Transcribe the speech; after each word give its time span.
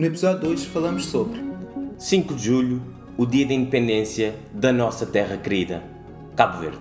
No 0.00 0.06
episódio 0.06 0.40
de 0.40 0.46
hoje 0.46 0.66
falamos 0.66 1.04
sobre 1.04 1.38
5 1.98 2.34
de 2.34 2.42
julho, 2.42 2.82
o 3.18 3.26
dia 3.26 3.46
da 3.46 3.52
independência 3.52 4.34
da 4.50 4.72
nossa 4.72 5.04
terra 5.04 5.36
querida, 5.36 5.82
Cabo 6.34 6.58
Verde. 6.58 6.78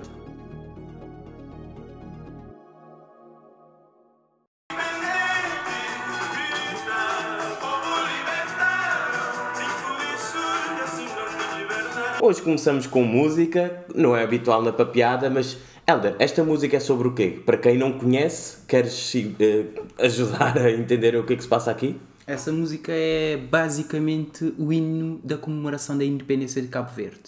Hoje 12.22 12.42
começamos 12.42 12.88
com 12.88 13.04
música, 13.04 13.86
não 13.94 14.16
é 14.16 14.24
habitual 14.24 14.62
na 14.62 14.72
papeada, 14.72 15.30
mas 15.30 15.58
Helder, 15.86 16.16
esta 16.20 16.42
música 16.42 16.78
é 16.78 16.80
sobre 16.80 17.10
o 17.10 17.14
quê? 17.14 17.38
Para 17.46 17.58
quem 17.58 17.78
não 17.78 17.92
conhece, 17.92 18.60
queres 18.66 19.14
uh, 19.14 19.84
ajudar 19.98 20.58
a 20.58 20.72
entender 20.72 21.18
o 21.18 21.26
que 21.26 21.34
é 21.34 21.36
que 21.36 21.44
se 21.44 21.50
passa 21.50 21.70
aqui? 21.70 22.00
Essa 22.30 22.52
música 22.52 22.92
é 22.94 23.38
basicamente 23.38 24.54
o 24.56 24.72
hino 24.72 25.20
da 25.24 25.36
comemoração 25.36 25.98
da 25.98 26.06
independência 26.06 26.62
de 26.62 26.68
Cabo 26.68 26.92
Verde. 26.94 27.24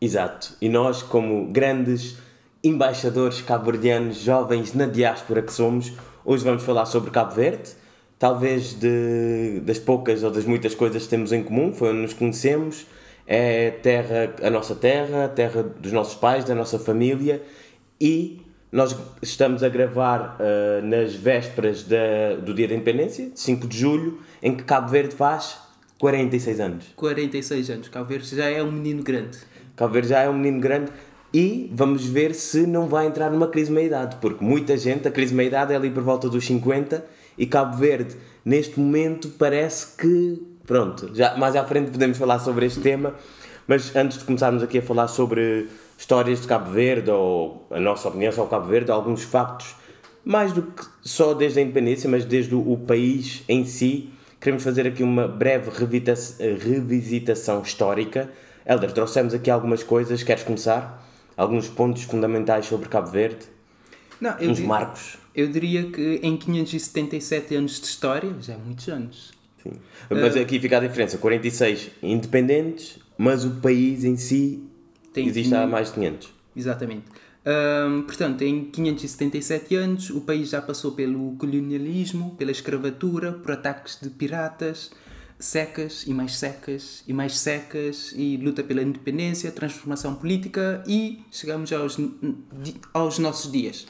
Exato. 0.00 0.56
E 0.60 0.68
nós, 0.68 1.04
como 1.04 1.46
grandes 1.52 2.16
embaixadores 2.64 3.40
cabo-verdianos 3.40 4.16
jovens 4.16 4.74
na 4.74 4.86
diáspora 4.86 5.40
que 5.40 5.52
somos, 5.52 5.92
hoje 6.24 6.42
vamos 6.42 6.64
falar 6.64 6.84
sobre 6.86 7.12
Cabo 7.12 7.32
Verde. 7.32 7.70
Talvez 8.18 8.74
de, 8.74 9.60
das 9.60 9.78
poucas 9.78 10.24
ou 10.24 10.32
das 10.32 10.44
muitas 10.44 10.74
coisas 10.74 11.04
que 11.04 11.08
temos 11.08 11.30
em 11.30 11.44
comum, 11.44 11.72
foi 11.72 11.90
onde 11.90 12.00
nos 12.00 12.12
conhecemos. 12.12 12.88
É 13.28 13.70
terra, 13.70 14.34
a 14.42 14.50
nossa 14.50 14.74
terra, 14.74 15.26
a 15.26 15.28
terra 15.28 15.62
dos 15.62 15.92
nossos 15.92 16.16
pais, 16.16 16.44
da 16.44 16.56
nossa 16.56 16.76
família 16.76 17.40
e 18.00 18.42
nós 18.72 18.96
estamos 19.20 19.62
a 19.62 19.68
gravar 19.68 20.38
uh, 20.38 20.86
nas 20.86 21.14
vésperas 21.14 21.82
da, 21.82 22.36
do 22.40 22.54
Dia 22.54 22.68
da 22.68 22.74
Independência, 22.74 23.30
5 23.34 23.66
de 23.66 23.78
julho, 23.78 24.20
em 24.42 24.54
que 24.54 24.64
Cabo 24.64 24.88
Verde 24.88 25.14
faz 25.14 25.58
46 25.98 26.60
anos. 26.60 26.84
46 26.96 27.70
anos. 27.70 27.88
Cabo 27.88 28.06
Verde 28.06 28.36
já 28.36 28.46
é 28.46 28.62
um 28.62 28.72
menino 28.72 29.02
grande. 29.02 29.38
Cabo 29.76 29.92
Verde 29.92 30.08
já 30.08 30.20
é 30.20 30.28
um 30.28 30.34
menino 30.34 30.60
grande 30.60 30.90
e 31.32 31.70
vamos 31.72 32.04
ver 32.04 32.34
se 32.34 32.66
não 32.66 32.88
vai 32.88 33.06
entrar 33.06 33.30
numa 33.30 33.46
crise 33.46 33.70
meia-idade, 33.70 34.16
porque 34.20 34.44
muita 34.44 34.76
gente, 34.76 35.06
a 35.06 35.10
crise 35.10 35.34
meia-idade 35.34 35.72
é 35.72 35.76
ali 35.76 35.90
por 35.90 36.02
volta 36.02 36.28
dos 36.28 36.44
50 36.44 37.04
e 37.38 37.46
Cabo 37.46 37.76
Verde, 37.76 38.16
neste 38.44 38.78
momento, 38.80 39.28
parece 39.38 39.96
que. 39.96 40.42
Pronto, 40.66 41.10
já 41.14 41.36
mais 41.36 41.56
à 41.56 41.64
frente 41.64 41.90
podemos 41.90 42.16
falar 42.16 42.38
sobre 42.38 42.66
este 42.66 42.80
tema, 42.80 43.14
mas 43.66 43.94
antes 43.94 44.18
de 44.18 44.24
começarmos 44.24 44.62
aqui 44.62 44.78
a 44.78 44.82
falar 44.82 45.08
sobre 45.08 45.68
histórias 45.96 46.40
de 46.40 46.46
Cabo 46.46 46.70
Verde 46.70 47.10
ou 47.10 47.66
a 47.70 47.80
nossa 47.80 48.08
opinião 48.08 48.32
sobre 48.32 48.50
Cabo 48.50 48.66
Verde, 48.66 48.90
alguns 48.90 49.22
factos, 49.22 49.74
mais 50.24 50.52
do 50.52 50.62
que 50.62 50.84
só 51.02 51.34
desde 51.34 51.60
a 51.60 51.62
independência, 51.62 52.08
mas 52.08 52.24
desde 52.24 52.54
o, 52.54 52.72
o 52.72 52.78
país 52.78 53.42
em 53.48 53.64
si. 53.64 54.10
Queremos 54.40 54.64
fazer 54.64 54.86
aqui 54.86 55.02
uma 55.02 55.28
breve 55.28 55.70
revisitação 55.70 57.60
histórica. 57.60 58.30
Helder, 58.66 58.90
trouxemos 58.92 59.34
aqui 59.34 59.50
algumas 59.50 59.82
coisas, 59.82 60.22
queres 60.22 60.42
começar? 60.42 61.06
Alguns 61.36 61.68
pontos 61.68 62.04
fundamentais 62.04 62.64
sobre 62.64 62.88
Cabo 62.88 63.10
Verde? 63.10 63.44
Não, 64.18 64.38
eu 64.38 64.50
Uns 64.50 64.60
marcos? 64.60 65.18
Eu 65.34 65.48
diria 65.48 65.90
que 65.90 66.20
em 66.22 66.36
577 66.36 67.54
anos 67.54 67.80
de 67.80 67.86
história, 67.86 68.34
já 68.40 68.54
é 68.54 68.56
muitos 68.56 68.88
anos. 68.88 69.32
Sim. 69.62 69.72
Mas 70.08 70.36
uh... 70.36 70.40
aqui 70.40 70.58
fica 70.58 70.78
a 70.78 70.80
diferença: 70.80 71.18
46 71.18 71.90
independentes, 72.02 72.98
mas 73.18 73.44
o 73.44 73.50
país 73.56 74.04
em 74.04 74.16
si 74.16 74.62
tem 75.12 75.26
Existe 75.26 75.54
há 75.54 75.66
mais 75.66 75.88
de 75.88 75.94
500. 75.94 76.32
Exatamente. 76.56 77.04
Um, 77.46 78.02
portanto, 78.02 78.42
em 78.42 78.66
577 78.66 79.74
anos, 79.74 80.10
o 80.10 80.20
país 80.20 80.50
já 80.50 80.60
passou 80.60 80.92
pelo 80.92 81.36
colonialismo, 81.36 82.34
pela 82.36 82.50
escravatura, 82.50 83.32
por 83.32 83.52
ataques 83.52 83.98
de 84.00 84.10
piratas, 84.10 84.90
secas 85.38 86.04
e 86.06 86.12
mais 86.12 86.36
secas 86.36 87.02
e 87.08 87.14
mais 87.14 87.38
secas, 87.38 88.12
e 88.14 88.36
luta 88.36 88.62
pela 88.62 88.82
independência, 88.82 89.50
transformação 89.50 90.14
política 90.14 90.84
e 90.86 91.24
chegamos 91.30 91.72
aos, 91.72 91.96
aos 92.92 93.18
nossos 93.18 93.50
dias. 93.50 93.86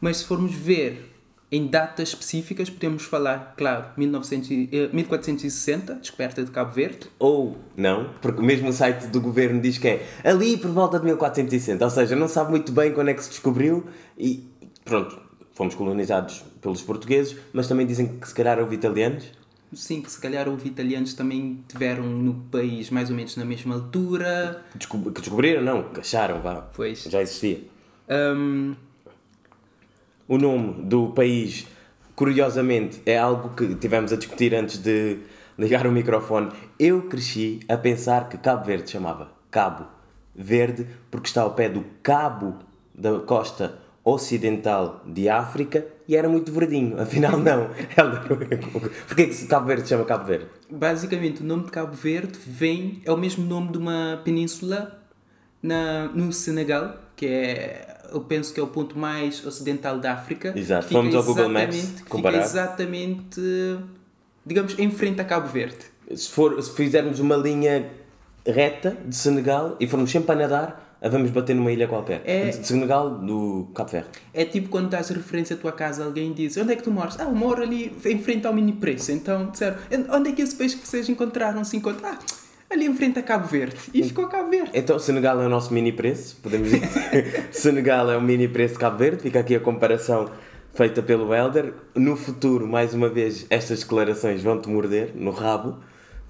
Mas 0.00 0.18
se 0.18 0.24
formos 0.26 0.54
ver 0.54 1.15
em 1.50 1.66
datas 1.66 2.08
específicas, 2.08 2.68
podemos 2.68 3.04
falar, 3.04 3.54
claro, 3.56 3.86
1900, 3.96 4.48
1460, 4.92 5.92
eh, 5.92 5.96
descoberta 5.96 6.44
de 6.44 6.50
Cabo 6.50 6.72
Verde. 6.72 7.06
Ou 7.18 7.56
não, 7.76 8.10
porque 8.20 8.40
o 8.40 8.44
mesmo 8.44 8.72
site 8.72 9.06
do 9.06 9.20
governo 9.20 9.60
diz 9.60 9.78
que 9.78 9.86
é 9.86 10.06
ali 10.24 10.56
por 10.56 10.70
volta 10.70 10.98
de 10.98 11.04
1460, 11.04 11.84
ou 11.84 11.90
seja, 11.90 12.16
não 12.16 12.26
sabe 12.26 12.50
muito 12.50 12.72
bem 12.72 12.92
quando 12.92 13.08
é 13.08 13.14
que 13.14 13.22
se 13.22 13.30
descobriu 13.30 13.86
e 14.18 14.44
pronto, 14.84 15.18
fomos 15.52 15.74
colonizados 15.74 16.44
pelos 16.60 16.82
portugueses, 16.82 17.36
mas 17.52 17.68
também 17.68 17.86
dizem 17.86 18.08
que 18.18 18.26
se 18.26 18.34
calhar 18.34 18.58
houve 18.58 18.74
italianos. 18.74 19.24
Sim, 19.72 20.00
que 20.00 20.10
se 20.10 20.20
calhar 20.20 20.48
houve 20.48 20.68
italianos 20.68 21.14
também 21.14 21.62
tiveram 21.68 22.04
no 22.04 22.34
país 22.50 22.90
mais 22.90 23.10
ou 23.10 23.16
menos 23.16 23.36
na 23.36 23.44
mesma 23.44 23.74
altura. 23.74 24.64
Descob 24.74 25.10
que 25.12 25.20
descobriram, 25.20 25.62
não, 25.62 25.82
que 25.90 26.00
acharam, 26.00 26.40
vá. 26.40 26.62
Pois. 26.74 27.04
Já 27.04 27.20
existia. 27.20 27.62
Um, 28.08 28.74
o 30.28 30.38
nome 30.38 30.82
do 30.82 31.08
país, 31.08 31.66
curiosamente, 32.14 33.00
é 33.06 33.16
algo 33.18 33.50
que 33.50 33.74
tivemos 33.74 34.12
a 34.12 34.16
discutir 34.16 34.54
antes 34.54 34.78
de 34.78 35.18
ligar 35.58 35.86
o 35.86 35.92
microfone. 35.92 36.50
Eu 36.78 37.02
cresci 37.02 37.60
a 37.68 37.76
pensar 37.76 38.28
que 38.28 38.36
Cabo 38.38 38.64
Verde 38.64 38.90
chamava 38.90 39.30
Cabo 39.50 39.86
Verde 40.34 40.86
porque 41.10 41.28
está 41.28 41.42
ao 41.42 41.52
pé 41.52 41.68
do 41.68 41.84
cabo 42.02 42.56
da 42.94 43.20
costa 43.20 43.78
ocidental 44.04 45.02
de 45.06 45.28
África 45.28 45.84
e 46.06 46.14
era 46.14 46.28
muito 46.28 46.52
verdinho. 46.52 46.98
Afinal, 47.00 47.38
não. 47.38 47.68
Porquê 49.08 49.26
que 49.26 49.46
Cabo 49.46 49.66
Verde 49.66 49.88
chama 49.88 50.04
Cabo 50.04 50.24
Verde? 50.24 50.46
Basicamente, 50.70 51.42
o 51.42 51.44
nome 51.44 51.64
de 51.64 51.70
Cabo 51.70 51.92
Verde 51.94 52.38
vem, 52.46 53.00
é 53.04 53.10
o 53.10 53.16
mesmo 53.16 53.44
nome 53.44 53.72
de 53.72 53.78
uma 53.78 54.20
península 54.24 55.00
na, 55.62 56.06
no 56.08 56.32
Senegal, 56.32 56.96
que 57.16 57.26
é 57.26 57.95
eu 58.12 58.20
penso 58.20 58.52
que 58.52 58.60
é 58.60 58.62
o 58.62 58.66
ponto 58.66 58.98
mais 58.98 59.44
ocidental 59.44 59.98
da 59.98 60.12
África. 60.12 60.52
Exato, 60.56 60.88
fomos 60.88 61.14
ao 61.14 61.22
Google 61.22 61.48
Maps 61.48 62.02
comparar. 62.08 62.38
Fica 62.38 62.46
exatamente, 62.46 63.40
digamos, 64.44 64.78
em 64.78 64.90
frente 64.90 65.20
a 65.20 65.24
Cabo 65.24 65.48
Verde. 65.48 65.78
Se, 66.14 66.30
for, 66.30 66.60
se 66.62 66.70
fizermos 66.72 67.18
uma 67.18 67.36
linha 67.36 67.90
reta 68.46 68.96
de 69.04 69.16
Senegal 69.16 69.76
e 69.80 69.86
formos 69.86 70.10
sempre 70.10 70.32
a 70.32 70.34
nadar, 70.36 70.98
vamos 71.02 71.30
bater 71.30 71.54
numa 71.54 71.72
ilha 71.72 71.88
qualquer. 71.88 72.22
É, 72.24 72.50
de 72.50 72.66
Senegal, 72.66 73.10
do 73.10 73.68
Cabo 73.74 73.90
Verde. 73.90 74.08
É 74.32 74.44
tipo 74.44 74.68
quando 74.68 74.88
dás 74.88 75.08
referência 75.08 75.56
à 75.56 75.58
tua 75.58 75.72
casa, 75.72 76.04
alguém 76.04 76.32
diz: 76.32 76.56
Onde 76.56 76.72
é 76.72 76.76
que 76.76 76.82
tu 76.82 76.90
moras? 76.90 77.18
Ah, 77.18 77.24
eu 77.24 77.34
moro 77.34 77.62
ali 77.62 77.96
em 78.04 78.18
frente 78.18 78.46
ao 78.46 78.54
mini 78.54 78.72
preço. 78.72 79.12
Então 79.12 79.50
disseram: 79.50 79.76
Onde 80.10 80.30
é 80.30 80.32
que 80.32 80.42
esse 80.42 80.54
peixe 80.54 80.76
que 80.76 80.86
vocês 80.86 81.08
encontraram 81.08 81.64
se 81.64 81.76
encontra? 81.76 82.10
Ah, 82.10 82.18
ali 82.70 82.86
em 82.86 82.94
frente 82.94 83.18
a 83.18 83.22
Cabo 83.22 83.46
Verde. 83.46 83.76
E 83.94 84.02
ficou 84.02 84.26
Cabo 84.28 84.50
Verde. 84.50 84.70
Então 84.74 84.98
Senegal 84.98 85.40
é 85.40 85.46
o 85.46 85.48
nosso 85.48 85.72
mini 85.72 85.92
preço, 85.92 86.36
podemos 86.42 86.70
dizer. 86.70 87.48
Senegal 87.52 88.10
é 88.10 88.16
o 88.16 88.22
mini 88.22 88.48
preço 88.48 88.74
de 88.74 88.80
Cabo 88.80 88.98
Verde. 88.98 89.22
Fica 89.22 89.40
aqui 89.40 89.54
a 89.54 89.60
comparação 89.60 90.30
feita 90.74 91.02
pelo 91.02 91.34
Elder. 91.34 91.72
No 91.94 92.16
futuro, 92.16 92.66
mais 92.66 92.92
uma 92.92 93.08
vez, 93.08 93.46
estas 93.50 93.80
declarações 93.80 94.42
vão-te 94.42 94.68
morder 94.68 95.12
no 95.14 95.30
rabo. 95.30 95.78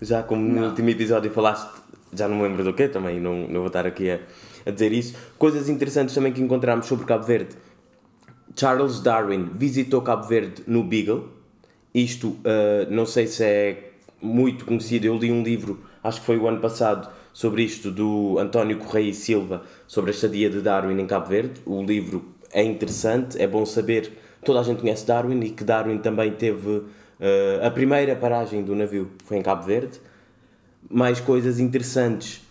Já 0.00 0.22
como 0.22 0.42
no 0.42 0.60
não. 0.60 0.68
último 0.68 0.90
episódio 0.90 1.30
falaste, 1.30 1.70
já 2.12 2.28
não 2.28 2.36
me 2.36 2.42
lembro 2.42 2.62
do 2.62 2.72
quê 2.74 2.86
também, 2.86 3.18
não, 3.18 3.46
não 3.48 3.60
vou 3.60 3.66
estar 3.68 3.86
aqui 3.86 4.10
a, 4.10 4.20
a 4.66 4.70
dizer 4.70 4.92
isso. 4.92 5.16
Coisas 5.38 5.68
interessantes 5.68 6.14
também 6.14 6.32
que 6.32 6.40
encontramos 6.40 6.86
sobre 6.86 7.06
Cabo 7.06 7.24
Verde. 7.24 7.56
Charles 8.54 9.00
Darwin 9.00 9.50
visitou 9.54 10.00
Cabo 10.02 10.26
Verde 10.26 10.62
no 10.66 10.84
Beagle. 10.84 11.28
Isto, 11.94 12.28
uh, 12.28 12.90
não 12.90 13.06
sei 13.06 13.26
se 13.26 13.42
é 13.42 13.90
muito 14.20 14.64
conhecido, 14.64 15.06
eu 15.06 15.16
li 15.16 15.32
um 15.32 15.42
livro 15.42 15.80
acho 16.06 16.20
que 16.20 16.26
foi 16.26 16.38
o 16.38 16.46
ano 16.46 16.60
passado, 16.60 17.08
sobre 17.32 17.62
isto 17.62 17.90
do 17.90 18.38
António 18.38 18.78
Correia 18.78 19.10
e 19.10 19.14
Silva, 19.14 19.62
sobre 19.86 20.10
a 20.10 20.14
estadia 20.14 20.48
de 20.48 20.60
Darwin 20.60 20.98
em 20.98 21.06
Cabo 21.06 21.26
Verde. 21.26 21.60
O 21.66 21.82
livro 21.82 22.24
é 22.52 22.62
interessante, 22.62 23.40
é 23.40 23.46
bom 23.46 23.66
saber. 23.66 24.12
Toda 24.42 24.60
a 24.60 24.62
gente 24.62 24.80
conhece 24.80 25.06
Darwin 25.06 25.40
e 25.40 25.50
que 25.50 25.64
Darwin 25.64 25.98
também 25.98 26.32
teve 26.32 26.68
uh, 26.68 26.84
a 27.62 27.70
primeira 27.70 28.16
paragem 28.16 28.62
do 28.62 28.74
navio, 28.74 29.10
foi 29.24 29.36
em 29.36 29.42
Cabo 29.42 29.64
Verde. 29.64 30.00
Mais 30.88 31.20
coisas 31.20 31.58
interessantes. 31.58 32.42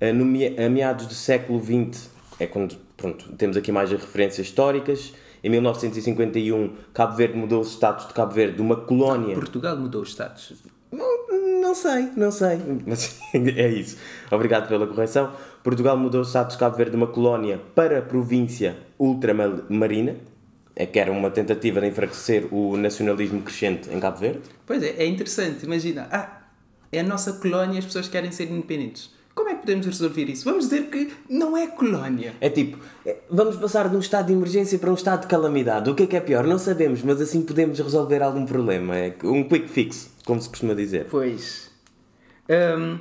Uh, 0.00 0.12
no, 0.12 0.24
a 0.24 0.68
meados 0.68 1.06
do 1.06 1.14
século 1.14 1.62
XX, 1.62 2.10
é 2.38 2.46
quando 2.46 2.76
pronto, 2.96 3.32
temos 3.36 3.56
aqui 3.56 3.72
mais 3.72 3.92
as 3.92 4.00
referências 4.00 4.46
históricas. 4.46 5.14
Em 5.42 5.48
1951, 5.50 6.74
Cabo 6.92 7.16
Verde 7.16 7.36
mudou 7.36 7.60
o 7.60 7.64
status 7.64 8.08
de 8.08 8.14
Cabo 8.14 8.32
Verde 8.32 8.56
de 8.56 8.62
uma 8.62 8.76
colónia. 8.76 9.34
Portugal 9.34 9.76
mudou 9.76 10.02
o 10.02 10.04
status. 10.04 10.54
Não 10.94 11.74
sei, 11.74 12.08
não 12.16 12.30
sei. 12.30 12.60
Mas 12.86 13.18
é 13.34 13.68
isso. 13.68 13.96
Obrigado 14.30 14.68
pela 14.68 14.86
correção. 14.86 15.32
Portugal 15.62 15.96
mudou 15.96 16.20
o 16.20 16.24
status 16.24 16.54
de 16.54 16.60
Cabo 16.60 16.76
Verde 16.76 16.92
de 16.92 16.96
uma 16.96 17.06
colónia 17.06 17.60
para 17.74 17.98
a 17.98 18.02
província 18.02 18.76
ultramarina, 18.98 20.16
é 20.76 20.86
que 20.86 20.98
era 20.98 21.10
uma 21.10 21.30
tentativa 21.30 21.80
de 21.80 21.88
enfraquecer 21.88 22.46
o 22.52 22.76
nacionalismo 22.76 23.42
crescente 23.42 23.88
em 23.90 23.98
Cabo 23.98 24.18
Verde. 24.18 24.40
Pois 24.66 24.82
é, 24.82 24.90
é 24.98 25.06
interessante. 25.06 25.64
Imagina, 25.64 26.06
ah, 26.10 26.42
é 26.92 27.00
a 27.00 27.02
nossa 27.02 27.32
colónia 27.34 27.76
e 27.76 27.78
as 27.78 27.86
pessoas 27.86 28.08
querem 28.08 28.30
ser 28.30 28.50
independentes. 28.50 29.12
Como 29.34 29.48
é 29.48 29.54
que 29.54 29.62
podemos 29.62 29.84
resolver 29.86 30.26
isso? 30.26 30.44
Vamos 30.44 30.68
dizer 30.68 30.84
que 30.84 31.12
não 31.28 31.56
é 31.56 31.66
colónia. 31.66 32.34
É 32.40 32.48
tipo, 32.48 32.78
é, 33.04 33.16
vamos 33.28 33.56
passar 33.56 33.88
de 33.88 33.96
um 33.96 33.98
estado 33.98 34.26
de 34.26 34.32
emergência 34.32 34.78
para 34.78 34.90
um 34.90 34.94
estado 34.94 35.22
de 35.22 35.26
calamidade. 35.26 35.90
O 35.90 35.94
que 35.94 36.04
é 36.04 36.06
que 36.06 36.16
é 36.16 36.20
pior? 36.20 36.44
Não 36.46 36.58
sabemos, 36.58 37.02
mas 37.02 37.20
assim 37.20 37.42
podemos 37.42 37.80
resolver 37.80 38.22
algum 38.22 38.46
problema. 38.46 38.96
É 38.96 39.12
um 39.24 39.42
quick 39.42 39.68
fix. 39.68 40.13
Como 40.24 40.40
se 40.40 40.48
costuma 40.48 40.74
dizer. 40.74 41.06
Pois. 41.10 41.70
Hum, 42.48 42.98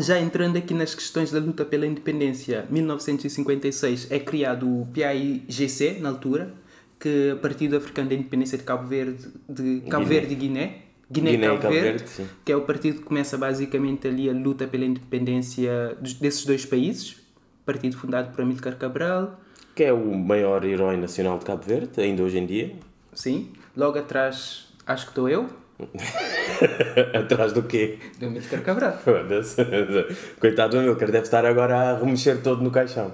já 0.00 0.18
entrando 0.18 0.56
aqui 0.56 0.74
nas 0.74 0.94
questões 0.94 1.30
da 1.30 1.38
luta 1.38 1.64
pela 1.64 1.86
independência, 1.86 2.66
1956 2.70 4.10
é 4.10 4.18
criado 4.18 4.66
o 4.66 4.88
PAIGC, 4.94 6.00
na 6.00 6.08
altura, 6.08 6.52
que 6.98 7.28
é 7.30 7.34
o 7.34 7.38
Partido 7.38 7.76
Africano 7.76 8.08
da 8.08 8.14
Independência 8.14 8.58
de 8.58 8.64
Cabo 8.64 8.88
Verde, 8.88 9.28
de 9.48 9.82
Cabo 9.88 10.04
Guiné. 10.04 10.20
Verde 10.20 10.32
e 10.32 10.36
Guiné. 10.36 10.78
Guiné 11.10 11.30
e 11.30 11.36
Guiné-Cabo 11.36 11.62
Cabo 11.62 11.74
Verde, 11.74 12.04
Verde, 12.04 12.32
que 12.44 12.50
é 12.52 12.56
o 12.56 12.62
partido 12.62 12.98
que 12.98 13.04
começa 13.04 13.36
basicamente 13.38 14.08
ali 14.08 14.28
a 14.28 14.32
luta 14.32 14.66
pela 14.66 14.84
independência 14.84 15.96
desses 16.20 16.44
dois 16.44 16.64
países. 16.64 17.16
Partido 17.64 17.96
fundado 17.96 18.30
por 18.32 18.42
Amílcar 18.42 18.76
Cabral, 18.76 19.40
Que 19.74 19.84
é 19.84 19.92
o 19.92 20.14
maior 20.14 20.64
herói 20.64 20.96
nacional 20.96 21.38
de 21.38 21.44
Cabo 21.44 21.62
Verde, 21.62 22.00
ainda 22.00 22.22
hoje 22.22 22.38
em 22.38 22.46
dia. 22.46 22.74
sim. 23.12 23.52
Logo 23.76 23.98
atrás, 23.98 24.68
acho 24.86 25.06
que 25.06 25.10
estou 25.10 25.28
eu, 25.28 25.48
Atrás 27.14 27.52
do 27.52 27.62
quê? 27.62 27.98
do 28.18 28.26
Amílcar 28.26 28.62
Cabral. 28.62 28.98
Coitado 30.40 30.76
do 30.76 30.78
Amilcar, 30.80 31.10
deve 31.10 31.24
estar 31.24 31.44
agora 31.44 31.76
a 31.76 31.98
remexer 31.98 32.42
todo 32.42 32.62
no 32.62 32.70
caixão. 32.70 33.12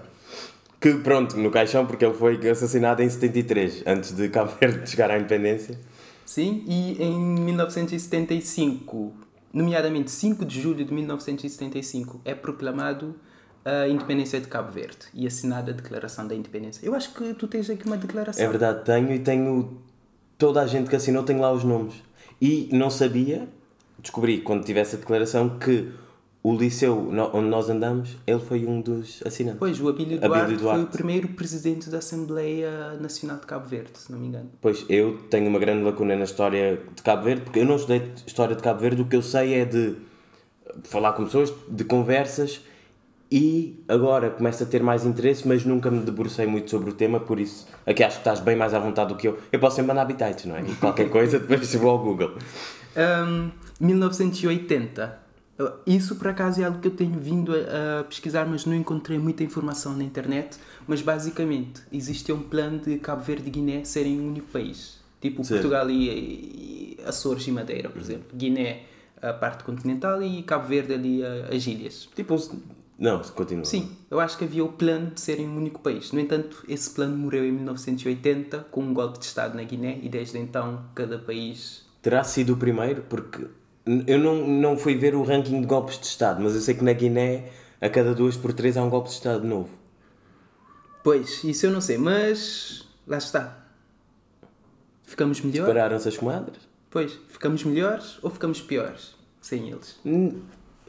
Que 0.80 0.94
pronto, 0.94 1.36
no 1.36 1.50
caixão, 1.50 1.86
porque 1.86 2.04
ele 2.04 2.14
foi 2.14 2.36
assassinado 2.48 3.02
em 3.02 3.08
73, 3.08 3.82
antes 3.86 4.14
de 4.14 4.28
Cabo 4.30 4.52
Verde 4.58 4.88
chegar 4.88 5.10
à 5.10 5.16
independência. 5.16 5.78
Sim, 6.24 6.64
e 6.66 7.02
em 7.02 7.18
1975, 7.18 9.12
nomeadamente 9.52 10.10
5 10.10 10.44
de 10.44 10.60
julho 10.60 10.84
de 10.84 10.92
1975, 10.94 12.20
é 12.24 12.34
proclamado 12.34 13.14
a 13.64 13.88
independência 13.88 14.40
de 14.40 14.48
Cabo 14.48 14.72
Verde 14.72 15.08
e 15.12 15.26
assinada 15.26 15.70
a 15.70 15.74
Declaração 15.74 16.26
da 16.26 16.34
Independência. 16.34 16.86
Eu 16.86 16.94
acho 16.94 17.12
que 17.12 17.34
tu 17.34 17.46
tens 17.46 17.68
aqui 17.68 17.84
uma 17.86 17.96
declaração. 17.96 18.42
É 18.42 18.48
verdade, 18.48 18.84
tenho 18.84 19.12
e 19.12 19.18
tenho. 19.18 19.82
Toda 20.38 20.62
a 20.62 20.66
gente 20.66 20.88
que 20.88 20.96
assinou 20.96 21.22
tem 21.22 21.38
lá 21.38 21.52
os 21.52 21.62
nomes. 21.62 21.94
E 22.40 22.68
não 22.72 22.90
sabia, 22.90 23.48
descobri 23.98 24.40
quando 24.40 24.64
tive 24.64 24.80
essa 24.80 24.96
declaração, 24.96 25.58
que 25.58 25.92
o 26.42 26.56
liceu 26.56 27.10
onde 27.34 27.48
nós 27.48 27.68
andamos, 27.68 28.16
ele 28.26 28.38
foi 28.38 28.64
um 28.64 28.80
dos 28.80 29.22
assinantes. 29.26 29.58
Pois, 29.58 29.78
o 29.78 29.88
Abílio 29.88 30.16
Abílio 30.16 30.28
Duarte, 30.30 30.54
foi 30.54 30.56
Duarte. 30.62 30.84
o 30.84 30.86
primeiro 30.86 31.28
presidente 31.28 31.90
da 31.90 31.98
Assembleia 31.98 32.94
Nacional 32.94 33.36
de 33.38 33.46
Cabo 33.46 33.68
Verde, 33.68 33.90
se 33.94 34.10
não 34.10 34.18
me 34.18 34.28
engano. 34.28 34.50
Pois, 34.60 34.86
eu 34.88 35.18
tenho 35.28 35.48
uma 35.48 35.58
grande 35.58 35.84
lacuna 35.84 36.16
na 36.16 36.24
história 36.24 36.80
de 36.96 37.02
Cabo 37.02 37.24
Verde, 37.24 37.42
porque 37.42 37.58
eu 37.58 37.66
não 37.66 37.76
estudei 37.76 38.10
história 38.26 38.56
de 38.56 38.62
Cabo 38.62 38.80
Verde, 38.80 39.02
o 39.02 39.04
que 39.04 39.16
eu 39.16 39.22
sei 39.22 39.54
é 39.54 39.64
de 39.66 39.96
falar 40.84 41.12
com 41.12 41.24
pessoas, 41.24 41.52
de 41.68 41.84
conversas, 41.84 42.62
e 43.30 43.84
agora 43.88 44.28
começo 44.30 44.62
a 44.62 44.66
ter 44.66 44.82
mais 44.82 45.04
interesse, 45.06 45.46
mas 45.46 45.64
nunca 45.64 45.90
me 45.90 46.00
debrucei 46.00 46.46
muito 46.46 46.68
sobre 46.70 46.90
o 46.90 46.92
tema, 46.92 47.20
por 47.20 47.38
isso 47.38 47.66
aqui 47.86 48.02
acho 48.02 48.16
que 48.16 48.20
estás 48.22 48.40
bem 48.40 48.56
mais 48.56 48.74
à 48.74 48.78
vontade 48.78 49.10
do 49.10 49.16
que 49.16 49.28
eu. 49.28 49.38
Eu 49.52 49.58
posso 49.60 49.76
sempre 49.76 49.88
mandar 49.88 50.02
habitats, 50.02 50.44
não 50.46 50.56
é? 50.56 50.62
E 50.62 50.74
qualquer 50.76 51.08
coisa, 51.10 51.38
depois 51.38 51.72
vou 51.76 51.90
ao 51.90 51.98
Google. 52.02 52.32
Ahm, 52.96 53.50
1980. 53.80 55.18
Uh, 55.58 55.72
Isso 55.86 56.16
por 56.16 56.28
acaso 56.28 56.60
é 56.60 56.64
algo 56.64 56.78
que 56.80 56.88
eu 56.88 56.92
tenho 56.92 57.18
vindo 57.20 57.52
a, 57.54 58.00
a 58.00 58.04
pesquisar, 58.04 58.46
mas 58.46 58.64
não 58.64 58.74
encontrei 58.74 59.18
muita 59.18 59.44
informação 59.44 59.94
na 59.96 60.02
internet. 60.02 60.56
Mas 60.88 61.02
basicamente 61.02 61.82
existia 61.92 62.34
um 62.34 62.40
plano 62.42 62.78
de 62.78 62.96
Cabo 62.98 63.22
Verde 63.22 63.48
e 63.48 63.50
Guiné 63.50 63.84
serem 63.84 64.18
um 64.20 64.28
único 64.28 64.48
país. 64.48 64.98
Tipo 65.20 65.44
Sim. 65.44 65.54
Portugal 65.54 65.88
e, 65.90 66.08
e 66.08 66.98
Açores 67.06 67.46
e 67.46 67.52
Madeira, 67.52 67.90
por 67.90 68.00
exemplo. 68.00 68.24
Guiné, 68.34 68.84
a 69.20 69.34
parte 69.34 69.62
continental, 69.64 70.22
e 70.22 70.42
Cabo 70.42 70.66
Verde 70.66 70.94
ali 70.94 71.22
a- 71.22 71.54
as 71.54 71.66
ilhas. 71.66 72.08
Tipo, 72.16 72.34
um- 72.36 72.79
não, 73.00 73.18
continua. 73.20 73.64
Sim, 73.64 73.96
eu 74.10 74.20
acho 74.20 74.36
que 74.38 74.44
havia 74.44 74.62
o 74.64 74.68
plano 74.72 75.10
de 75.12 75.20
serem 75.20 75.48
um 75.48 75.56
único 75.56 75.80
país. 75.80 76.12
No 76.12 76.20
entanto, 76.20 76.62
esse 76.68 76.90
plano 76.90 77.16
morreu 77.16 77.44
em 77.46 77.50
1980 77.52 78.66
com 78.70 78.82
um 78.82 78.92
golpe 78.94 79.18
de 79.18 79.24
Estado 79.24 79.56
na 79.56 79.62
Guiné 79.64 79.98
e 80.02 80.08
desde 80.08 80.38
então 80.38 80.84
cada 80.94 81.18
país 81.18 81.84
Terá 82.02 82.22
sido 82.22 82.52
o 82.52 82.56
primeiro, 82.56 83.02
porque 83.08 83.46
eu 84.06 84.18
não, 84.18 84.46
não 84.46 84.76
fui 84.76 84.94
ver 84.94 85.14
o 85.14 85.22
ranking 85.22 85.60
de 85.60 85.66
golpes 85.66 85.98
de 85.98 86.06
Estado, 86.06 86.42
mas 86.42 86.54
eu 86.54 86.60
sei 86.60 86.74
que 86.74 86.84
na 86.84 86.92
Guiné, 86.92 87.50
a 87.80 87.88
cada 87.88 88.14
duas 88.14 88.36
por 88.36 88.52
três, 88.52 88.76
há 88.76 88.82
um 88.84 88.90
golpe 88.90 89.08
de 89.08 89.14
Estado 89.14 89.46
novo. 89.46 89.70
Pois, 91.02 91.42
isso 91.44 91.64
eu 91.66 91.70
não 91.70 91.80
sei, 91.80 91.96
mas 91.96 92.86
lá 93.06 93.16
está. 93.18 93.64
Ficamos 95.02 95.40
melhores? 95.40 95.66
Pararam-se 95.74 96.08
as 96.08 96.16
comadres? 96.16 96.58
Pois, 96.90 97.18
ficamos 97.28 97.64
melhores 97.64 98.18
ou 98.22 98.30
ficamos 98.30 98.60
piores 98.60 99.14
sem 99.40 99.70
eles? 99.70 99.98
N- 100.04 100.42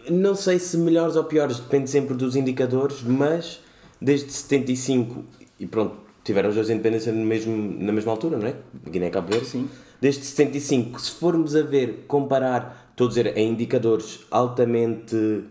Não 0.10 0.36
sei 0.36 0.60
se 0.60 0.78
melhores 0.78 1.16
ou 1.16 1.24
piores, 1.24 1.60
depende 1.60 1.90
sempre 1.90 2.16
dos 2.16 2.36
indicadores, 2.36 3.02
mas 3.04 3.60
desde 4.00 4.32
75, 4.32 5.24
e 5.60 5.66
pronto, 5.66 5.96
tiveram 6.24 6.50
os 6.50 6.56
dois 6.56 6.70
independência 6.70 7.12
no 7.12 7.26
mesmo, 7.26 7.56
na 7.80 7.92
mesma 7.92 8.12
altura, 8.12 8.38
não 8.38 8.48
é? 8.48 8.56
Guiné 8.90 9.08
e 9.08 9.12
Cabo 9.12 9.32
Verde. 9.32 9.46
Sim. 9.48 9.70
Desde 10.00 10.24
75, 10.26 11.00
se 11.00 11.12
formos 11.12 11.56
a 11.56 11.62
ver, 11.62 12.06
comparar, 12.08 12.90
estou 12.92 13.06
a 13.06 13.10
dizer, 13.10 13.38
em 13.38 13.52
indicadores 13.52 14.22
altamente. 14.32 15.44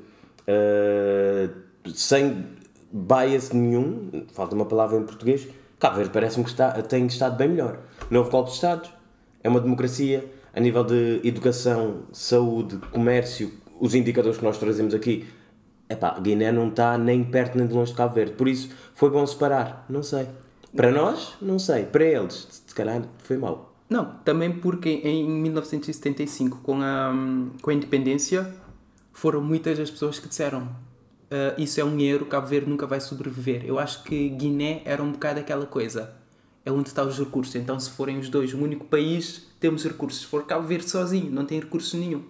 eh, 0.46 1.48
sem 1.94 2.46
bias 2.92 3.52
nenhum, 3.52 4.24
falta 4.32 4.54
uma 4.54 4.66
palavra 4.66 4.98
em 4.98 5.04
português, 5.04 5.46
Cabo 5.78 5.96
Verde 5.96 6.10
parece-me 6.12 6.44
que 6.44 6.50
está, 6.50 6.70
tem 6.82 7.06
estado 7.06 7.36
bem 7.36 7.48
melhor. 7.48 7.78
Não 8.10 8.20
houve 8.20 8.30
golpe 8.30 8.50
de 8.50 8.56
Estado, 8.56 8.88
é 9.42 9.48
uma 9.48 9.60
democracia, 9.60 10.30
a 10.52 10.60
nível 10.60 10.84
de 10.84 11.20
educação, 11.24 12.02
saúde, 12.12 12.76
comércio, 12.90 13.52
os 13.80 13.94
indicadores 13.94 14.38
que 14.38 14.44
nós 14.44 14.58
trazemos 14.58 14.94
aqui, 14.94 15.26
epá, 15.88 16.16
Guiné 16.20 16.52
não 16.52 16.68
está 16.68 16.96
nem 16.96 17.24
perto 17.24 17.58
nem 17.58 17.66
de 17.66 17.72
longe 17.74 17.90
de 17.90 17.96
Cabo 17.96 18.14
Verde, 18.14 18.32
por 18.32 18.46
isso 18.46 18.70
foi 18.94 19.10
bom 19.10 19.26
separar, 19.26 19.84
não 19.88 20.02
sei. 20.02 20.28
Para 20.76 20.92
nós, 20.92 21.34
não 21.42 21.58
sei, 21.58 21.84
para 21.84 22.04
eles, 22.04 22.62
se 22.64 22.74
calhar 22.74 23.02
foi 23.18 23.36
mau. 23.36 23.74
Não, 23.88 24.04
também 24.24 24.52
porque 24.52 25.00
em 25.02 25.28
1975, 25.28 26.58
com 26.58 26.80
a, 26.80 27.12
com 27.60 27.70
a 27.70 27.74
independência, 27.74 28.54
foram 29.12 29.40
muitas 29.40 29.80
as 29.80 29.90
pessoas 29.90 30.20
que 30.20 30.28
disseram 30.28 30.68
"Ah, 31.30 31.54
isso 31.58 31.80
é 31.80 31.84
um 31.84 31.98
erro, 31.98 32.26
Cabo 32.26 32.46
Verde 32.46 32.70
nunca 32.70 32.86
vai 32.86 33.00
sobreviver. 33.00 33.64
Eu 33.64 33.78
acho 33.78 34.04
que 34.04 34.28
Guiné 34.28 34.82
era 34.84 35.02
um 35.02 35.12
bocado 35.12 35.40
aquela 35.40 35.66
coisa. 35.66 36.12
É 36.64 36.70
onde 36.70 36.88
estão 36.88 37.08
os 37.08 37.18
recursos. 37.18 37.54
Então, 37.56 37.80
se 37.80 37.90
forem 37.90 38.18
os 38.18 38.28
dois 38.28 38.52
um 38.54 38.62
único 38.62 38.84
país, 38.84 39.46
temos 39.58 39.84
recursos. 39.84 40.20
Se 40.20 40.26
for 40.26 40.44
Cabo 40.46 40.66
Verde 40.66 40.88
sozinho, 40.88 41.30
não 41.30 41.44
tem 41.44 41.58
recursos 41.58 41.94
nenhum. 41.94 42.22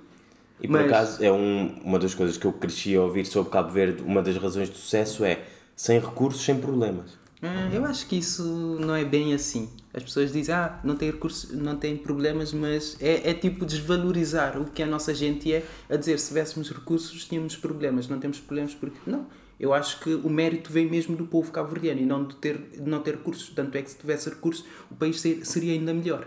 E 0.63 0.67
por 0.69 0.73
Mas- 0.81 0.87
acaso 0.87 1.25
é 1.25 1.33
um, 1.33 1.81
uma 1.85 1.99
das 1.99 2.15
coisas 2.15 2.37
que 2.37 2.47
eu 2.47 2.53
cresci 2.53 2.95
a 2.95 3.01
ouvir 3.03 3.25
sobre 3.27 3.51
Cabo 3.51 3.71
Verde, 3.71 4.03
uma 4.03 4.21
das 4.23 4.37
razões 4.37 4.69
de 4.69 4.77
sucesso 4.77 5.25
é 5.25 5.43
sem 5.75 5.99
recursos, 5.99 6.43
sem 6.45 6.59
problemas. 6.61 7.19
Ah, 7.43 7.71
Eu 7.73 7.87
acho 7.87 8.07
que 8.07 8.17
isso 8.17 8.43
não 8.79 8.95
é 8.95 9.03
bem 9.05 9.33
assim. 9.33 9.71
As 9.95 10.03
pessoas 10.03 10.31
dizem, 10.31 10.55
ah, 10.55 10.79
não 10.85 10.95
tem 10.95 11.11
recursos, 11.11 11.51
não 11.53 11.75
tem 11.77 11.97
problemas, 11.97 12.53
mas 12.53 12.97
é, 13.01 13.31
é 13.31 13.35
tipo 13.35 13.65
desvalorizar 13.65 14.61
o 14.61 14.67
que 14.67 14.83
a 14.83 14.87
nossa 14.87 15.15
gente 15.15 15.51
é, 15.53 15.65
a 15.89 15.97
dizer 15.97 16.19
se 16.19 16.29
tivéssemos 16.29 16.71
recursos 16.71 17.25
tínhamos 17.27 17.57
problemas, 17.57 18.07
não 18.09 18.19
temos 18.21 18.39
problemas 18.39 18.75
porque. 18.75 18.99
Não. 19.07 19.27
Eu 19.59 19.75
acho 19.75 20.01
que 20.01 20.15
o 20.15 20.31
mérito 20.31 20.73
vem 20.73 20.87
mesmo 20.89 21.15
do 21.17 21.27
povo 21.27 21.51
cabo-verdiano 21.53 22.01
e 22.01 22.07
não 22.07 22.25
de, 22.25 22.35
ter, 22.37 22.57
de 22.73 22.81
não 22.89 23.01
ter 23.01 23.17
recursos. 23.17 23.51
Tanto 23.51 23.77
é 23.77 23.83
que 23.83 23.91
se 23.91 23.99
tivesse 23.99 24.29
recursos, 24.31 24.65
o 24.91 24.95
país 24.95 25.21
ser- 25.21 25.45
seria 25.45 25.73
ainda 25.75 25.93
melhor. 25.93 26.27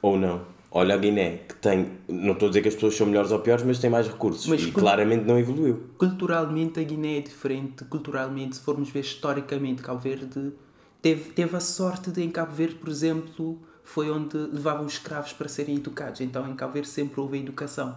Ou 0.00 0.18
não. 0.18 0.42
Olha 0.70 0.94
a 0.94 0.98
Guiné, 0.98 1.38
que 1.48 1.54
tem, 1.56 1.92
não 2.06 2.34
estou 2.34 2.46
a 2.46 2.50
dizer 2.50 2.62
que 2.62 2.68
as 2.68 2.74
pessoas 2.74 2.94
são 2.94 3.06
melhores 3.06 3.30
ou 3.30 3.38
piores, 3.38 3.64
mas 3.64 3.78
tem 3.78 3.88
mais 3.88 4.06
recursos. 4.06 4.46
Mas 4.46 4.62
e 4.62 4.70
claramente 4.70 5.24
não 5.24 5.38
evoluiu. 5.38 5.84
Culturalmente 5.96 6.78
a 6.78 6.82
Guiné 6.82 7.18
é 7.18 7.20
diferente. 7.22 7.84
Culturalmente, 7.84 8.56
se 8.56 8.62
formos 8.62 8.90
ver 8.90 9.00
historicamente, 9.00 9.82
Cabo 9.82 9.98
Verde 9.98 10.52
teve, 11.00 11.30
teve 11.30 11.56
a 11.56 11.60
sorte 11.60 12.10
de 12.10 12.22
em 12.22 12.30
Cabo 12.30 12.52
Verde, 12.52 12.74
por 12.74 12.90
exemplo, 12.90 13.58
foi 13.82 14.10
onde 14.10 14.36
levavam 14.36 14.84
os 14.84 14.92
escravos 14.92 15.32
para 15.32 15.48
serem 15.48 15.76
educados. 15.76 16.20
Então 16.20 16.46
em 16.46 16.54
Cabo 16.54 16.74
Verde 16.74 16.88
sempre 16.88 17.18
houve 17.18 17.38
a 17.38 17.40
educação. 17.40 17.96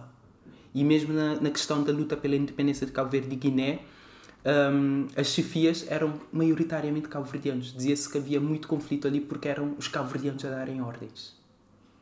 E 0.74 0.82
mesmo 0.82 1.12
na, 1.12 1.38
na 1.38 1.50
questão 1.50 1.84
da 1.84 1.92
luta 1.92 2.16
pela 2.16 2.34
independência 2.34 2.86
de 2.86 2.92
Cabo 2.92 3.10
Verde 3.10 3.34
e 3.34 3.36
Guiné, 3.36 3.80
hum, 4.72 5.06
as 5.14 5.26
chefias 5.26 5.84
eram 5.88 6.14
maioritariamente 6.32 7.08
cabo-verdianos. 7.08 7.74
Dizia-se 7.74 8.08
que 8.08 8.16
havia 8.16 8.40
muito 8.40 8.66
conflito 8.66 9.06
ali 9.06 9.20
porque 9.20 9.48
eram 9.48 9.74
os 9.78 9.88
cabo-verdianos 9.88 10.42
a 10.46 10.48
darem 10.48 10.80
ordens. 10.80 11.41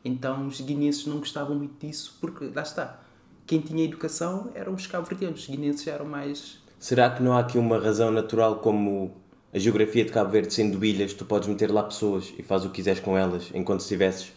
Então 0.03 0.47
os 0.47 0.59
guineenses 0.61 1.05
não 1.05 1.19
gostavam 1.19 1.55
muito 1.55 1.85
disso 1.85 2.17
porque, 2.19 2.51
lá 2.53 2.61
está, 2.61 2.99
quem 3.45 3.59
tinha 3.59 3.85
educação 3.85 4.49
eram 4.55 4.73
os 4.73 4.87
cabo-verdianos. 4.87 5.41
Os 5.41 5.47
guineenses 5.47 5.85
eram 5.87 6.05
mais... 6.05 6.59
Será 6.79 7.09
que 7.09 7.21
não 7.21 7.33
há 7.33 7.39
aqui 7.39 7.57
uma 7.57 7.77
razão 7.77 8.11
natural 8.11 8.57
como 8.57 9.11
a 9.53 9.59
geografia 9.59 10.05
de 10.05 10.11
Cabo 10.11 10.31
Verde 10.31 10.53
sendo 10.53 10.83
ilhas, 10.83 11.13
tu 11.13 11.25
podes 11.25 11.47
meter 11.47 11.71
lá 11.71 11.83
pessoas 11.83 12.33
e 12.37 12.41
fazes 12.41 12.65
o 12.65 12.69
que 12.69 12.77
quiseres 12.77 13.01
com 13.01 13.17
elas, 13.17 13.51
enquanto 13.53 13.81
se 13.81 13.85
estivesses 13.85 14.31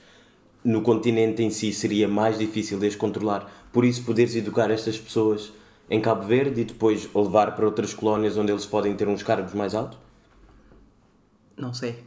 no 0.65 0.83
continente 0.83 1.43
em 1.43 1.51
si 1.51 1.73
seria 1.73 2.09
mais 2.09 2.39
difícil 2.39 2.79
de 2.79 2.87
as 2.87 2.97
controlar. 2.97 3.51
Por 3.73 3.85
isso 3.85 4.03
poderes 4.05 4.35
educar 4.35 4.71
estas 4.71 4.99
pessoas 4.99 5.53
em 5.89 6.01
Cabo 6.01 6.23
Verde 6.23 6.63
e 6.63 6.65
depois 6.65 7.09
levar 7.15 7.55
para 7.55 7.67
outras 7.67 7.93
colónias 7.95 8.37
onde 8.37 8.51
eles 8.51 8.67
podem 8.67 8.97
ter 8.97 9.07
uns 9.07 9.23
cargos 9.23 9.55
mais 9.55 9.75
altos? 9.75 9.99
Não 11.57 11.73
sei. 11.73 12.03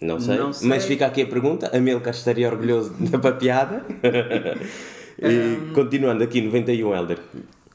Não 0.00 0.18
sei. 0.18 0.38
Não 0.38 0.52
sei. 0.52 0.68
Mas 0.68 0.84
fica 0.84 1.06
aqui 1.06 1.22
a 1.22 1.26
pergunta. 1.26 1.76
Amilcar 1.76 2.14
estaria 2.14 2.48
orgulhoso 2.48 2.94
da 2.98 3.18
papiada. 3.18 3.84
e 5.18 5.72
continuando 5.74 6.24
aqui, 6.24 6.40
91, 6.40 6.94
Helder. 6.94 7.18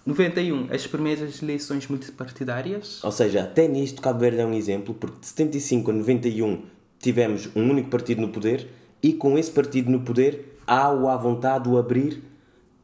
91, 0.05 0.67
as 0.71 0.85
primeiras 0.85 1.41
eleições 1.41 1.87
multipartidárias. 1.87 3.03
Ou 3.03 3.11
seja, 3.11 3.41
até 3.41 3.67
nisto 3.67 4.01
Cabo 4.01 4.19
Verde 4.19 4.39
é 4.39 4.45
um 4.45 4.53
exemplo, 4.53 4.93
porque 4.93 5.19
de 5.19 5.27
75 5.27 5.89
a 5.89 5.93
91 5.93 6.61
tivemos 6.99 7.49
um 7.55 7.69
único 7.69 7.89
partido 7.89 8.21
no 8.21 8.29
poder 8.29 8.67
e 9.01 9.13
com 9.13 9.37
esse 9.37 9.51
partido 9.51 9.91
no 9.91 10.01
poder 10.01 10.57
há 10.65 10.91
o 10.91 11.07
à 11.09 11.17
vontade 11.17 11.67
o 11.69 11.77
abrir 11.77 12.23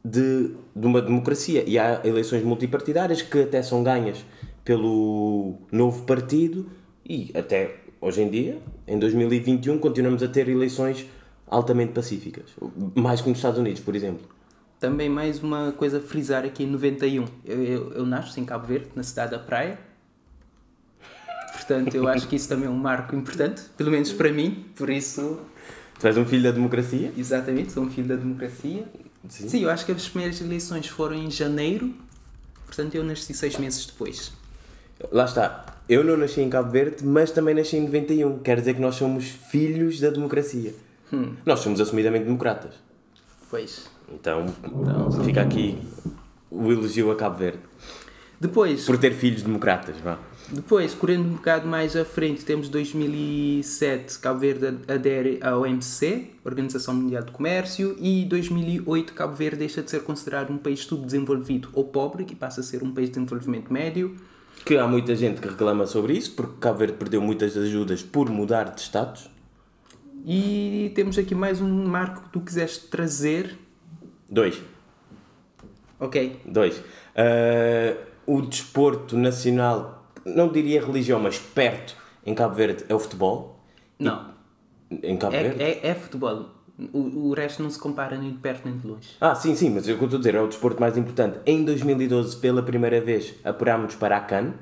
de, 0.03 0.51
de 0.75 0.87
uma 0.87 1.01
democracia. 1.01 1.63
E 1.67 1.77
há 1.77 2.01
eleições 2.03 2.43
multipartidárias 2.43 3.21
que 3.21 3.41
até 3.41 3.61
são 3.61 3.83
ganhas 3.83 4.25
pelo 4.65 5.55
novo 5.71 6.03
partido 6.03 6.69
e 7.07 7.31
até 7.35 7.80
hoje 8.01 8.21
em 8.23 8.29
dia, 8.29 8.59
em 8.87 8.97
2021, 8.97 9.77
continuamos 9.77 10.23
a 10.23 10.27
ter 10.27 10.49
eleições 10.49 11.05
altamente 11.47 11.93
pacíficas. 11.93 12.45
Mais 12.95 13.21
que 13.21 13.29
nos 13.29 13.37
Estados 13.37 13.59
Unidos, 13.59 13.81
por 13.81 13.95
exemplo. 13.95 14.27
Também 14.79 15.07
mais 15.07 15.43
uma 15.43 15.71
coisa 15.73 15.99
a 15.99 16.01
frisar 16.01 16.43
aqui 16.43 16.63
em 16.63 16.67
91. 16.67 17.25
Eu, 17.45 17.63
eu, 17.63 17.91
eu 17.93 18.05
nasço 18.05 18.39
em 18.39 18.45
Cabo 18.45 18.65
Verde, 18.65 18.87
na 18.95 19.03
cidade 19.03 19.31
da 19.31 19.39
Praia. 19.39 19.77
Portanto, 21.53 21.93
eu 21.93 22.07
acho 22.07 22.27
que 22.27 22.35
isso 22.35 22.49
também 22.49 22.65
é 22.65 22.69
um 22.69 22.75
marco 22.75 23.15
importante, 23.15 23.61
pelo 23.77 23.91
menos 23.91 24.11
para 24.11 24.31
mim, 24.31 24.65
por 24.75 24.89
isso. 24.89 25.39
Tu 25.99 26.07
és 26.07 26.17
um 26.17 26.25
filho 26.25 26.43
da 26.43 26.51
democracia? 26.51 27.13
Exatamente, 27.15 27.71
sou 27.71 27.83
um 27.83 27.89
filho 27.91 28.07
da 28.07 28.15
democracia. 28.15 28.85
Sim. 29.29 29.47
Sim, 29.47 29.59
eu 29.61 29.69
acho 29.69 29.85
que 29.85 29.91
as 29.91 30.09
primeiras 30.09 30.41
eleições 30.41 30.87
foram 30.87 31.15
em 31.15 31.29
janeiro, 31.29 31.93
portanto 32.65 32.95
eu 32.95 33.03
nasci 33.03 33.35
seis 33.35 33.55
meses 33.57 33.85
depois. 33.85 34.31
Lá 35.11 35.25
está. 35.25 35.65
Eu 35.87 36.03
não 36.03 36.15
nasci 36.15 36.41
em 36.41 36.49
Cabo 36.49 36.71
Verde, 36.71 37.05
mas 37.05 37.31
também 37.31 37.55
nasci 37.55 37.77
em 37.77 37.85
91. 37.85 38.39
Quer 38.39 38.59
dizer 38.59 38.75
que 38.75 38.81
nós 38.81 38.95
somos 38.95 39.25
filhos 39.25 39.99
da 39.99 40.09
democracia. 40.09 40.73
Hum. 41.11 41.33
Nós 41.45 41.59
somos 41.59 41.81
assumidamente 41.81 42.25
democratas. 42.25 42.73
Pois. 43.49 43.89
Então, 44.13 44.45
então 44.63 45.11
fica 45.23 45.41
aqui 45.41 45.77
o 46.49 46.71
elogio 46.71 47.11
a 47.11 47.15
Cabo 47.15 47.37
Verde. 47.37 47.59
Depois. 48.39 48.85
Por 48.85 48.97
ter 48.97 49.13
filhos 49.13 49.43
democratas, 49.43 49.97
vá. 49.97 50.17
Depois, 50.51 50.93
correndo 50.93 51.25
um 51.25 51.33
bocado 51.35 51.67
mais 51.67 51.95
à 51.95 52.03
frente, 52.03 52.43
temos 52.43 52.67
2007, 52.67 54.19
Cabo 54.19 54.39
Verde 54.39 54.79
adere 54.87 55.39
à 55.41 55.55
OMC, 55.55 56.31
Organização 56.43 56.93
Mundial 56.93 57.23
de 57.23 57.31
Comércio, 57.31 57.95
e 57.99 58.25
2008, 58.25 59.13
Cabo 59.13 59.33
Verde 59.33 59.59
deixa 59.59 59.81
de 59.81 59.89
ser 59.89 60.03
considerado 60.03 60.51
um 60.51 60.57
país 60.57 60.81
subdesenvolvido 60.81 61.69
ou 61.71 61.85
pobre, 61.85 62.25
que 62.25 62.35
passa 62.35 62.59
a 62.59 62.63
ser 62.63 62.83
um 62.83 62.91
país 62.91 63.09
de 63.09 63.13
desenvolvimento 63.13 63.71
médio. 63.71 64.15
Que 64.65 64.77
há 64.77 64.87
muita 64.87 65.15
gente 65.15 65.41
que 65.41 65.47
reclama 65.47 65.85
sobre 65.85 66.13
isso, 66.13 66.33
porque 66.35 66.53
Cabo 66.59 66.79
Verde 66.79 66.93
perdeu 66.93 67.21
muitas 67.21 67.57
ajudas 67.57 68.03
por 68.03 68.29
mudar 68.29 68.65
de 68.75 68.81
status. 68.81 69.29
E 70.25 70.91
temos 70.93 71.17
aqui 71.17 71.33
mais 71.33 71.59
um 71.61 71.85
marco 71.85 72.21
que 72.21 72.29
tu 72.29 72.41
quiseste 72.41 72.87
trazer. 72.87 73.57
Dois. 74.29 74.61
Ok. 75.99 76.39
Dois. 76.45 76.77
Uh, 76.77 77.97
o 78.25 78.41
desporto 78.41 79.17
nacional 79.17 80.11
não 80.23 80.51
diria 80.51 80.85
religião, 80.85 81.19
mas 81.19 81.39
perto 81.39 81.95
em 82.25 82.35
Cabo 82.35 82.53
Verde 82.53 82.85
é 82.87 82.93
o 82.93 82.99
futebol? 82.99 83.59
Não. 83.97 84.31
Em 84.91 85.17
Cabo 85.17 85.35
é, 85.35 85.43
Verde? 85.43 85.63
É, 85.63 85.87
é 85.87 85.95
futebol. 85.95 86.49
O, 86.93 87.29
o 87.29 87.33
resto 87.33 87.61
não 87.61 87.69
se 87.69 87.79
compara 87.79 88.17
nem 88.17 88.31
de 88.31 88.37
perto 88.37 88.61
nem 88.65 88.77
de 88.77 88.87
longe. 88.87 89.09
Ah, 89.19 89.35
sim, 89.35 89.55
sim, 89.55 89.69
mas 89.69 89.83
o 89.83 89.85
que 89.85 89.91
eu 89.91 90.05
estou 90.05 90.17
a 90.17 90.17
dizer 90.17 90.35
é 90.35 90.41
o 90.41 90.47
desporto 90.47 90.79
mais 90.79 90.97
importante. 90.97 91.39
Em 91.45 91.63
2012, 91.63 92.37
pela 92.37 92.63
primeira 92.63 92.99
vez, 92.99 93.33
apurámos 93.43 93.95
para 93.95 94.17
a 94.17 94.21
CAN, 94.21 94.53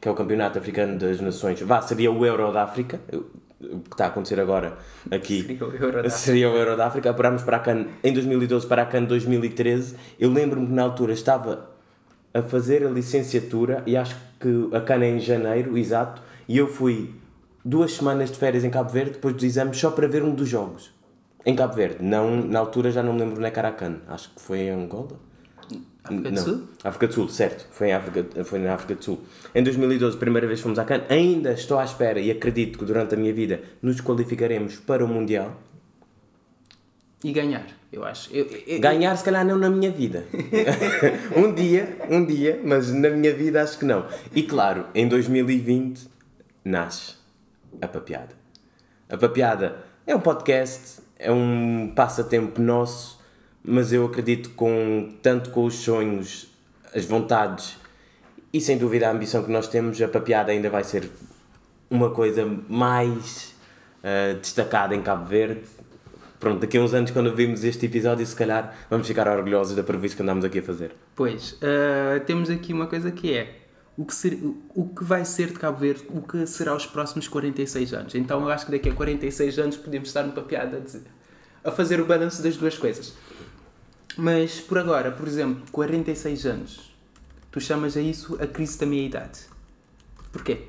que 0.00 0.08
é 0.08 0.10
o 0.10 0.14
Campeonato 0.14 0.58
Africano 0.58 0.98
das 0.98 1.20
Nações. 1.20 1.60
Vá, 1.60 1.80
seria 1.80 2.10
o 2.10 2.26
Euro 2.26 2.52
da 2.52 2.64
África, 2.64 3.00
o 3.12 3.78
que 3.80 3.90
está 3.92 4.06
a 4.06 4.08
acontecer 4.08 4.40
agora 4.40 4.76
aqui. 5.10 5.42
Seria 5.46 5.68
o 5.68 5.72
Euro 5.72 5.92
da 5.92 5.98
África. 6.00 6.10
Seria 6.10 6.50
o 6.50 6.56
Euro 6.56 6.76
da 6.76 6.86
África. 6.86 7.10
Apurámos 7.10 7.42
para 7.42 7.58
a 7.58 7.60
CAN 7.60 7.86
em 8.02 8.12
2012, 8.12 8.66
para 8.66 8.82
a 8.82 8.86
CAN 8.86 9.04
2013. 9.04 9.94
Eu 10.18 10.32
lembro-me 10.32 10.66
que 10.66 10.72
na 10.72 10.82
altura 10.82 11.12
estava 11.12 11.70
a 12.34 12.42
fazer 12.42 12.84
a 12.84 12.90
licenciatura 12.90 13.82
e 13.86 13.96
acho 13.96 14.16
que 14.40 14.68
a 14.72 14.80
cana 14.80 15.04
é 15.04 15.10
em 15.10 15.20
janeiro, 15.20 15.76
exato, 15.76 16.22
e 16.48 16.56
eu 16.58 16.66
fui 16.66 17.14
duas 17.64 17.92
semanas 17.92 18.30
de 18.30 18.38
férias 18.38 18.64
em 18.64 18.70
Cabo 18.70 18.90
Verde 18.90 19.12
depois 19.12 19.34
dos 19.34 19.44
exames 19.44 19.78
só 19.78 19.90
para 19.90 20.08
ver 20.08 20.22
um 20.22 20.34
dos 20.34 20.48
jogos. 20.48 20.90
Em 21.44 21.54
Cabo 21.56 21.74
Verde. 21.74 22.02
Não, 22.02 22.36
na 22.36 22.58
altura 22.58 22.90
já 22.90 23.02
não 23.02 23.12
me 23.12 23.20
lembro 23.20 23.36
onde 23.36 23.46
é 23.46 23.50
que 23.50 23.58
era 23.58 23.68
a 23.68 23.72
cana. 23.72 24.00
Acho 24.08 24.30
que 24.30 24.40
foi 24.40 24.60
em 24.60 24.70
Angola. 24.70 25.18
África 26.04 26.30
do 26.30 26.40
Sul? 26.40 26.68
África 26.82 27.06
do 27.06 27.14
Sul, 27.14 27.28
certo. 27.28 27.66
Foi, 27.70 27.88
em 27.88 27.92
África, 27.92 28.44
foi 28.44 28.58
na 28.58 28.74
África 28.74 28.94
do 28.94 29.04
Sul. 29.04 29.20
Em 29.54 29.62
2012, 29.62 30.16
primeira 30.16 30.46
vez 30.46 30.60
fomos 30.60 30.78
à 30.78 30.84
CAN. 30.84 31.02
Ainda 31.08 31.52
estou 31.52 31.78
à 31.78 31.84
espera 31.84 32.20
e 32.20 32.30
acredito 32.30 32.78
que 32.78 32.84
durante 32.84 33.14
a 33.14 33.18
minha 33.18 33.32
vida 33.32 33.60
nos 33.80 34.00
qualificaremos 34.00 34.76
para 34.76 35.04
o 35.04 35.08
Mundial. 35.08 35.60
E 37.24 37.30
ganhar, 37.30 37.66
eu 37.92 38.04
acho. 38.04 38.34
Eu, 38.34 38.46
eu, 38.66 38.80
ganhar, 38.80 39.16
se 39.16 39.22
calhar, 39.22 39.46
não 39.46 39.56
na 39.56 39.70
minha 39.70 39.92
vida. 39.92 40.24
um 41.36 41.54
dia, 41.54 41.96
um 42.10 42.24
dia, 42.24 42.60
mas 42.64 42.92
na 42.92 43.10
minha 43.10 43.32
vida 43.32 43.62
acho 43.62 43.78
que 43.78 43.84
não. 43.84 44.06
E 44.34 44.42
claro, 44.42 44.86
em 44.92 45.06
2020 45.06 46.08
nasce 46.64 47.14
a 47.80 47.86
Papiada. 47.86 48.34
A 49.08 49.16
Papiada 49.16 49.84
é 50.04 50.16
um 50.16 50.20
podcast, 50.20 51.00
é 51.22 51.30
um 51.30 51.92
passatempo 51.94 52.60
nosso, 52.60 53.20
mas 53.64 53.92
eu 53.92 54.04
acredito 54.04 54.50
com 54.50 55.08
tanto 55.22 55.50
com 55.50 55.64
os 55.64 55.74
sonhos, 55.74 56.48
as 56.94 57.04
vontades 57.04 57.76
e 58.52 58.60
sem 58.60 58.76
dúvida 58.76 59.08
a 59.08 59.12
ambição 59.12 59.42
que 59.42 59.50
nós 59.50 59.68
temos, 59.68 60.00
a 60.02 60.08
Papiada 60.08 60.52
ainda 60.52 60.68
vai 60.68 60.84
ser 60.84 61.10
uma 61.88 62.10
coisa 62.10 62.44
mais 62.68 63.54
uh, 64.02 64.38
destacada 64.38 64.94
em 64.94 65.02
Cabo 65.02 65.24
Verde 65.24 65.62
pronto, 66.42 66.60
daqui 66.60 66.76
a 66.76 66.80
uns 66.80 66.92
anos, 66.92 67.12
quando 67.12 67.32
vimos 67.32 67.62
este 67.62 67.86
episódio, 67.86 68.26
se 68.26 68.34
calhar 68.34 68.74
vamos 68.90 69.06
ficar 69.06 69.28
orgulhosos 69.28 69.76
da 69.76 69.82
previsão 69.84 70.16
que 70.16 70.22
andamos 70.24 70.44
aqui 70.44 70.58
a 70.58 70.62
fazer. 70.62 70.90
Pois, 71.14 71.52
uh, 71.52 72.18
temos 72.26 72.50
aqui 72.50 72.72
uma 72.72 72.88
coisa 72.88 73.12
que 73.12 73.32
é 73.32 73.61
o 73.96 74.06
que, 74.06 74.14
ser, 74.14 74.38
o 74.74 74.88
que 74.88 75.04
vai 75.04 75.24
ser 75.24 75.48
de 75.48 75.58
Cabo 75.58 75.78
Verde, 75.78 76.04
o 76.08 76.22
que 76.22 76.46
será 76.46 76.74
os 76.74 76.86
próximos 76.86 77.28
46 77.28 77.92
anos. 77.92 78.14
Então 78.14 78.40
eu 78.40 78.48
acho 78.48 78.66
que 78.66 78.72
daqui 78.72 78.88
a 78.88 78.94
46 78.94 79.58
anos 79.58 79.76
podemos 79.76 80.08
estar 80.08 80.22
no 80.22 80.32
papiado 80.32 80.76
a, 80.76 80.80
dizer, 80.80 81.02
a 81.62 81.70
fazer 81.70 82.00
o 82.00 82.06
balanço 82.06 82.42
das 82.42 82.56
duas 82.56 82.78
coisas. 82.78 83.12
Mas 84.16 84.60
por 84.60 84.78
agora, 84.78 85.10
por 85.10 85.26
exemplo, 85.28 85.62
46 85.70 86.46
anos, 86.46 86.94
tu 87.50 87.60
chamas 87.60 87.96
a 87.96 88.00
isso 88.00 88.38
a 88.40 88.46
crise 88.46 88.78
da 88.78 88.86
meia-idade. 88.86 89.40
Porquê? 90.32 90.64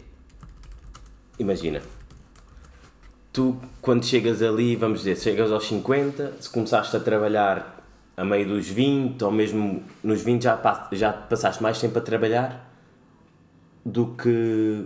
Imagina, 1.39 1.81
tu, 3.31 3.57
quando 3.81 4.05
chegas 4.05 4.41
ali, 4.41 4.75
vamos 4.75 4.99
dizer, 4.99 5.17
chegas 5.17 5.51
aos 5.51 5.65
50, 5.67 6.33
se 6.41 6.49
começaste 6.49 6.95
a 6.95 6.99
trabalhar 6.99 7.81
a 8.15 8.23
meio 8.25 8.47
dos 8.47 8.67
20, 8.67 9.23
ou 9.23 9.31
mesmo 9.31 9.83
nos 10.03 10.21
20 10.21 10.43
já, 10.43 10.89
já 10.91 11.13
passaste 11.13 11.63
mais 11.63 11.79
tempo 11.79 11.97
a 11.97 12.01
trabalhar 12.01 12.72
do 13.85 14.15
que. 14.15 14.85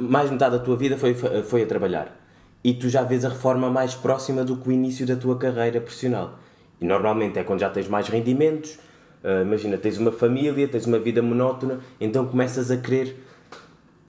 Mais 0.00 0.30
metade 0.30 0.58
da 0.58 0.62
tua 0.62 0.76
vida 0.76 0.96
foi, 0.96 1.14
foi 1.14 1.62
a 1.62 1.66
trabalhar. 1.66 2.16
E 2.62 2.74
tu 2.74 2.88
já 2.88 3.02
vês 3.02 3.24
a 3.24 3.30
reforma 3.30 3.70
mais 3.70 3.94
próxima 3.94 4.44
do 4.44 4.56
que 4.56 4.68
o 4.68 4.72
início 4.72 5.06
da 5.06 5.16
tua 5.16 5.38
carreira 5.38 5.80
profissional. 5.80 6.38
E 6.80 6.84
normalmente 6.84 7.38
é 7.38 7.44
quando 7.44 7.60
já 7.60 7.70
tens 7.70 7.88
mais 7.88 8.08
rendimentos, 8.08 8.78
uh, 9.24 9.42
imagina, 9.42 9.78
tens 9.78 9.98
uma 9.98 10.12
família, 10.12 10.68
tens 10.68 10.86
uma 10.86 10.98
vida 10.98 11.22
monótona, 11.22 11.80
então 12.00 12.26
começas 12.26 12.70
a 12.70 12.76
querer 12.76 13.16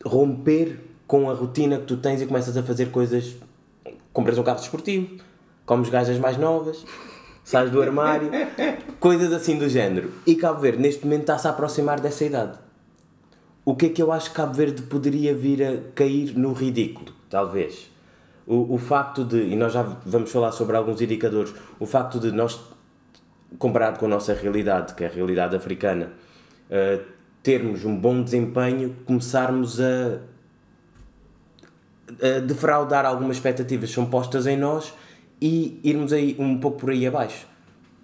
romper 0.05 0.79
com 1.07 1.29
a 1.29 1.33
rotina 1.33 1.77
que 1.77 1.85
tu 1.85 1.97
tens 1.97 2.21
e 2.21 2.25
começas 2.25 2.55
a 2.57 2.63
fazer 2.63 2.91
coisas. 2.91 3.35
Compras 4.13 4.37
um 4.37 4.43
carro 4.43 4.59
desportivo, 4.59 5.17
comes 5.65 5.87
gajas 5.89 6.17
mais 6.17 6.37
novas, 6.37 6.85
sais 7.43 7.69
do 7.69 7.81
armário, 7.81 8.29
coisas 8.99 9.31
assim 9.31 9.57
do 9.57 9.69
género. 9.69 10.11
E 10.25 10.35
Cabo 10.35 10.59
Verde, 10.59 10.81
neste 10.81 11.05
momento, 11.05 11.21
está-se 11.21 11.47
a 11.47 11.51
aproximar 11.51 11.99
dessa 12.01 12.25
idade. 12.25 12.57
O 13.63 13.75
que 13.75 13.85
é 13.85 13.89
que 13.89 14.01
eu 14.01 14.11
acho 14.11 14.31
que 14.31 14.35
Cabo 14.35 14.53
Verde 14.53 14.81
poderia 14.83 15.35
vir 15.35 15.63
a 15.63 15.77
cair 15.93 16.35
no 16.35 16.51
ridículo? 16.51 17.13
Talvez. 17.29 17.91
O, 18.47 18.73
o 18.73 18.77
facto 18.79 19.23
de, 19.23 19.37
e 19.37 19.55
nós 19.55 19.71
já 19.71 19.83
vamos 20.05 20.31
falar 20.31 20.51
sobre 20.51 20.75
alguns 20.75 20.99
indicadores, 20.99 21.53
o 21.79 21.85
facto 21.85 22.19
de 22.19 22.31
nós, 22.31 22.59
comparado 23.59 23.99
com 23.99 24.07
a 24.07 24.09
nossa 24.09 24.33
realidade, 24.33 24.95
que 24.95 25.03
é 25.03 25.07
a 25.07 25.11
realidade 25.11 25.55
africana, 25.55 26.11
uh, 26.69 27.03
termos 27.43 27.85
um 27.85 27.95
bom 27.95 28.23
desempenho, 28.23 28.95
começarmos 29.05 29.79
a 29.79 30.19
uh, 32.09 32.41
defraudar 32.47 33.05
algumas 33.05 33.37
expectativas 33.37 33.89
que 33.89 33.95
são 33.95 34.07
postas 34.07 34.47
em 34.47 34.57
nós 34.57 34.91
e 35.39 35.79
irmos 35.83 36.11
aí 36.11 36.35
um 36.39 36.59
pouco 36.59 36.79
por 36.79 36.89
aí 36.89 37.05
abaixo. 37.05 37.50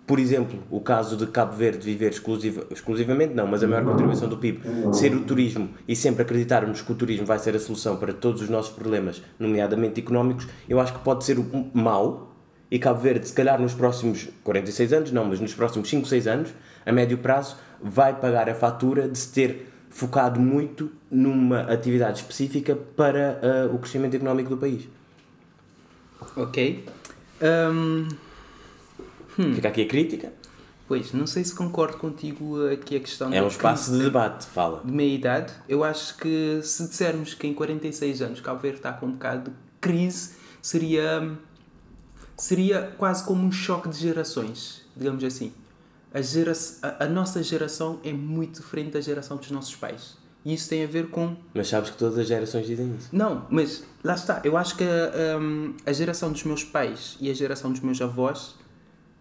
Por 0.07 0.19
exemplo, 0.19 0.63
o 0.71 0.79
caso 0.79 1.17
de 1.17 1.27
Cabo 1.27 1.53
Verde 1.53 1.79
viver 1.79 2.11
exclusiva, 2.11 2.65
exclusivamente, 2.71 3.33
não, 3.33 3.45
mas 3.45 3.61
a 3.61 3.67
maior 3.67 3.83
contribuição 3.83 4.29
do 4.29 4.37
PIB 4.37 4.61
ser 4.93 5.13
o 5.13 5.19
turismo 5.25 5.69
e 5.85 5.97
sempre 5.97 6.21
acreditarmos 6.21 6.81
que 6.81 6.89
o 6.89 6.95
turismo 6.95 7.25
vai 7.25 7.37
ser 7.37 7.57
a 7.57 7.59
solução 7.59 7.97
para 7.97 8.13
todos 8.13 8.41
os 8.41 8.47
nossos 8.47 8.73
problemas, 8.73 9.21
nomeadamente 9.37 9.99
económicos, 9.99 10.47
eu 10.69 10.79
acho 10.79 10.93
que 10.93 10.99
pode 10.99 11.25
ser 11.25 11.37
mau 11.73 12.33
e 12.71 12.79
Cabo 12.79 13.01
Verde, 13.01 13.27
se 13.27 13.33
calhar 13.33 13.59
nos 13.59 13.73
próximos 13.73 14.29
46 14.45 14.93
anos, 14.93 15.11
não, 15.11 15.25
mas 15.25 15.41
nos 15.41 15.53
próximos 15.53 15.89
5, 15.89 16.07
6 16.07 16.27
anos, 16.27 16.53
a 16.85 16.91
médio 16.93 17.17
prazo, 17.17 17.57
vai 17.81 18.17
pagar 18.17 18.49
a 18.49 18.55
fatura 18.55 19.09
de 19.09 19.17
se 19.17 19.33
ter 19.33 19.67
focado 19.89 20.39
muito 20.39 20.89
numa 21.11 21.61
atividade 21.61 22.19
específica 22.19 22.77
para 22.95 23.41
uh, 23.71 23.75
o 23.75 23.79
crescimento 23.79 24.15
económico 24.15 24.49
do 24.51 24.57
país. 24.57 24.87
Ok. 26.35 26.85
Um, 27.41 28.07
hum. 29.37 29.53
Fica 29.53 29.67
aqui 29.67 29.81
a 29.83 29.87
crítica. 29.87 30.33
Pois, 30.87 31.11
não 31.11 31.27
sei 31.27 31.43
se 31.43 31.53
concordo 31.53 31.97
contigo 31.97 32.65
aqui 32.67 32.95
a 32.95 32.99
questão 33.01 33.33
É 33.33 33.43
um 33.43 33.47
espaço 33.47 33.91
de 33.91 33.99
debate, 33.99 34.45
fala. 34.45 34.81
De 34.85 34.91
meia 34.91 35.13
idade. 35.13 35.53
Eu 35.67 35.83
acho 35.83 36.15
que 36.17 36.61
se 36.63 36.87
dissermos 36.87 37.33
que 37.33 37.45
em 37.45 37.53
46 37.53 38.21
anos 38.21 38.39
Cabo 38.39 38.61
Verde 38.61 38.77
está 38.77 38.93
com 38.93 39.07
um 39.07 39.11
bocado 39.11 39.51
de 39.51 39.57
crise, 39.81 40.35
seria, 40.61 41.29
seria 42.37 42.93
quase 42.97 43.25
como 43.25 43.43
um 43.45 43.51
choque 43.51 43.89
de 43.89 43.97
gerações, 43.97 44.85
digamos 44.95 45.23
assim. 45.25 45.51
a, 46.13 46.21
gera 46.21 46.53
a, 46.81 47.03
a 47.03 47.07
nossa 47.07 47.43
geração 47.43 47.99
é 48.01 48.13
muito 48.13 48.61
diferente 48.61 48.91
da 48.91 49.01
geração 49.01 49.35
dos 49.35 49.51
nossos 49.51 49.75
pais. 49.75 50.15
E 50.45 50.53
isso 50.53 50.69
tem 50.69 50.85
a 50.85 50.87
ver 50.87 51.09
com. 51.09 51.35
Mas 51.53 51.67
sabes 51.67 51.89
que 51.89 51.97
todas 51.97 52.17
as 52.17 52.25
gerações 52.25 52.65
dizem 52.65 52.95
isso. 52.97 53.09
Não, 53.11 53.45
mas 53.49 53.83
lá 54.01 54.15
está. 54.15 54.39
Eu 54.45 54.55
acho 54.55 54.77
que 54.77 54.83
a, 54.85 55.37
um, 55.37 55.75
a 55.85 55.91
geração 55.91 56.31
dos 56.31 56.45
meus 56.45 56.63
pais 56.63 57.17
e 57.19 57.29
a 57.29 57.33
geração 57.33 57.69
dos 57.69 57.81
meus 57.81 58.01
avós 58.01 58.55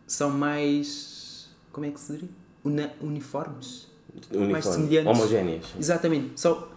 são 0.06 0.30
mais. 0.30 1.48
Como 1.72 1.86
é 1.86 1.90
que 1.90 2.00
se 2.00 2.12
diria? 2.12 2.28
Una, 2.64 2.92
uniformes. 3.00 3.88
Uniforme. 4.30 4.52
Mais 4.52 4.64
semelhantes. 4.64 5.18
Homogéneas. 5.18 5.66
Exatamente. 5.78 6.40
São, 6.40 6.68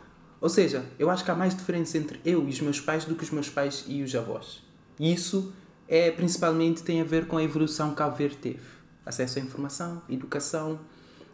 ou 0.41 0.50
seja, 0.50 0.86
eu 0.98 1.09
acho 1.09 1.24
que 1.24 1.31
há 1.31 1.36
mais 1.36 1.55
diferença 1.55 1.98
entre 1.98 2.19
eu 2.25 2.45
e 2.45 2.50
os 2.50 2.62
meus 2.62 2.79
pais 2.79 3.05
do 3.05 3.15
que 3.15 3.24
os 3.24 3.31
meus 3.31 3.50
pais 3.50 3.86
e 3.88 4.01
os 4.01 4.13
avós. 4.15 4.63
E 5.00 5.13
isso 5.13 5.53
é 5.88 6.12
principalmente 6.12 6.83
tem 6.83 7.01
a 7.01 7.03
ver 7.03 7.27
com 7.27 7.38
a 7.38 7.43
evolução 7.43 7.95
que 7.95 8.09
Verde 8.09 8.38
teve. 8.38 8.79
Acesso 9.05 9.39
à 9.39 9.41
informação, 9.41 10.01
educação. 10.09 10.79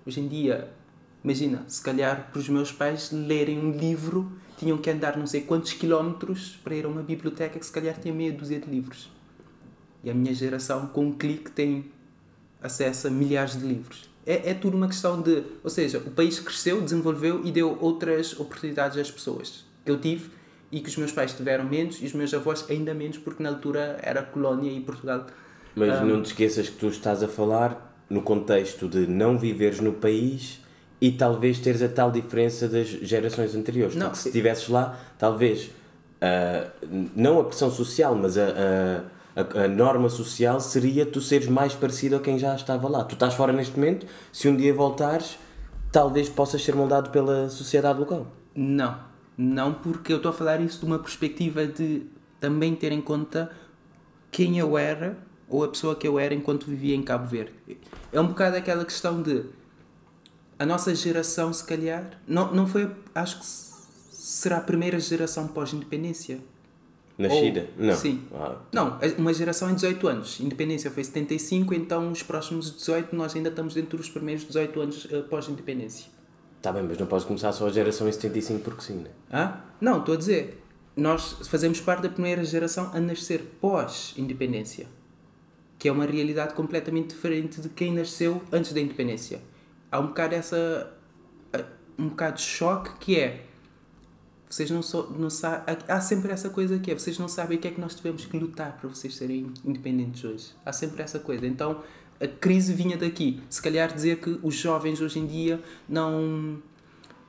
Hoje 0.06 0.22
em 0.22 0.28
dia, 0.28 0.72
imagina, 1.24 1.66
se 1.68 1.82
calhar 1.82 2.30
para 2.32 2.40
os 2.40 2.48
meus 2.48 2.72
pais 2.72 3.12
lerem 3.12 3.60
um 3.60 3.72
livro 3.72 4.32
tinham 4.58 4.78
que 4.78 4.90
andar 4.90 5.18
não 5.18 5.28
sei 5.28 5.42
quantos 5.42 5.74
quilómetros 5.74 6.58
para 6.64 6.76
ir 6.76 6.86
a 6.86 6.88
uma 6.88 7.04
biblioteca 7.04 7.60
que 7.60 7.66
se 7.66 7.72
calhar 7.72 7.98
tem 7.98 8.12
meia 8.12 8.32
dúzia 8.32 8.60
de 8.60 8.70
livros. 8.70 9.12
E 10.06 10.10
a 10.12 10.14
minha 10.14 10.34
geração, 10.36 10.86
com 10.86 11.08
um 11.08 11.12
clique, 11.12 11.50
tem 11.50 11.86
acesso 12.62 13.08
a 13.08 13.10
milhares 13.10 13.60
de 13.60 13.66
livros. 13.66 14.08
É, 14.24 14.52
é 14.52 14.54
tudo 14.54 14.78
uma 14.78 14.88
questão 14.88 15.20
de. 15.20 15.44
Ou 15.64 15.70
seja, 15.70 15.98
o 15.98 16.12
país 16.12 16.40
cresceu, 16.40 16.80
desenvolveu 16.80 17.42
e 17.44 17.52
deu 17.52 17.76
outras 17.82 18.40
oportunidades 18.40 19.00
às 19.00 19.10
pessoas. 19.10 19.66
Que 19.84 19.90
eu 19.90 20.00
tive 20.00 20.30
e 20.72 20.80
que 20.80 20.90
os 20.90 20.98
meus 20.98 21.12
pais 21.12 21.34
tiveram 21.34 21.66
menos 21.66 22.02
e 22.02 22.06
os 22.06 22.14
meus 22.14 22.34
avós 22.34 22.66
ainda 22.70 22.94
menos, 22.94 23.18
porque 23.18 23.42
na 23.42 23.50
altura 23.50 23.98
era 24.02 24.22
colónia 24.22 24.72
e 24.72 24.80
Portugal. 24.80 25.26
Mas 25.76 26.02
um, 26.02 26.06
não 26.06 26.22
te 26.22 26.28
esqueças 26.28 26.70
que 26.70 26.76
tu 26.78 26.88
estás 26.88 27.24
a 27.24 27.28
falar 27.28 27.96
no 28.10 28.22
contexto 28.22 28.88
de 28.88 29.08
não 29.08 29.38
viveres 29.38 29.80
no 29.80 29.94
país 29.94 30.62
e 31.02 31.12
talvez 31.12 31.60
teres 31.60 31.82
a 31.82 31.90
tal 31.90 32.12
diferença 32.12 32.68
das 32.68 32.88
gerações 32.88 33.56
anteriores. 33.56 33.96
Não, 33.96 34.08
porque 34.08 34.22
se 34.22 34.30
estivesses 34.30 34.70
lá, 34.70 35.00
talvez, 35.18 35.66
uh, 35.66 36.72
não 37.16 37.40
a 37.40 37.44
pressão 37.44 37.72
social, 37.72 38.16
mas 38.16 38.38
a, 38.38 38.48
a, 38.48 39.15
a, 39.36 39.64
a, 39.64 39.68
norma 39.68 40.10
social 40.10 40.60
seria 40.60 41.06
tu 41.06 41.20
seres 41.20 41.48
mais 41.48 41.74
parecido 41.74 42.16
a 42.16 42.20
quem 42.20 42.40
já 42.40 42.56
estava 42.56 42.88
lá. 42.88 43.04
Tu 43.04 43.14
estás 43.14 43.34
fora 43.34 43.52
neste 43.52 43.78
momento, 43.78 44.08
se 44.32 44.48
um 44.48 44.56
dia 44.56 44.74
voltares, 44.74 45.38
talvez 45.92 46.30
possas 46.30 46.64
ser 46.64 46.76
moldado 46.76 47.10
pela 47.10 47.50
sociedade 47.50 48.00
local. 48.00 48.28
Não, 48.56 48.98
não 49.38 49.74
porque 49.74 50.14
eu 50.14 50.18
estou 50.18 50.30
a 50.32 50.34
falar 50.34 50.62
isso 50.62 50.80
de 50.80 50.86
uma 50.86 51.00
perspectiva 51.00 51.66
de 51.66 52.04
também 52.40 52.76
ter 52.76 52.92
em 52.92 53.02
conta 53.02 53.52
quem 54.32 54.58
eu 54.58 54.78
era 54.78 55.18
ou 55.48 55.64
a 55.64 55.68
pessoa 55.68 55.96
que 55.96 56.08
eu 56.08 56.18
era 56.18 56.34
enquanto 56.34 56.66
vivia 56.66 56.96
em 56.96 57.04
Cabo 57.04 57.28
Verde. 57.28 57.54
É 58.12 58.20
um 58.20 58.28
bocado 58.28 58.56
aquela 58.56 58.84
questão 58.86 59.22
de 59.22 59.46
a 60.58 60.66
nossa 60.66 60.96
geração, 60.96 61.52
se 61.52 61.64
calhar, 61.66 62.10
não, 62.28 62.54
não 62.54 62.66
foi, 62.66 62.90
acho 63.14 63.40
que 63.40 63.46
será 63.46 64.58
a 64.58 64.62
primeira 64.62 65.00
geração 65.00 65.48
pós-independência. 65.48 66.40
Nascida? 67.18 67.70
Ou, 67.78 67.86
não. 67.86 67.96
Sim. 67.96 68.24
Ah. 68.34 68.58
Não, 68.74 68.98
é 69.02 69.08
uma 69.18 69.34
geração 69.34 69.70
em 69.70 69.76
18 69.76 70.08
anos. 70.08 70.40
Independência 70.40 70.92
foi 70.92 71.04
75, 71.04 71.74
então 71.74 72.12
os 72.12 72.24
próximos 72.24 72.76
18 72.76 73.16
nós 73.16 73.36
ainda 73.36 73.50
estamos 73.50 73.74
dentro 73.74 73.98
dos 73.98 74.10
primeiros 74.10 74.44
18 74.46 74.82
anos 74.82 75.06
uh, 75.06 75.24
pós-independência. 75.24 76.08
Está 76.58 76.72
bem, 76.72 76.84
mas 76.84 76.98
não 76.98 77.06
podes 77.06 77.26
começar 77.26 77.52
só 77.52 77.68
a 77.68 77.72
geração 77.72 78.08
em 78.08 78.12
75 78.12 78.60
porque 78.62 78.82
sim, 78.82 78.96
né? 78.96 79.10
Ah? 79.32 79.62
Não, 79.80 80.00
estou 80.00 80.16
a 80.16 80.18
dizer. 80.18 80.62
Nós 80.96 81.48
fazemos 81.48 81.80
parte 81.80 82.04
da 82.04 82.10
primeira 82.10 82.44
geração 82.44 82.90
a 82.94 83.00
nascer 83.00 83.42
pós-independência. 83.62 84.88
Que 85.78 85.90
é 85.90 85.92
uma 85.92 86.06
realidade 86.06 86.54
completamente 86.54 87.10
diferente 87.10 87.62
de 87.62 87.70
quem 87.70 87.94
nasceu 87.94 88.42
antes 88.52 88.72
da 88.74 88.80
independência 88.80 89.42
há 89.96 90.00
um 90.00 90.08
bocado 90.08 90.36
essa 90.36 90.92
um 91.98 92.10
bocado 92.10 92.38
de 92.38 92.44
choque 92.44 92.92
que 93.00 93.20
é 93.20 93.46
vocês 94.56 94.72
não, 94.72 94.82
so, 94.82 95.14
não 95.20 95.30
sabem 95.30 95.76
há 95.86 96.00
sempre 96.00 96.32
essa 96.32 96.50
coisa 96.50 96.80
que 96.80 96.90
é 96.90 96.94
vocês 96.94 97.20
não 97.20 97.28
sabem 97.28 97.58
o 97.58 97.62
que 97.62 97.68
é 97.68 97.72
que 97.72 97.82
nós 97.82 97.94
tivemos 97.94 98.26
que 98.26 98.40
lutar 98.40 98.78
para 98.80 98.88
vocês 98.88 99.14
serem 99.14 99.52
independentes 99.66 100.24
hoje 100.24 100.48
há 100.66 100.72
sempre 100.72 101.04
essa 101.04 101.20
coisa 101.20 101.46
então 101.46 101.82
a 102.22 102.28
crise 102.28 102.74
vinha 102.74 102.96
daqui 102.96 103.42
se 103.50 103.62
calhar 103.62 103.94
dizer 103.94 104.20
que 104.20 104.40
os 104.42 104.56
jovens 104.56 105.02
hoje 105.02 105.20
em 105.20 105.26
dia 105.26 105.62
não 105.90 106.58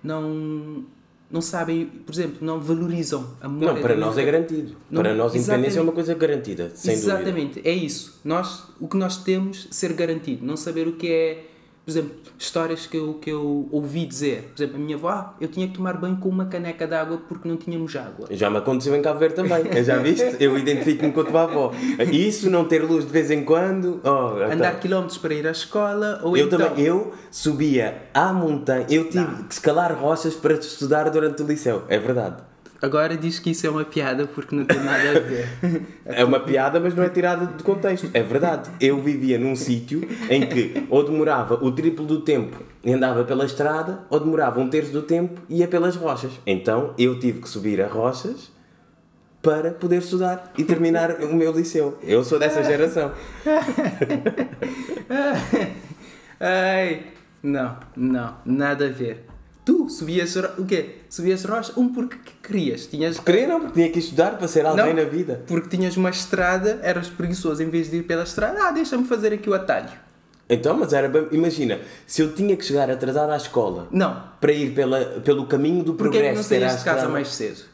não 0.05 0.85
não 1.29 1.41
sabem, 1.41 1.87
por 1.87 2.15
exemplo, 2.15 2.37
não 2.41 2.61
valorizam 2.61 3.37
a 3.41 3.49
memória. 3.49 3.75
Não, 3.75 3.83
para 3.83 3.97
nós 3.97 4.17
é 4.17 4.25
garantido. 4.25 4.77
Não, 4.89 5.03
para 5.03 5.13
nós 5.13 5.35
independência 5.35 5.81
é 5.81 5.83
uma 5.83 5.91
coisa 5.91 6.15
garantida, 6.15 6.71
sem 6.73 6.95
exatamente, 6.95 7.55
dúvida. 7.55 7.69
é 7.69 7.73
isso. 7.73 8.21
Nós, 8.25 8.69
o 8.79 8.87
que 8.87 8.97
nós 8.97 9.17
temos 9.25 9.67
ser 9.73 9.93
garantido, 9.93 10.47
não 10.47 10.57
saber 10.57 10.87
o 10.87 10.93
que 10.93 11.11
é 11.11 11.45
por 11.87 11.93
exemplo, 11.93 12.17
histórias 12.37 12.85
que 12.85 12.97
eu, 12.97 13.15
que 13.15 13.31
eu 13.31 13.69
ouvi 13.71 14.05
dizer. 14.05 14.51
Por 14.53 14.61
exemplo, 14.61 14.77
a 14.77 14.85
minha 14.85 14.97
avó, 14.97 15.09
ah, 15.09 15.35
eu 15.41 15.47
tinha 15.47 15.69
que 15.69 15.75
tomar 15.75 15.97
banho 15.97 16.17
com 16.17 16.29
uma 16.29 16.47
caneca 16.47 16.85
de 16.85 16.93
água 16.97 17.23
porque 17.29 17.49
não 17.49 17.57
tínhamos 17.57 17.95
água. 17.95 18.27
Já 18.33 18.51
me 18.51 18.57
aconteceu 18.57 18.97
em 18.97 19.01
Cabo 19.01 19.21
Verde 19.21 19.37
também. 19.37 19.63
Já 19.85 19.99
viste? 19.99 20.37
Eu 20.41 20.59
identifico-me 20.59 21.13
com 21.13 21.21
a 21.21 21.25
tua 21.25 21.43
avó. 21.45 21.73
Isso, 22.11 22.51
não 22.51 22.65
ter 22.65 22.83
luz 22.83 23.07
de 23.07 23.13
vez 23.13 23.31
em 23.31 23.45
quando. 23.45 24.01
Oh, 24.03 24.53
Andar 24.53 24.73
tá. 24.73 24.81
quilómetros 24.81 25.17
para 25.17 25.33
ir 25.33 25.47
à 25.47 25.53
escola. 25.53 26.19
Ou 26.25 26.37
eu 26.37 26.47
então... 26.47 26.59
também. 26.59 26.85
Eu 26.85 27.15
subia 27.31 28.03
à 28.13 28.33
montanha. 28.33 28.87
Eu 28.91 29.05
tive 29.05 29.25
não. 29.25 29.45
que 29.45 29.55
escalar 29.55 29.97
rochas 29.97 30.35
para 30.35 30.55
estudar 30.55 31.09
durante 31.09 31.41
o 31.45 31.47
liceu. 31.47 31.85
É 31.87 32.01
verdade. 32.01 32.56
Agora 32.81 33.17
diz 33.17 33.39
que 33.39 33.51
isso 33.51 33.67
é 33.67 33.71
uma 33.71 33.85
piada 33.85 34.27
porque 34.27 34.55
não 34.55 34.65
tem 34.65 34.79
nada 34.79 35.11
a 35.11 35.21
ver. 35.21 35.49
é 36.05 36.25
uma 36.25 36.41
piada, 36.41 36.79
mas 36.79 36.95
não 36.95 37.03
é 37.03 37.09
tirada 37.09 37.47
de 37.47 37.63
contexto. 37.63 38.11
É 38.13 38.23
verdade. 38.23 38.71
Eu 38.81 39.01
vivia 39.01 39.39
num 39.39 39.57
sítio 39.57 40.07
em 40.29 40.47
que 40.47 40.87
ou 40.91 41.03
demorava 41.03 41.55
o 41.55 41.73
triplo 41.73 42.05
do 42.05 42.21
tempo 42.21 42.57
e 42.85 42.93
andava 42.93 43.25
pela 43.25 43.45
estrada, 43.45 44.01
ou 44.11 44.21
demorava 44.21 44.61
um 44.61 44.69
terço 44.69 44.93
do 44.93 45.03
tempo 45.03 45.41
e 45.49 45.59
ia 45.59 45.69
pelas 45.69 45.97
rochas. 45.97 46.33
Então 46.47 46.95
eu 46.99 47.19
tive 47.19 47.41
que 47.41 47.49
subir 47.49 47.81
a 47.81 47.89
rochas 47.89 48.55
para 49.43 49.71
poder 49.71 49.99
estudar 49.99 50.53
e 50.59 50.65
terminar 50.65 51.23
o 51.23 51.35
meu 51.35 51.53
liceu. 51.53 51.99
Eu 52.03 52.25
sou 52.25 52.39
dessa 52.39 52.63
geração. 52.63 53.13
Ai, 56.39 57.05
não, 57.43 57.79
não, 57.97 58.37
nada 58.45 58.87
a 58.87 58.91
ver. 58.91 59.25
Tu 59.67 59.91
subias 59.91 60.37
o 60.37 60.65
quê? 60.65 60.99
Subias 61.11 61.45
rocha? 61.45 61.73
Um 61.77 61.93
porque 61.93 62.17
querias. 62.41 62.87
Tinhas... 62.87 63.19
Queria 63.19 63.49
não, 63.49 63.59
porque 63.63 63.75
tinha 63.75 63.91
que 63.91 63.99
estudar 63.99 64.39
para 64.39 64.47
ser 64.47 64.65
alguém 64.65 64.95
não, 64.95 65.03
na 65.03 65.11
vida. 65.11 65.43
Porque 65.45 65.69
tinhas 65.69 65.97
uma 65.97 66.09
estrada, 66.09 66.79
eras 66.85 67.09
preguiçoso 67.09 67.65
em 67.65 67.69
vez 67.69 67.91
de 67.91 67.97
ir 67.97 68.05
pela 68.05 68.23
estrada. 68.23 68.69
Ah, 68.69 68.71
deixa-me 68.71 69.05
fazer 69.05 69.33
aqui 69.33 69.51
o 69.51 69.55
atalho. 69.55 69.91
Então, 70.49 70.77
mas 70.77 70.93
era 70.93 71.09
bem... 71.09 71.27
Imagina, 71.33 71.81
se 72.07 72.23
eu 72.23 72.33
tinha 72.33 72.57
que 72.57 72.65
chegar 72.65 72.89
atrasado 72.89 73.33
à 73.33 73.37
escola... 73.37 73.89
Não. 73.91 74.23
Para 74.41 74.53
ir 74.53 74.73
pela, 74.73 75.05
pelo 75.25 75.47
caminho 75.47 75.83
do 75.83 75.95
Porquê 75.95 76.21
progresso... 76.21 76.43
Porquê 76.43 76.61
não 76.61 76.69
saías 76.69 76.79
de 76.79 76.85
casa 76.85 77.09
mais 77.09 77.27
cedo? 77.27 77.65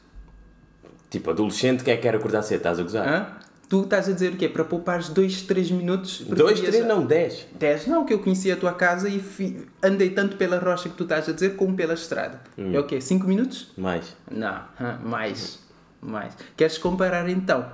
Tipo, 1.11 1.29
adolescente 1.29 1.85
que 1.85 1.91
é 1.91 1.97
que 1.97 2.01
quer 2.01 2.15
acordar 2.15 2.41
cedo, 2.41 2.57
estás 2.57 2.81
a 2.81 2.83
gozar? 2.83 3.07
Hã? 3.07 3.27
Tu 3.73 3.81
estás 3.81 4.07
a 4.07 4.13
dizer 4.13 4.35
o 4.35 4.37
quê? 4.37 4.51
Para 4.51 4.65
poupares 4.65 5.09
2, 5.09 5.43
3 5.43 5.71
minutos? 5.71 6.21
2, 6.29 6.61
3 6.61 6.85
não, 6.85 7.07
10. 7.07 7.47
10 7.59 7.87
não, 7.87 8.05
que 8.05 8.13
eu 8.13 8.19
conheci 8.19 8.53
a 8.53 8.57
tua 8.57 8.75
casa 8.75 9.09
e 9.09 9.19
fi... 9.19 9.67
andei 9.83 10.11
tanto 10.11 10.37
pela 10.37 10.59
rocha 10.59 10.91
que 10.91 10.95
tu 10.95 11.05
estás 11.05 11.27
a 11.27 11.33
dizer 11.33 11.57
como 11.57 11.75
pela 11.75 11.95
estrada. 11.95 12.43
Hum. 12.59 12.75
É 12.75 12.79
o 12.79 12.85
quê? 12.85 13.01
5 13.01 13.27
minutos? 13.27 13.73
Mais. 13.79 14.15
Não, 14.31 14.61
mais. 15.03 15.59
Mais. 16.03 16.37
Queres 16.55 16.77
comparar 16.77 17.27
então? 17.31 17.65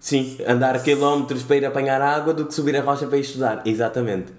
Sim, 0.00 0.38
andar 0.44 0.82
quilómetros 0.82 1.44
para 1.44 1.56
ir 1.56 1.64
apanhar 1.64 2.02
água 2.02 2.34
do 2.34 2.44
que 2.44 2.52
subir 2.52 2.76
a 2.76 2.80
rocha 2.80 3.06
para 3.06 3.18
ir 3.18 3.20
estudar. 3.20 3.62
Exatamente. 3.64 4.32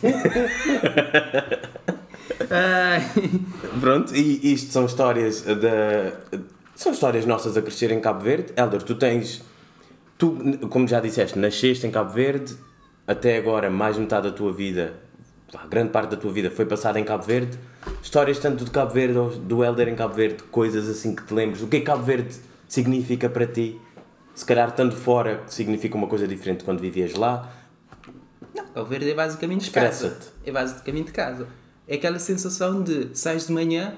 Pronto, 3.78 4.16
e 4.16 4.54
isto 4.54 4.72
são 4.72 4.86
histórias 4.86 5.42
da. 5.42 6.14
São 6.74 6.92
histórias 6.92 7.26
nossas 7.26 7.58
a 7.58 7.60
crescer 7.60 7.90
em 7.90 8.00
Cabo 8.00 8.20
Verde. 8.20 8.54
Elder, 8.56 8.82
tu 8.82 8.94
tens 8.94 9.46
Tu, 10.18 10.58
como 10.68 10.86
já 10.88 11.00
disseste, 11.00 11.38
nasceste 11.38 11.86
em 11.86 11.90
Cabo 11.90 12.12
Verde, 12.12 12.56
até 13.06 13.38
agora 13.38 13.70
mais 13.70 13.96
metade 13.96 14.28
da 14.28 14.36
tua 14.36 14.52
vida, 14.52 14.94
a 15.54 15.66
grande 15.66 15.90
parte 15.90 16.10
da 16.10 16.16
tua 16.16 16.32
vida 16.32 16.50
foi 16.50 16.66
passada 16.66 16.98
em 17.00 17.04
Cabo 17.04 17.24
Verde. 17.24 17.58
Histórias 18.02 18.38
tanto 18.38 18.64
de 18.64 18.70
Cabo 18.70 18.92
Verde 18.92 19.16
ou 19.16 19.30
do 19.30 19.64
Helder 19.64 19.88
em 19.88 19.94
Cabo 19.94 20.14
Verde, 20.14 20.42
coisas 20.50 20.88
assim 20.88 21.14
que 21.14 21.22
te 21.22 21.32
lembres. 21.32 21.62
O 21.62 21.68
que 21.68 21.76
é 21.76 21.80
que 21.80 21.86
Cabo 21.86 22.02
Verde 22.02 22.34
significa 22.66 23.30
para 23.30 23.46
ti? 23.46 23.80
Se 24.34 24.44
calhar 24.44 24.68
estando 24.68 24.94
fora 24.94 25.42
significa 25.46 25.96
uma 25.96 26.06
coisa 26.06 26.26
diferente 26.28 26.64
quando 26.64 26.80
vivias 26.80 27.14
lá. 27.14 27.50
Não, 28.54 28.66
Cabo 28.66 28.88
Verde 28.88 29.10
é 29.10 29.14
basicamente 29.14 29.70
casa. 29.70 30.18
É 30.44 30.52
basicamente 30.52 31.12
casa. 31.12 31.46
É 31.86 31.94
aquela 31.94 32.18
sensação 32.18 32.82
de 32.82 33.16
sais 33.16 33.46
de 33.46 33.52
manhã, 33.52 33.94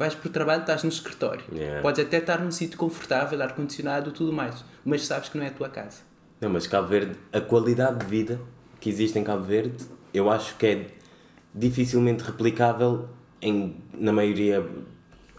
vais 0.00 0.14
para 0.14 0.28
o 0.28 0.32
trabalho, 0.32 0.62
estás 0.62 0.82
no 0.82 0.88
escritório. 0.88 1.44
Yeah. 1.52 1.82
Podes 1.82 2.02
até 2.02 2.16
estar 2.16 2.40
num 2.40 2.50
sítio 2.50 2.78
confortável, 2.78 3.40
ar-condicionado 3.42 4.10
tudo 4.12 4.32
mais, 4.32 4.64
mas 4.82 5.04
sabes 5.04 5.28
que 5.28 5.36
não 5.36 5.44
é 5.44 5.48
a 5.48 5.52
tua 5.52 5.68
casa. 5.68 5.98
Não, 6.40 6.48
mas 6.48 6.66
Cabo 6.66 6.88
Verde, 6.88 7.16
a 7.30 7.38
qualidade 7.38 7.98
de 7.98 8.06
vida 8.06 8.40
que 8.80 8.88
existe 8.88 9.18
em 9.18 9.22
Cabo 9.22 9.44
Verde, 9.44 9.84
eu 10.14 10.30
acho 10.30 10.56
que 10.56 10.66
é 10.66 10.86
dificilmente 11.54 12.24
replicável 12.24 13.10
em, 13.42 13.76
na 13.92 14.10
maioria, 14.10 14.66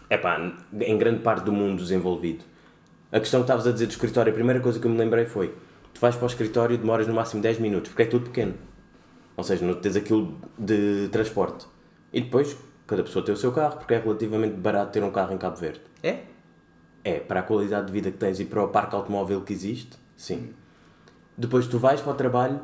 epá, 0.08 0.54
em 0.80 0.96
grande 0.96 1.22
parte 1.22 1.42
do 1.42 1.52
mundo 1.52 1.82
desenvolvido. 1.82 2.44
A 3.10 3.18
questão 3.18 3.40
que 3.40 3.46
estavas 3.46 3.66
a 3.66 3.72
dizer 3.72 3.86
do 3.86 3.90
escritório, 3.90 4.30
a 4.30 4.34
primeira 4.34 4.60
coisa 4.60 4.78
que 4.78 4.86
eu 4.86 4.90
me 4.92 4.96
lembrei 4.96 5.26
foi: 5.26 5.48
tu 5.92 6.00
vais 6.00 6.14
para 6.14 6.24
o 6.24 6.28
escritório 6.28 6.74
e 6.74 6.78
demoras 6.78 7.08
no 7.08 7.14
máximo 7.14 7.42
10 7.42 7.58
minutos, 7.58 7.88
porque 7.90 8.02
é 8.02 8.06
tudo 8.06 8.26
pequeno. 8.26 8.54
Ou 9.36 9.42
seja, 9.42 9.66
não 9.66 9.74
tens 9.74 9.96
aquilo 9.96 10.38
de 10.56 11.08
transporte. 11.10 11.66
E 12.12 12.20
depois, 12.20 12.56
cada 12.92 13.02
pessoa 13.04 13.24
tem 13.24 13.34
o 13.34 13.38
seu 13.38 13.50
carro, 13.52 13.78
porque 13.78 13.94
é 13.94 13.98
relativamente 13.98 14.54
barato 14.54 14.92
ter 14.92 15.02
um 15.02 15.10
carro 15.10 15.32
em 15.32 15.38
Cabo 15.38 15.56
Verde. 15.56 15.80
É? 16.02 16.24
É, 17.02 17.20
para 17.20 17.40
a 17.40 17.42
qualidade 17.42 17.86
de 17.86 17.92
vida 17.92 18.10
que 18.10 18.18
tens 18.18 18.38
e 18.38 18.44
para 18.44 18.62
o 18.62 18.68
parque 18.68 18.94
automóvel 18.94 19.40
que 19.40 19.52
existe, 19.54 19.96
sim. 20.14 20.50
Depois 21.36 21.66
tu 21.66 21.78
vais 21.78 22.02
para 22.02 22.12
o 22.12 22.14
trabalho, 22.14 22.60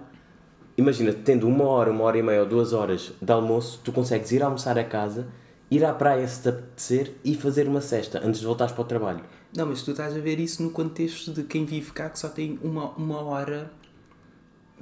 imagina, 0.76 1.14
tendo 1.14 1.48
uma 1.48 1.64
hora, 1.64 1.90
uma 1.90 2.04
hora 2.04 2.18
e 2.18 2.22
meia 2.22 2.40
ou 2.42 2.46
duas 2.46 2.74
horas 2.74 3.10
de 3.22 3.32
almoço, 3.32 3.80
tu 3.82 3.90
consegues 3.90 4.30
ir 4.30 4.42
almoçar 4.42 4.78
a 4.78 4.84
casa, 4.84 5.28
ir 5.70 5.82
à 5.82 5.94
praia 5.94 6.28
se 6.28 6.42
te 6.42 6.50
apetecer 6.50 7.14
e 7.24 7.34
fazer 7.34 7.66
uma 7.66 7.80
cesta 7.80 8.20
antes 8.22 8.40
de 8.40 8.46
voltares 8.46 8.74
para 8.74 8.82
o 8.82 8.86
trabalho. 8.86 9.20
Não, 9.56 9.64
mas 9.64 9.82
tu 9.82 9.92
estás 9.92 10.14
a 10.14 10.20
ver 10.20 10.38
isso 10.38 10.62
no 10.62 10.70
contexto 10.70 11.32
de 11.32 11.42
quem 11.42 11.64
vive 11.64 11.90
cá 11.92 12.10
que 12.10 12.18
só 12.18 12.28
tem 12.28 12.58
uma, 12.62 12.90
uma 12.90 13.22
hora. 13.22 13.70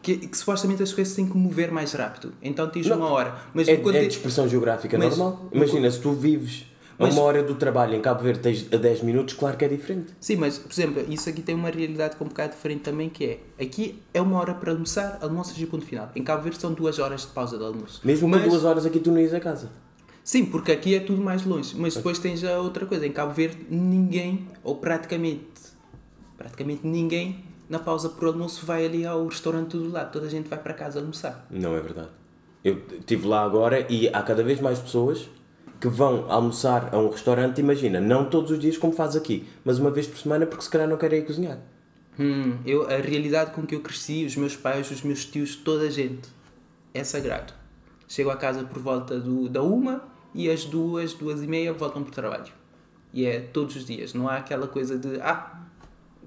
Que, 0.07 0.19
que 0.19 0.39
supostamente 0.39 0.81
as 0.85 0.93
coisas 0.93 1.17
têm 1.17 1.27
que 1.27 1.37
mover 1.37 1.73
mais 1.73 1.93
rápido. 1.93 2.33
Então 2.41 2.69
tens 2.71 2.87
Não, 2.87 2.97
uma 2.99 3.11
hora. 3.11 3.35
Mas 3.53 3.67
é, 3.67 3.73
é 3.73 4.05
expressão 4.05 4.49
geográfica 4.49 4.97
Mas- 4.97 5.19
normal. 5.19 5.49
Imagina, 5.51 5.91
se 5.91 5.99
tu 5.99 6.13
vives 6.13 6.65
Mas- 6.97 7.13
uma 7.13 7.25
hora 7.25 7.43
do 7.43 7.57
trabalho 7.57 7.97
em 7.97 8.01
Cabo 8.01 8.23
Verde 8.23 8.39
tens 8.39 8.73
a 8.73 8.77
10 8.77 9.03
minutos, 9.03 9.35
claro 9.35 9.57
que 9.57 9.65
é 9.65 9.69
diferente. 9.69 10.13
Sim, 10.21 10.37
mas, 10.37 10.59
por 10.59 10.71
exemplo, 10.71 11.05
isso 11.13 11.29
aqui 11.29 11.43
tem 11.43 11.57
uma 11.57 11.71
realidade 11.71 12.15
um 12.21 12.27
bocado 12.27 12.53
diferente 12.53 12.83
também, 12.83 13.09
que 13.11 13.25
é, 13.25 13.41
aqui 13.65 14.01
é 14.15 14.23
uma 14.23 14.39
hora 14.39 14.55
para 14.55 14.71
almoçar, 14.71 15.19
almoças 15.21 15.59
e 15.59 15.67
ponto 15.67 15.85
final. 15.85 16.09
Em 16.15 16.23
Cabo 16.23 16.45
Verde 16.45 16.61
são 16.61 16.73
duas 16.73 17.01
horas 17.01 17.23
de 17.23 17.27
pausa 17.27 17.59
de 17.59 17.65
almoço. 17.65 18.01
Mesmo 18.05 18.29
mas, 18.29 18.45
com 18.45 18.49
duas 18.49 18.65
horas 18.65 18.87
aqui 18.87 19.01
tu 19.01 19.11
não 19.11 19.19
ias 19.21 19.35
a 19.35 19.41
casa. 19.41 19.73
Sim, 20.23 20.45
porque 20.45 20.71
aqui 20.71 20.95
é 20.95 21.01
tudo 21.01 21.21
mais 21.21 21.45
longe. 21.45 21.75
Mas 21.77 21.97
depois 21.97 22.21
tens 22.21 22.45
a 22.45 22.61
outra 22.61 22.87
coisa. 22.87 23.05
Em 23.05 23.11
Cabo 23.11 23.33
Verde, 23.35 23.59
ninguém, 23.69 24.47
ou 24.63 24.77
praticamente, 24.77 25.47
praticamente 26.39 26.87
ninguém, 26.87 27.45
na 27.69 27.79
pausa 27.79 28.09
por 28.09 28.29
almoço 28.29 28.65
vai 28.65 28.85
ali 28.85 29.05
ao 29.05 29.27
restaurante 29.27 29.77
do 29.77 29.91
lado. 29.91 30.13
Toda 30.13 30.27
a 30.27 30.31
gente 30.31 30.49
vai 30.49 30.59
para 30.59 30.75
casa 30.75 31.01
almoçar. 31.01 31.47
Não 31.51 31.77
é 31.77 31.81
verdade. 31.81 32.11
Eu 32.65 32.83
estive 32.99 33.27
lá 33.27 33.45
agora 33.45 33.87
e 33.91 34.09
há 34.09 34.23
cada 34.23 34.43
vez 34.43 34.61
mais 34.61 34.79
pessoas 34.79 35.29
que 35.81 35.89
vão 35.89 36.31
almoçar 36.31 36.95
a 36.95 36.99
um 36.99 37.11
restaurante, 37.11 37.61
imagina, 37.61 38.01
não 38.01 38.25
todos 38.25 38.51
os 38.51 38.59
dias 38.59 38.79
como 38.79 38.93
faz 38.93 39.15
aqui, 39.15 39.47
mas 39.65 39.79
uma 39.79 39.91
vez 39.91 40.07
por 40.07 40.19
semana 40.19 40.47
porque 40.47 40.65
se 40.65 40.71
calhar 40.71 40.89
não 40.89 40.97
querem 40.97 41.21
ir 41.21 41.27
cozinhar. 41.27 41.59
Hum, 42.19 42.57
eu, 42.65 42.89
a 42.89 42.97
realidade 42.97 43.51
com 43.51 43.67
que 43.67 43.75
eu 43.75 43.81
cresci, 43.81 44.25
os 44.25 44.37
meus 44.37 44.57
pais, 44.57 44.91
os 44.91 45.03
meus 45.03 45.25
tios, 45.25 45.55
toda 45.55 45.85
a 45.85 45.91
gente, 45.91 46.29
é 46.95 47.05
sagrado. 47.05 47.53
Chego 48.09 48.31
a 48.31 48.37
casa 48.37 48.65
por 48.65 48.81
volta 48.81 49.21
do, 49.21 49.49
da 49.49 49.63
uma 49.63 50.03
e 50.35 50.51
às 50.51 50.65
duas, 50.65 51.13
duas 51.13 51.43
e 51.43 51.47
meia 51.47 51.73
voltam 51.73 52.03
para 52.03 52.11
o 52.11 52.15
trabalho. 52.15 52.53
E 53.13 53.27
é 53.27 53.41
todos 53.41 53.77
os 53.77 53.85
dias. 53.85 54.15
Não 54.15 54.29
há 54.29 54.37
aquela 54.37 54.67
coisa 54.67 54.99
de, 54.99 55.21
ah, 55.21 55.66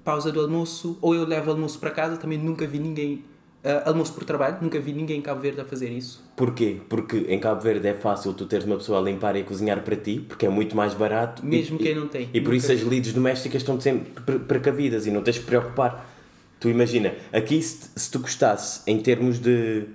pausa 0.04 0.30
do 0.32 0.40
almoço, 0.40 0.98
ou 1.00 1.14
eu 1.14 1.24
levo 1.26 1.50
almoço 1.50 1.78
para 1.78 1.90
casa. 1.90 2.16
Também 2.16 2.38
nunca 2.38 2.66
vi 2.66 2.78
ninguém, 2.78 3.24
ah, 3.64 3.82
almoço 3.86 4.12
por 4.14 4.24
trabalho, 4.24 4.58
nunca 4.60 4.78
vi 4.80 4.92
ninguém 4.92 5.18
em 5.18 5.22
Cabo 5.22 5.40
Verde 5.40 5.60
a 5.60 5.64
fazer 5.64 5.90
isso. 5.90 6.22
Porquê? 6.36 6.78
Porque 6.88 7.26
em 7.28 7.38
Cabo 7.38 7.60
Verde 7.60 7.86
é 7.88 7.94
fácil 7.94 8.32
tu 8.32 8.46
teres 8.46 8.64
uma 8.66 8.76
pessoa 8.76 8.98
a 8.98 9.02
limpar 9.02 9.36
e 9.36 9.40
a 9.40 9.44
cozinhar 9.44 9.82
para 9.82 9.96
ti, 9.96 10.24
porque 10.26 10.46
é 10.46 10.48
muito 10.48 10.74
mais 10.76 10.94
barato. 10.94 11.44
Mesmo 11.44 11.76
e, 11.80 11.82
quem 11.82 11.92
e- 11.92 11.94
não 11.94 12.08
tem. 12.08 12.22
E 12.32 12.40
por 12.40 12.52
Nunca 12.52 12.56
isso 12.56 12.72
as 12.72 12.80
vi. 12.80 12.88
lides 12.88 13.12
domésticas 13.12 13.62
estão 13.62 13.80
sempre 13.80 14.10
pre- 14.22 14.38
precavidas 14.38 15.06
e 15.06 15.10
não 15.10 15.22
tens 15.22 15.38
que 15.38 15.44
preocupar. 15.44 16.08
Tu 16.58 16.68
imagina, 16.68 17.14
aqui 17.32 17.60
se, 17.62 17.88
se 17.96 18.10
tu 18.10 18.18
gostasse 18.20 18.82
em 18.86 18.98
termos 18.98 19.38
de 19.38 19.86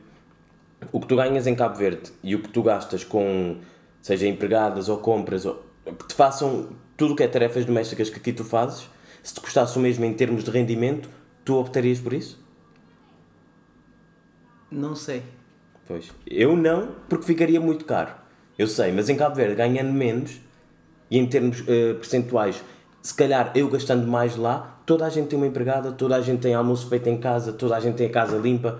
o 0.91 1.00
que 1.00 1.08
tu 1.08 1.15
ganhas 1.15 1.48
em 1.48 1.56
Cabo 1.56 1.76
Verde 1.76 2.12
e 2.24 2.36
o 2.36 2.41
que 2.41 2.50
tu 2.50 2.62
gastas 2.63 3.04
com, 3.04 3.58
seja 4.02 4.28
empregadas 4.28 4.88
ou 4.89 4.98
compras, 4.98 5.46
ou, 5.46 5.63
que 5.86 6.08
te 6.08 6.13
façam 6.15 6.70
tudo 6.98 7.13
o 7.13 7.15
que 7.15 7.24
é 7.24 7.28
tarefas 7.28 7.65
domésticas 7.65 8.10
que 8.10 8.18
aqui 8.18 8.32
tu 8.34 8.44
fazes, 8.44 8.88
se 9.26 9.34
te 9.34 9.42
custasse 9.42 9.76
o 9.76 9.82
mesmo 9.82 10.06
em 10.06 10.14
termos 10.14 10.44
de 10.44 10.52
rendimento, 10.52 11.10
tu 11.44 11.56
optarias 11.56 12.00
por 12.00 12.14
isso? 12.14 12.40
Não 14.70 14.96
sei. 14.96 15.24
Pois. 15.88 16.12
Eu 16.28 16.56
não, 16.56 16.90
porque 17.10 17.26
ficaria 17.26 17.60
muito 17.60 17.86
caro. 17.86 18.14
Eu 18.56 18.68
sei, 18.68 18.92
mas 18.92 19.10
em 19.10 19.16
Cabo 19.16 19.36
Verde, 19.36 19.56
ganhando 19.56 19.92
menos, 19.92 20.40
e 21.10 21.18
em 21.18 21.26
termos 21.26 21.64
eh, 21.68 21.96
percentuais, 21.96 22.64
se 23.02 23.16
calhar 23.16 23.52
eu 23.56 23.68
gastando 23.68 24.06
mais 24.08 24.36
lá, 24.36 24.80
toda 24.86 25.08
a 25.08 25.10
gente 25.10 25.28
tem 25.28 25.38
uma 25.38 25.48
empregada, 25.48 25.92
toda 25.92 26.16
a 26.16 26.22
gente 26.22 26.42
tem 26.42 26.54
almoço 26.54 26.88
feito 26.88 27.10
em 27.10 27.18
casa, 27.18 27.52
toda 27.52 27.76
a 27.76 27.80
gente 27.80 27.96
tem 27.96 28.06
a 28.06 28.12
casa 28.12 28.38
limpa. 28.38 28.80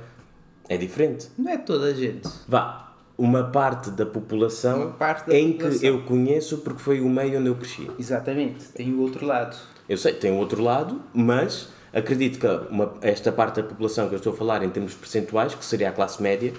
É 0.70 0.78
diferente. 0.78 1.28
Não 1.40 1.52
é 1.52 1.58
toda 1.58 1.88
a 1.88 1.94
gente. 1.94 2.30
Vá, 2.48 2.94
uma 3.18 3.46
parte 3.46 3.90
da 3.90 4.06
população 4.06 4.92
parte 4.92 5.28
da 5.28 5.36
em 5.36 5.54
população. 5.54 5.80
que 5.80 5.88
eu 5.88 6.04
conheço 6.04 6.60
porque 6.60 6.84
foi 6.84 7.02
o 7.02 7.10
meio 7.10 7.40
onde 7.40 7.48
eu 7.48 7.56
cresci. 7.56 7.90
Exatamente. 7.98 8.66
Tem 8.70 8.94
o 8.94 9.02
outro 9.02 9.26
lado. 9.26 9.58
Eu 9.88 9.98
sei, 9.98 10.13
tem 10.13 10.32
o 10.32 10.36
outro 10.38 10.62
lado, 10.63 11.02
mas 11.13 11.69
acredito 11.93 12.39
que 12.39 12.48
uma- 12.71 12.93
esta 13.02 13.32
parte 13.32 13.62
da 13.62 13.63
população 13.67 14.08
que 14.08 14.15
eu 14.15 14.17
estou 14.17 14.34
a 14.34 14.36
falar 14.36 14.63
em 14.63 14.69
termos 14.69 14.93
percentuais, 14.93 15.54
que 15.56 15.63
seria 15.63 15.89
a 15.89 15.91
classe 15.91 16.21
média, 16.21 16.54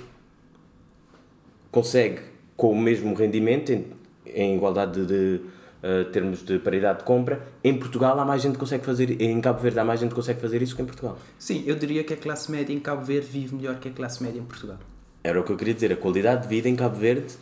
consegue 1.70 2.20
com 2.56 2.70
o 2.72 2.80
mesmo 2.80 3.14
rendimento, 3.14 3.70
em, 3.70 3.86
em 4.26 4.56
igualdade 4.56 5.04
de, 5.04 5.06
de, 5.06 5.40
eh, 5.82 6.04
termos 6.04 6.42
de 6.44 6.58
paridade 6.58 7.00
de 7.00 7.04
compra, 7.04 7.46
em 7.62 7.76
Portugal 7.78 8.18
há 8.18 8.24
mais 8.24 8.40
gente 8.42 8.54
que 8.54 8.58
consegue 8.60 8.84
fazer, 8.84 9.20
em 9.20 9.40
Cabo 9.40 9.60
Verde 9.60 9.78
há 9.78 9.84
mais 9.84 10.00
gente 10.00 10.10
que 10.10 10.14
consegue 10.16 10.40
fazer 10.40 10.62
isso 10.62 10.74
que 10.74 10.82
em 10.82 10.86
Portugal. 10.86 11.18
Sim, 11.38 11.64
eu 11.66 11.74
diria 11.76 12.02
que 12.02 12.14
a 12.14 12.16
classe 12.16 12.50
média 12.50 12.72
em 12.72 12.80
Cabo 12.80 13.04
Verde 13.04 13.26
vive 13.26 13.54
melhor 13.54 13.78
que 13.78 13.88
a 13.88 13.92
classe 13.92 14.22
média 14.22 14.40
em 14.40 14.44
Portugal. 14.44 14.78
Era 15.22 15.40
o 15.40 15.44
que 15.44 15.52
eu 15.52 15.56
queria 15.56 15.74
dizer, 15.74 15.92
a 15.92 15.96
qualidade 15.96 16.42
de 16.42 16.48
vida 16.48 16.68
em 16.68 16.76
Cabo 16.76 16.96
Verde 16.96 17.34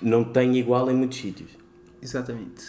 não 0.00 0.22
tem 0.22 0.56
igual 0.56 0.88
em 0.90 0.94
muitos 0.94 1.18
sítios. 1.18 1.50
Exatamente. 2.00 2.62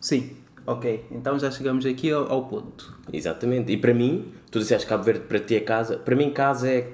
Sim, 0.00 0.32
ok. 0.72 1.04
Então 1.10 1.38
já 1.38 1.50
chegamos 1.50 1.84
aqui 1.86 2.10
ao, 2.10 2.30
ao 2.30 2.44
ponto. 2.46 2.94
Exatamente. 3.12 3.72
E 3.72 3.76
para 3.76 3.92
mim, 3.94 4.32
tu 4.50 4.58
disseste 4.58 4.86
Cabo 4.86 5.02
Verde 5.04 5.20
para 5.26 5.38
ti 5.40 5.56
é 5.56 5.60
casa. 5.60 5.96
Para 5.96 6.14
mim, 6.14 6.30
casa 6.30 6.68
é. 6.70 6.88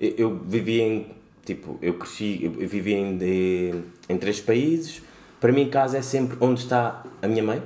Eu, 0.00 0.14
eu 0.18 0.40
vivi 0.46 0.80
em. 0.80 1.06
Tipo, 1.44 1.76
eu 1.82 1.94
cresci, 1.94 2.40
eu 2.44 2.50
vivi 2.68 2.94
em, 2.94 3.16
de- 3.16 3.74
em 4.08 4.16
três 4.16 4.40
países. 4.40 5.02
Para 5.40 5.52
mim, 5.52 5.68
casa 5.68 5.98
é 5.98 6.02
sempre 6.02 6.36
onde 6.40 6.60
está 6.60 7.02
a 7.20 7.26
minha 7.26 7.42
mãe. 7.42 7.62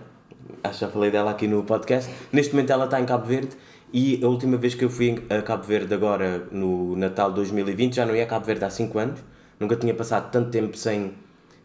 Acho 0.64 0.78
que 0.78 0.84
já 0.86 0.90
falei 0.90 1.10
dela 1.10 1.30
aqui 1.30 1.46
no 1.46 1.62
podcast. 1.62 2.10
Neste 2.32 2.54
momento, 2.54 2.70
ela 2.72 2.86
está 2.86 3.00
em 3.00 3.04
Cabo 3.04 3.26
Verde. 3.26 3.50
E 3.92 4.18
a 4.24 4.26
última 4.28 4.56
vez 4.56 4.74
que 4.74 4.84
eu 4.84 4.90
fui 4.90 5.22
a 5.28 5.42
Cabo 5.42 5.62
Verde, 5.64 5.92
agora 5.94 6.48
no 6.50 6.96
Natal 6.96 7.30
2020, 7.32 7.94
já 7.94 8.04
não 8.06 8.16
ia 8.16 8.24
a 8.24 8.26
Cabo 8.26 8.44
Verde 8.46 8.64
há 8.64 8.70
5 8.70 8.98
anos. 8.98 9.20
Nunca 9.60 9.76
tinha 9.76 9.94
passado 9.94 10.30
tanto 10.30 10.50
tempo 10.50 10.76
sem, 10.76 11.12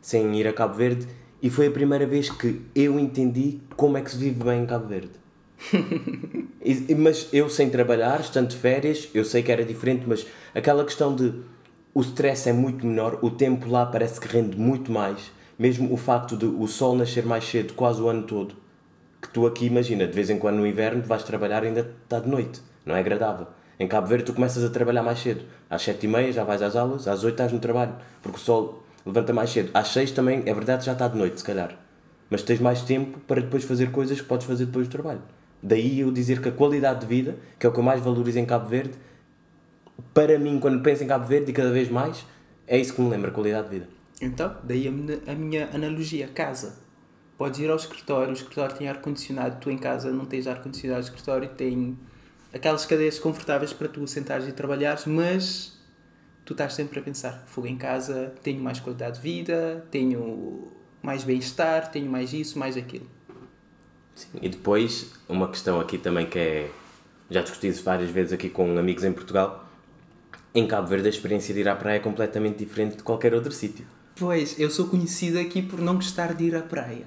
sem 0.01 0.35
ir 0.37 0.47
a 0.47 0.53
Cabo 0.53 0.75
Verde. 0.75 1.07
E 1.41 1.49
foi 1.49 1.67
a 1.67 1.71
primeira 1.71 2.05
vez 2.05 2.29
que 2.29 2.61
eu 2.75 2.99
entendi 2.99 3.59
como 3.75 3.97
é 3.97 4.01
que 4.01 4.11
se 4.11 4.17
vive 4.17 4.43
bem 4.43 4.63
em 4.63 4.65
Cabo 4.65 4.87
Verde. 4.87 5.11
E- 6.63 6.93
mas 6.93 7.27
eu 7.33 7.49
sem 7.49 7.71
trabalhar, 7.71 8.19
estando 8.19 8.49
de 8.49 8.55
férias, 8.55 9.09
eu 9.15 9.25
sei 9.25 9.41
que 9.41 9.51
era 9.51 9.65
diferente, 9.65 10.03
mas 10.05 10.27
aquela 10.53 10.85
questão 10.85 11.15
de 11.15 11.33
o 11.91 12.01
stress 12.01 12.47
é 12.47 12.53
muito 12.53 12.85
menor, 12.85 13.17
o 13.23 13.31
tempo 13.31 13.67
lá 13.67 13.83
parece 13.83 14.19
que 14.21 14.27
rende 14.27 14.55
muito 14.57 14.91
mais, 14.91 15.31
mesmo 15.57 15.91
o 15.91 15.97
facto 15.97 16.37
de 16.37 16.45
o 16.45 16.67
sol 16.67 16.95
nascer 16.95 17.25
mais 17.25 17.43
cedo 17.45 17.73
quase 17.73 17.99
o 17.99 18.07
ano 18.07 18.23
todo, 18.23 18.53
que 19.19 19.27
tu 19.29 19.47
aqui 19.47 19.65
imagina, 19.65 20.05
de 20.05 20.13
vez 20.13 20.29
em 20.29 20.37
quando 20.37 20.57
no 20.57 20.67
inverno 20.67 21.01
vais 21.01 21.23
trabalhar 21.23 21.63
e 21.63 21.67
ainda 21.69 21.91
está 22.03 22.19
de 22.19 22.29
noite, 22.29 22.61
não 22.85 22.95
é 22.95 22.99
agradável. 22.99 23.47
Em 23.79 23.87
Cabo 23.87 24.05
Verde 24.05 24.25
tu 24.25 24.33
começas 24.33 24.63
a 24.63 24.69
trabalhar 24.69 25.01
mais 25.01 25.17
cedo, 25.19 25.41
às 25.67 25.81
sete 25.81 26.05
e 26.05 26.07
meia 26.07 26.31
já 26.31 26.43
vais 26.43 26.61
às 26.61 26.75
aulas, 26.75 27.07
às 27.07 27.23
oito 27.23 27.33
estás 27.33 27.51
no 27.51 27.59
trabalho, 27.59 27.95
porque 28.21 28.37
o 28.37 28.39
sol 28.39 28.83
levanta 29.05 29.33
mais 29.33 29.49
cedo, 29.49 29.71
às 29.73 29.87
seis 29.89 30.11
também, 30.11 30.43
é 30.45 30.53
verdade, 30.53 30.85
já 30.85 30.93
está 30.93 31.07
de 31.07 31.17
noite 31.17 31.39
se 31.39 31.43
calhar, 31.43 31.77
mas 32.29 32.41
tens 32.43 32.59
mais 32.59 32.81
tempo 32.81 33.19
para 33.21 33.41
depois 33.41 33.63
fazer 33.63 33.91
coisas 33.91 34.19
que 34.19 34.27
podes 34.27 34.45
fazer 34.47 34.65
depois 34.65 34.87
do 34.87 34.91
trabalho. 34.91 35.21
Daí 35.63 35.99
eu 35.99 36.11
dizer 36.11 36.41
que 36.41 36.49
a 36.49 36.51
qualidade 36.51 37.01
de 37.01 37.05
vida, 37.05 37.35
que 37.59 37.65
é 37.65 37.69
o 37.69 37.71
que 37.73 37.79
eu 37.79 37.83
mais 37.83 38.01
valorizo 38.01 38.39
em 38.39 38.45
Cabo 38.45 38.67
Verde, 38.67 38.93
para 40.13 40.37
mim, 40.39 40.59
quando 40.59 40.81
penso 40.81 41.03
em 41.03 41.07
Cabo 41.07 41.25
Verde 41.25 41.51
e 41.51 41.53
cada 41.53 41.71
vez 41.71 41.89
mais, 41.89 42.25
é 42.67 42.77
isso 42.79 42.93
que 42.93 43.01
me 43.01 43.09
lembra, 43.09 43.31
qualidade 43.31 43.69
de 43.69 43.75
vida. 43.75 43.89
Então, 44.21 44.55
daí 44.63 44.87
a, 44.87 45.35
minha- 45.35 45.69
analogia, 45.73 46.27
casa. 46.27 46.79
Podes 47.37 47.59
ir 47.59 47.69
ao 47.69 47.75
escritório, 47.75 48.29
o 48.29 48.33
escritório 48.33 48.75
tem 48.75 48.87
ar-condicionado, 48.87 49.57
tu 49.59 49.71
em 49.71 49.77
casa 49.77 50.11
não 50.11 50.25
tens 50.25 50.45
ar-condicionado, 50.47 51.01
o 51.01 51.03
escritório 51.03 51.49
tem 51.49 51.97
aquelas 52.53 52.85
cadeiras 52.85 53.17
confortáveis 53.17 53.73
para 53.73 53.87
tu 53.87 54.05
sentares 54.07 54.47
e 54.47 54.51
trabalhares, 54.51 55.05
mas 55.05 55.79
tu 56.45 56.53
estás 56.53 56.73
sempre 56.73 56.99
a 56.99 57.01
pensar, 57.01 57.43
fogo 57.47 57.67
em 57.67 57.77
casa, 57.77 58.33
tenho 58.43 58.61
mais 58.61 58.79
qualidade 58.79 59.17
de 59.17 59.21
vida, 59.21 59.85
tenho 59.91 60.67
mais 61.01 61.23
bem-estar, 61.23 61.91
tenho 61.91 62.09
mais 62.09 62.33
isso, 62.33 62.57
mais 62.59 62.75
aquilo. 62.77 63.07
Sim. 64.15 64.27
E 64.41 64.49
depois, 64.49 65.11
uma 65.27 65.47
questão 65.49 65.79
aqui 65.79 65.97
também 65.97 66.25
que 66.25 66.37
é. 66.37 66.71
Já 67.29 67.41
discuti 67.41 67.67
isso 67.69 67.81
várias 67.83 68.09
vezes 68.09 68.33
aqui 68.33 68.49
com 68.49 68.77
amigos 68.77 69.03
em 69.05 69.13
Portugal. 69.13 69.69
Em 70.53 70.67
Cabo 70.67 70.87
Verde, 70.87 71.07
a 71.07 71.09
experiência 71.09 71.53
de 71.53 71.61
ir 71.61 71.69
à 71.69 71.75
praia 71.75 71.95
é 71.95 71.99
completamente 71.99 72.57
diferente 72.57 72.97
de 72.97 73.03
qualquer 73.03 73.33
outro 73.33 73.53
sítio. 73.53 73.85
Pois, 74.17 74.59
eu 74.59 74.69
sou 74.69 74.87
conhecido 74.87 75.39
aqui 75.39 75.61
por 75.61 75.79
não 75.79 75.95
gostar 75.95 76.33
de 76.33 76.43
ir 76.43 76.55
à 76.55 76.61
praia. 76.61 77.05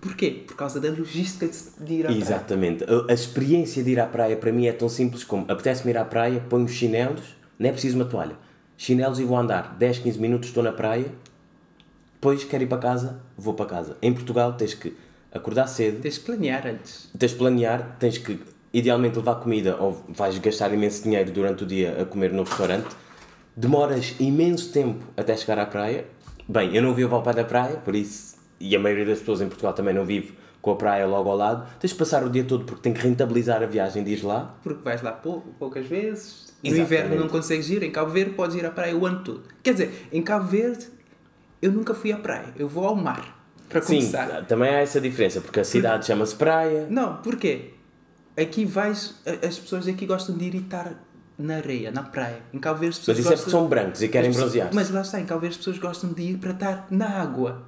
Porquê? 0.00 0.42
Por 0.46 0.56
causa 0.56 0.80
da 0.80 0.90
logística 0.90 1.46
de- 1.46 1.94
ir 1.94 2.00
à 2.00 2.08
praia. 2.08 2.18
Exatamente. 2.20 2.84
A, 2.84 3.10
a 3.12 3.14
experiência 3.14 3.82
de 3.84 3.90
ir 3.92 4.00
à 4.00 4.06
praia 4.06 4.36
para 4.36 4.50
mim 4.50 4.66
é 4.66 4.72
tão 4.72 4.88
simples 4.88 5.22
como 5.22 5.44
apetece-me 5.50 5.92
ir 5.92 5.96
à 5.98 6.04
praia, 6.04 6.40
ponho 6.50 6.64
os 6.64 6.72
chinelos, 6.72 7.22
não 7.58 7.68
é 7.68 7.72
preciso 7.72 7.96
uma 7.96 8.04
toalha. 8.04 8.36
Chinelos 8.76 9.18
e 9.18 9.24
vou 9.24 9.36
andar 9.36 9.76
10, 9.78 9.98
15 10.00 10.18
minutos, 10.20 10.48
estou 10.48 10.62
na 10.62 10.72
praia, 10.72 11.06
depois 12.14 12.44
quero 12.44 12.62
ir 12.64 12.66
para 12.66 12.78
casa, 12.78 13.20
vou 13.36 13.54
para 13.54 13.66
casa. 13.66 13.96
Em 14.02 14.12
Portugal 14.12 14.52
tens 14.54 14.74
que 14.74 14.96
acordar 15.32 15.66
cedo, 15.66 16.00
Tens 16.00 16.14
de 16.14 16.20
planear 16.20 16.66
antes. 16.66 17.10
tens 17.18 17.32
de 17.32 17.36
planear, 17.38 17.96
tens 17.98 18.18
que 18.18 18.40
idealmente 18.72 19.16
levar 19.16 19.36
comida 19.36 19.76
ou 19.80 20.02
vais 20.08 20.36
gastar 20.38 20.72
imenso 20.72 21.02
dinheiro 21.02 21.30
durante 21.32 21.64
o 21.64 21.66
dia 21.66 22.00
a 22.00 22.04
comer 22.04 22.32
no 22.32 22.42
restaurante. 22.44 22.86
demoras 23.56 24.14
imenso 24.20 24.72
tempo 24.72 25.04
até 25.16 25.36
chegar 25.36 25.58
à 25.58 25.66
praia. 25.66 26.04
Bem, 26.48 26.74
eu 26.74 26.82
não 26.82 26.94
vivo 26.94 27.14
ao 27.14 27.22
pé 27.22 27.32
da 27.32 27.44
praia, 27.44 27.76
por 27.76 27.94
isso, 27.94 28.36
e 28.60 28.74
a 28.74 28.78
maioria 28.78 29.04
das 29.04 29.18
pessoas 29.18 29.40
em 29.40 29.48
Portugal 29.48 29.72
também 29.74 29.92
não 29.94 30.04
vive 30.04 30.32
com 30.60 30.70
a 30.72 30.76
praia 30.76 31.06
logo 31.06 31.30
ao 31.30 31.36
lado. 31.36 31.66
Tens 31.80 31.90
de 31.90 31.96
passar 31.96 32.24
o 32.24 32.30
dia 32.30 32.44
todo 32.44 32.64
porque 32.64 32.82
tem 32.82 32.92
que 32.92 33.00
rentabilizar 33.00 33.62
a 33.62 33.66
viagem 33.66 34.02
de 34.04 34.12
ir 34.12 34.24
lá. 34.24 34.54
Porque 34.62 34.82
vais 34.82 35.00
lá 35.02 35.12
pou- 35.12 35.40
poucas 35.58 35.86
vezes. 35.86 36.48
No 36.62 36.70
Exatamente. 36.70 36.80
inverno 36.80 37.16
não 37.20 37.28
consegues 37.28 37.70
ir. 37.70 37.82
Em 37.82 37.90
Cabo 37.92 38.10
Verde 38.10 38.32
podes 38.32 38.56
ir 38.56 38.66
à 38.66 38.70
praia 38.70 38.96
o 38.96 39.06
ano 39.06 39.22
todo. 39.22 39.42
Quer 39.62 39.72
dizer, 39.72 40.08
em 40.12 40.20
Cabo 40.22 40.46
Verde 40.46 40.86
eu 41.62 41.70
nunca 41.72 41.94
fui 41.94 42.10
à 42.12 42.16
praia. 42.16 42.46
Eu 42.56 42.68
vou 42.68 42.84
ao 42.84 42.94
mar. 42.96 43.36
Para 43.68 43.82
Sim, 43.82 43.96
começar. 43.98 44.44
também 44.46 44.68
há 44.70 44.78
essa 44.80 45.00
diferença, 45.00 45.40
porque 45.40 45.60
a 45.60 45.64
cidade 45.64 46.06
chama-se 46.06 46.34
praia. 46.34 46.86
Não, 46.90 47.16
porquê? 47.18 47.74
Aqui 48.36 48.64
vais. 48.64 49.14
As 49.46 49.58
pessoas 49.58 49.86
aqui 49.86 50.06
gostam 50.06 50.36
de 50.36 50.44
ir 50.46 50.54
e 50.54 50.58
estar 50.58 50.94
na 51.38 51.56
areia, 51.56 51.90
na 51.92 52.02
praia. 52.02 52.40
Em 52.52 52.58
Cabo 52.58 52.80
Verde 52.80 52.94
as 52.94 52.98
pessoas 53.00 53.18
Mas 53.18 53.26
isso 53.26 53.32
é 53.32 53.36
porque 53.36 53.44
gostam- 53.50 53.60
são 53.60 53.68
brancos 53.68 54.02
e 54.02 54.08
querem 54.08 54.30
pessoas- 54.30 54.50
bronzear. 54.52 54.70
Mas 54.74 54.90
lá 54.90 55.02
está, 55.02 55.20
em 55.20 55.26
Cabo 55.26 55.40
Verde 55.42 55.54
as 55.54 55.58
pessoas 55.58 55.78
gostam 55.78 56.12
de 56.12 56.22
ir 56.22 56.38
para 56.38 56.50
estar 56.52 56.86
na 56.90 57.20
água. 57.20 57.62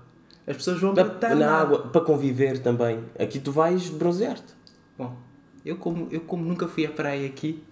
As 0.50 0.56
pessoas 0.56 0.80
vão 0.80 0.92
para 0.92 1.34
Na, 1.36 1.52
água, 1.60 1.88
para 1.88 2.00
conviver 2.00 2.58
também. 2.58 3.04
Aqui 3.16 3.38
tu 3.38 3.52
vais 3.52 3.88
bronzear-te. 3.88 4.52
Bom, 4.98 5.16
eu 5.64 5.76
como, 5.76 6.08
eu 6.10 6.20
como 6.22 6.44
nunca 6.44 6.66
fui 6.66 6.84
à 6.84 6.90
praia 6.90 7.24
aqui, 7.26 7.62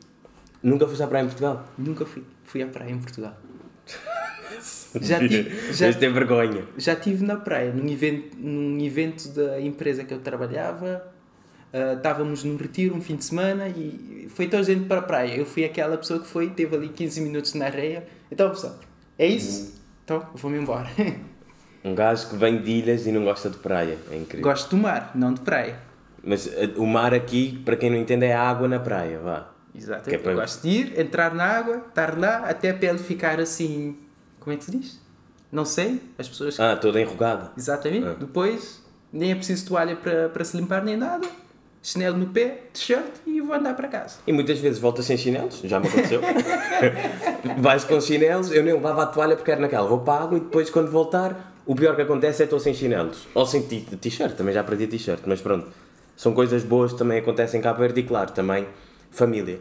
Nunca 0.62 0.86
foste 0.86 1.02
à 1.02 1.06
praia 1.06 1.24
em 1.24 1.26
Portugal? 1.26 1.64
nunca 1.76 2.04
fui, 2.06 2.24
fui 2.44 2.62
à 2.62 2.66
praia 2.66 2.90
em 2.90 2.98
Portugal. 2.98 3.36
Já 5.00 5.18
tive, 5.20 5.72
já, 5.72 5.92
ter 5.92 6.10
vergonha. 6.12 6.64
já 6.76 6.96
tive 6.96 7.24
na 7.24 7.36
praia, 7.36 7.72
num 7.72 7.86
evento, 7.88 8.36
num 8.36 8.80
evento 8.80 9.28
da 9.28 9.60
empresa 9.60 10.02
que 10.02 10.12
eu 10.12 10.18
trabalhava. 10.20 11.06
ah, 11.72 11.92
estávamos 11.94 12.42
num 12.42 12.56
retiro 12.56 12.96
um 12.96 13.00
fim 13.00 13.16
de 13.16 13.24
semana 13.24 13.68
e 13.68 14.26
foi 14.30 14.46
toda 14.46 14.62
a 14.62 14.64
gente 14.64 14.86
para 14.86 14.98
a 15.00 15.02
praia. 15.02 15.36
Eu 15.36 15.44
fui 15.46 15.64
aquela 15.64 15.96
pessoa 15.98 16.18
que 16.20 16.26
foi, 16.26 16.50
teve 16.50 16.74
ali 16.74 16.88
15 16.88 17.20
minutos 17.20 17.54
na 17.54 17.66
areia. 17.66 18.06
Então, 18.32 18.48
pessoal, 18.50 18.80
é 19.18 19.26
isso? 19.26 19.80
Então, 20.04 20.26
vou-me 20.34 20.58
embora. 20.58 20.88
Um 21.84 21.94
gajo 21.94 22.28
que 22.28 22.36
vem 22.36 22.60
de 22.60 22.70
ilhas 22.70 23.06
e 23.06 23.12
não 23.12 23.24
gosta 23.24 23.48
de 23.48 23.56
praia. 23.58 23.96
É 24.10 24.16
incrível. 24.16 24.42
Gosto 24.48 24.70
do 24.70 24.76
mar, 24.76 25.12
não 25.14 25.32
de 25.32 25.40
praia. 25.40 25.76
Mas 26.22 26.46
eh, 26.46 26.70
o 26.76 26.84
mar 26.86 27.14
aqui, 27.14 27.62
para 27.64 27.76
quem 27.76 27.88
não 27.90 27.96
entende, 27.96 28.26
é 28.26 28.34
a 28.34 28.42
água 28.42 28.66
na 28.68 28.78
praia. 28.80 29.18
Vá. 29.20 29.48
Exatamente. 29.74 30.08
Que 30.10 30.14
é 30.16 30.18
para- 30.18 30.32
Eu 30.32 30.36
gosto 30.36 30.62
de 30.62 30.68
ir, 30.68 31.00
entrar 31.00 31.34
na 31.34 31.44
água, 31.44 31.82
estar 31.88 32.18
lá, 32.18 32.38
até 32.48 32.70
a 32.70 32.74
pele 32.74 32.98
ficar 32.98 33.38
assim. 33.40 33.96
Como 34.40 34.52
é 34.52 34.56
que 34.56 34.64
se 34.64 34.70
diz? 34.72 35.00
Não 35.52 35.64
sei. 35.64 36.02
As 36.18 36.28
pessoas. 36.28 36.58
Ah, 36.60 36.76
toda 36.76 37.00
enrugada. 37.00 37.52
Exatamente. 37.56 38.06
Ah. 38.06 38.16
Depois, 38.18 38.82
nem 39.12 39.30
é 39.30 39.34
preciso 39.34 39.66
toalha 39.68 39.94
para, 39.96 40.28
para 40.28 40.44
se 40.44 40.56
limpar 40.56 40.82
nem 40.84 40.96
nada. 40.96 41.26
Chinelo 41.80 42.18
no 42.18 42.26
pé, 42.26 42.64
t-shirt 42.72 43.06
e 43.24 43.40
vou 43.40 43.54
andar 43.54 43.74
para 43.74 43.86
casa. 43.86 44.18
E 44.26 44.32
muitas 44.32 44.58
vezes 44.58 44.80
voltas 44.80 45.06
sem 45.06 45.16
chinelos, 45.16 45.60
já 45.64 45.78
me 45.78 45.86
aconteceu. 45.86 46.20
Vais 47.58 47.84
com 47.84 48.00
chinelos, 48.00 48.50
eu 48.50 48.62
nem 48.64 48.74
levava 48.74 49.04
a 49.04 49.06
toalha 49.06 49.36
porque 49.36 49.50
era 49.50 49.60
naquela, 49.60 49.86
vou 49.88 50.00
para 50.00 50.14
a 50.20 50.24
água 50.24 50.36
e 50.36 50.40
depois 50.40 50.68
quando 50.70 50.90
voltar, 50.90 51.54
o 51.68 51.74
pior 51.74 51.94
que 51.94 52.00
acontece 52.00 52.42
é 52.42 52.44
estou 52.44 52.58
sem 52.58 52.72
chinelos. 52.72 53.28
Ou 53.34 53.44
sem 53.44 53.60
t-shirt, 53.60 54.34
também 54.34 54.54
já 54.54 54.64
perdi 54.64 54.86
t-shirt, 54.86 55.20
mas 55.26 55.38
pronto. 55.42 55.68
São 56.16 56.32
coisas 56.32 56.64
boas 56.64 56.92
que 56.92 56.98
também 56.98 57.18
acontecem 57.18 57.60
cá 57.60 57.74
Verde 57.74 58.00
e 58.00 58.04
claro, 58.04 58.32
também 58.32 58.66
família. 59.10 59.60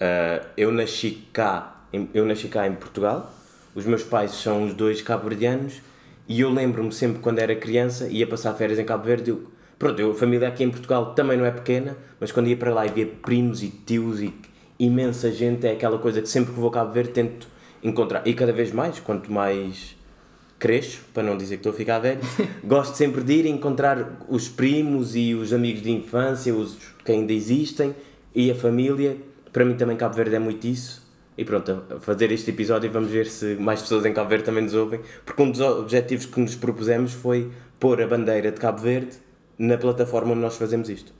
Ah, 0.00 0.44
eu 0.56 0.72
nasci 0.72 1.28
cá, 1.32 1.86
em- 1.92 2.10
eu 2.12 2.26
nasci 2.26 2.48
cá 2.48 2.66
em 2.66 2.74
Portugal, 2.74 3.32
os 3.72 3.86
meus 3.86 4.02
pais 4.02 4.32
são 4.32 4.64
os 4.64 4.74
dois 4.74 5.00
cabo-verdianos 5.00 5.80
e 6.28 6.40
eu 6.40 6.50
lembro-me 6.50 6.90
sempre 6.90 7.20
quando 7.20 7.38
era 7.38 7.54
criança 7.54 8.08
ia 8.08 8.26
passar 8.26 8.52
férias 8.54 8.80
em 8.80 8.84
Cabo 8.84 9.04
Verde, 9.04 9.30
eu, 9.30 9.44
pronto, 9.78 10.00
eu, 10.00 10.10
a 10.10 10.14
família 10.14 10.48
aqui 10.48 10.64
em 10.64 10.70
Portugal 10.70 11.14
também 11.14 11.38
não 11.38 11.44
é 11.44 11.52
pequena, 11.52 11.96
mas 12.18 12.32
quando 12.32 12.48
ia 12.48 12.56
para 12.56 12.74
lá 12.74 12.84
e 12.84 12.90
via 12.90 13.06
primos 13.06 13.62
e 13.62 13.68
tios 13.68 14.20
e 14.20 14.34
imensa 14.76 15.30
gente, 15.30 15.64
é 15.68 15.70
aquela 15.70 15.98
coisa 15.98 16.20
que 16.20 16.28
sempre 16.28 16.52
que 16.52 16.58
vou 16.58 16.70
a 16.70 16.72
Cabo 16.72 16.92
Verde 16.92 17.12
tento 17.12 17.46
encontrar, 17.80 18.26
e 18.26 18.34
cada 18.34 18.52
vez 18.52 18.72
mais, 18.72 18.98
quanto 18.98 19.30
mais 19.30 19.93
cresço, 20.64 21.02
para 21.12 21.22
não 21.22 21.36
dizer 21.36 21.56
que 21.56 21.60
estou 21.60 21.72
a 21.72 21.76
ficar 21.76 21.98
velho, 21.98 22.20
gosto 22.64 22.96
sempre 22.96 23.22
de 23.22 23.34
ir 23.34 23.44
encontrar 23.44 24.16
os 24.30 24.48
primos 24.48 25.14
e 25.14 25.34
os 25.34 25.52
amigos 25.52 25.82
de 25.82 25.90
infância, 25.90 26.54
os 26.54 26.78
que 27.04 27.12
ainda 27.12 27.34
existem, 27.34 27.94
e 28.34 28.50
a 28.50 28.54
família. 28.54 29.18
Para 29.52 29.62
mim 29.62 29.76
também 29.76 29.94
Cabo 29.94 30.14
Verde 30.14 30.36
é 30.36 30.38
muito 30.38 30.66
isso. 30.66 31.04
E 31.36 31.44
pronto, 31.44 31.82
a 31.94 32.00
fazer 32.00 32.32
este 32.32 32.50
episódio 32.50 32.90
vamos 32.90 33.10
ver 33.10 33.26
se 33.26 33.56
mais 33.56 33.82
pessoas 33.82 34.06
em 34.06 34.14
Cabo 34.14 34.30
Verde 34.30 34.46
também 34.46 34.62
nos 34.62 34.72
ouvem, 34.72 35.00
porque 35.26 35.42
um 35.42 35.50
dos 35.50 35.60
objetivos 35.60 36.24
que 36.24 36.40
nos 36.40 36.54
propusemos 36.54 37.12
foi 37.12 37.50
pôr 37.78 38.00
a 38.00 38.06
bandeira 38.06 38.50
de 38.50 38.58
Cabo 38.58 38.80
Verde 38.80 39.18
na 39.58 39.76
plataforma 39.76 40.32
onde 40.32 40.40
nós 40.40 40.56
fazemos 40.56 40.88
isto. 40.88 41.12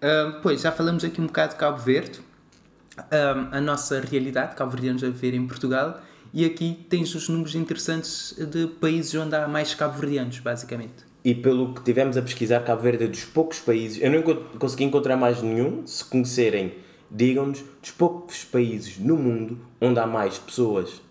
Ah, 0.00 0.38
pois, 0.40 0.60
já 0.60 0.70
falamos 0.70 1.02
aqui 1.02 1.20
um 1.20 1.26
bocado 1.26 1.54
de 1.54 1.58
Cabo 1.58 1.78
Verde, 1.78 2.20
a 3.50 3.60
nossa 3.60 4.00
realidade, 4.00 4.54
cabo-verdianos 4.54 5.02
a 5.02 5.08
viver 5.08 5.34
em 5.34 5.46
Portugal, 5.46 6.00
e 6.32 6.44
aqui 6.44 6.78
tens 6.88 7.14
os 7.14 7.28
números 7.28 7.54
interessantes 7.54 8.34
de 8.38 8.66
países 8.66 9.14
onde 9.14 9.34
há 9.34 9.46
mais 9.48 9.74
cabo-verdianos, 9.74 10.38
basicamente. 10.38 11.10
E 11.24 11.34
pelo 11.34 11.74
que 11.74 11.82
tivemos 11.82 12.16
a 12.16 12.22
pesquisar, 12.22 12.60
Cabo 12.60 12.82
Verde 12.82 13.04
é 13.04 13.06
dos 13.06 13.24
poucos 13.24 13.58
países, 13.58 14.02
eu 14.02 14.10
não 14.10 14.22
consegui 14.58 14.84
encontrar 14.84 15.16
mais 15.16 15.42
nenhum, 15.42 15.86
se 15.86 16.04
conhecerem, 16.04 16.74
digam-nos, 17.10 17.62
dos 17.82 17.90
poucos 17.90 18.44
países 18.44 18.98
no 18.98 19.16
mundo 19.16 19.58
onde 19.80 19.98
há 19.98 20.06
mais 20.06 20.38
pessoas 20.38 21.02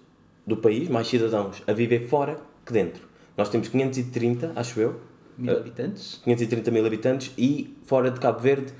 do 0.47 0.57
país, 0.57 0.89
mais 0.89 1.07
cidadãos, 1.07 1.61
a 1.67 1.73
viver 1.73 2.07
fora 2.07 2.39
que 2.65 2.73
dentro. 2.73 3.07
Nós 3.37 3.49
temos 3.49 3.67
530, 3.67 4.53
acho 4.55 4.79
eu, 4.79 4.99
Mil 5.39 5.57
habitantes. 5.57 6.19
530 6.25 6.69
mil 6.69 6.85
habitantes 6.85 7.31
e 7.37 7.77
fora 7.85 8.11
de 8.11 8.19
Cabo 8.19 8.39
Verde 8.39 8.73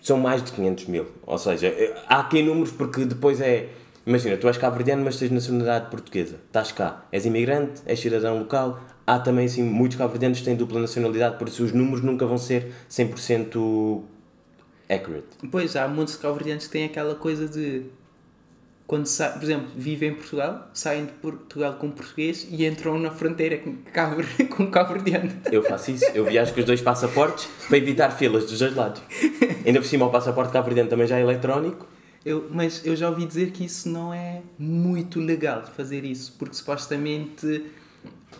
são 0.00 0.16
mais 0.16 0.42
de 0.42 0.52
500 0.52 0.86
mil. 0.86 1.06
Ou 1.26 1.36
seja, 1.36 1.66
eh, 1.66 2.00
há 2.08 2.20
aqui 2.20 2.42
números 2.42 2.70
porque 2.70 3.04
depois 3.04 3.40
é. 3.40 3.68
Imagina, 4.08 4.38
tu 4.38 4.48
és 4.48 4.56
cabo-verdiano, 4.56 5.04
mas 5.04 5.18
tens 5.18 5.30
nacionalidade 5.30 5.90
portuguesa. 5.90 6.36
Estás 6.46 6.72
cá, 6.72 7.04
és 7.12 7.26
imigrante, 7.26 7.82
és 7.84 8.00
cidadão 8.00 8.38
local. 8.38 8.80
Há 9.06 9.18
também, 9.18 9.44
assim, 9.44 9.62
muitos 9.62 9.98
cabo-verdianos 9.98 10.38
que 10.38 10.46
têm 10.46 10.56
dupla 10.56 10.80
nacionalidade, 10.80 11.36
por 11.36 11.46
isso 11.46 11.62
os 11.62 11.72
números 11.72 12.02
nunca 12.02 12.24
vão 12.24 12.38
ser 12.38 12.72
100% 12.90 14.00
accurate. 14.88 15.26
Pois, 15.50 15.76
há 15.76 15.86
muitos 15.86 16.16
cabo-verdianos 16.16 16.64
que 16.66 16.72
têm 16.72 16.84
aquela 16.86 17.14
coisa 17.16 17.46
de. 17.46 17.82
Quando 18.86 19.04
sa... 19.04 19.28
por 19.28 19.42
exemplo, 19.44 19.66
vivem 19.76 20.12
em 20.12 20.14
Portugal, 20.14 20.70
saem 20.72 21.04
de 21.04 21.12
Portugal 21.12 21.74
com 21.74 21.90
português 21.90 22.48
e 22.50 22.64
entram 22.64 22.98
na 22.98 23.10
fronteira 23.10 23.58
com 23.58 23.76
cabo- 23.92 24.22
com 24.56 24.70
cabo-verdiano. 24.70 25.30
Eu 25.52 25.62
faço 25.62 25.90
isso, 25.90 26.06
eu 26.14 26.24
viajo 26.24 26.54
com 26.54 26.60
os 26.60 26.64
dois 26.64 26.80
passaportes 26.80 27.46
para 27.68 27.76
evitar 27.76 28.10
filas 28.12 28.46
dos 28.46 28.58
dois 28.58 28.74
lados. 28.74 29.02
Ainda 29.66 29.80
por 29.80 29.86
cima, 29.86 30.06
o 30.06 30.10
passaporte 30.10 30.50
cabo-verdiano 30.54 30.88
também 30.88 31.06
já 31.06 31.18
é 31.18 31.20
eletrónico. 31.20 31.86
Eu, 32.24 32.48
mas 32.50 32.84
eu 32.84 32.96
já 32.96 33.08
ouvi 33.08 33.24
dizer 33.26 33.52
que 33.52 33.64
isso 33.64 33.88
não 33.88 34.12
é 34.12 34.42
muito 34.58 35.20
legal 35.20 35.64
fazer 35.64 36.04
isso, 36.04 36.34
porque 36.38 36.54
supostamente 36.54 37.64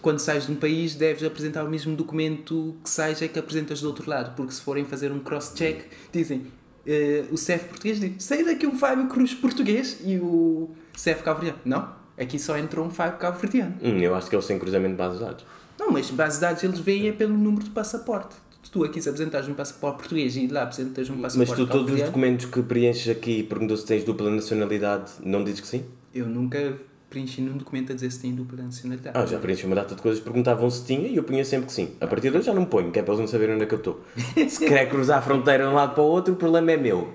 quando 0.02 0.18
sais 0.18 0.46
de 0.46 0.52
um 0.52 0.56
país 0.56 0.94
deves 0.94 1.22
apresentar 1.24 1.64
o 1.64 1.68
mesmo 1.68 1.96
documento 1.96 2.76
que 2.82 2.90
sais 2.90 3.22
é 3.22 3.28
que 3.28 3.38
apresentas 3.38 3.80
do 3.80 3.88
outro 3.88 4.08
lado, 4.08 4.34
porque 4.36 4.52
se 4.52 4.60
forem 4.60 4.84
fazer 4.84 5.10
um 5.10 5.18
cross-check, 5.20 5.84
dizem 6.12 6.46
eh, 6.86 7.24
o 7.30 7.36
CEF 7.36 7.66
português 7.66 8.00
diz 8.00 8.22
sai 8.22 8.44
daqui 8.44 8.66
um 8.66 8.76
Fábio 8.76 9.08
Cruz 9.08 9.34
português 9.34 10.00
e 10.04 10.18
o 10.18 10.70
CEF 10.94 11.22
cabo-verdiano. 11.22 11.60
Não, 11.64 11.92
aqui 12.16 12.38
só 12.38 12.56
entrou 12.56 12.86
um 12.86 12.90
Fábio 12.90 13.18
cabo-verdiano. 13.18 13.74
Hum, 13.82 13.98
eu 13.98 14.14
acho 14.14 14.28
que 14.28 14.36
eles 14.36 14.46
têm 14.46 14.58
cruzamento 14.58 14.92
de 14.92 14.98
bases 14.98 15.18
de 15.18 15.24
dados. 15.24 15.44
Não, 15.78 15.90
mas 15.90 16.10
base 16.10 16.36
de 16.36 16.40
dados 16.42 16.62
eles 16.62 16.80
veem 16.80 17.08
é 17.08 17.12
pelo 17.12 17.36
número 17.36 17.64
de 17.64 17.70
passaporte. 17.70 18.36
Tu 18.70 18.84
aqui 18.84 19.00
se 19.00 19.08
apresentares 19.08 19.48
um 19.48 19.54
passaporte 19.54 19.98
português 19.98 20.36
e 20.36 20.46
lá 20.46 20.62
apresentas 20.64 21.08
um 21.08 21.16
Mas 21.16 21.34
passaporte 21.34 21.62
tu, 21.62 21.66
todos 21.66 21.94
os 21.94 22.02
documentos 22.02 22.46
que 22.46 22.62
preenches 22.62 23.08
aqui, 23.08 23.42
perguntou 23.42 23.76
se 23.76 23.86
tens 23.86 24.04
dupla 24.04 24.30
nacionalidade, 24.30 25.12
não 25.22 25.42
dizes 25.42 25.60
que 25.60 25.66
sim? 25.66 25.84
Eu 26.14 26.26
nunca 26.26 26.78
preenchi 27.08 27.40
num 27.40 27.56
documento 27.56 27.92
a 27.92 27.94
dizer 27.94 28.10
se 28.12 28.20
tem 28.20 28.34
dupla 28.34 28.62
nacionalidade. 28.62 29.16
Ah, 29.18 29.24
já 29.24 29.38
preenchi 29.38 29.64
uma 29.64 29.74
data 29.74 29.94
de 29.94 30.02
coisas, 30.02 30.20
perguntavam 30.20 30.68
se 30.70 30.84
tinha 30.84 31.08
e 31.08 31.16
eu 31.16 31.24
punha 31.24 31.44
sempre 31.44 31.66
que 31.66 31.72
sim. 31.72 31.90
A 32.00 32.06
partir 32.06 32.30
de 32.30 32.36
hoje 32.36 32.46
já 32.46 32.54
não 32.54 32.66
ponho, 32.66 32.92
que 32.92 32.98
é 32.98 33.02
para 33.02 33.14
eles 33.14 33.20
não 33.20 33.28
saberem 33.28 33.54
onde 33.54 33.64
é 33.64 33.66
que 33.66 33.74
eu 33.74 33.78
estou. 33.78 34.04
Se 34.48 34.66
quer 34.66 34.88
cruzar 34.88 35.18
a 35.18 35.22
fronteira 35.22 35.64
de 35.64 35.70
um 35.70 35.74
lado 35.74 35.94
para 35.94 36.02
o 36.02 36.06
outro, 36.06 36.34
o 36.34 36.36
problema 36.36 36.72
é 36.72 36.76
meu. 36.76 37.08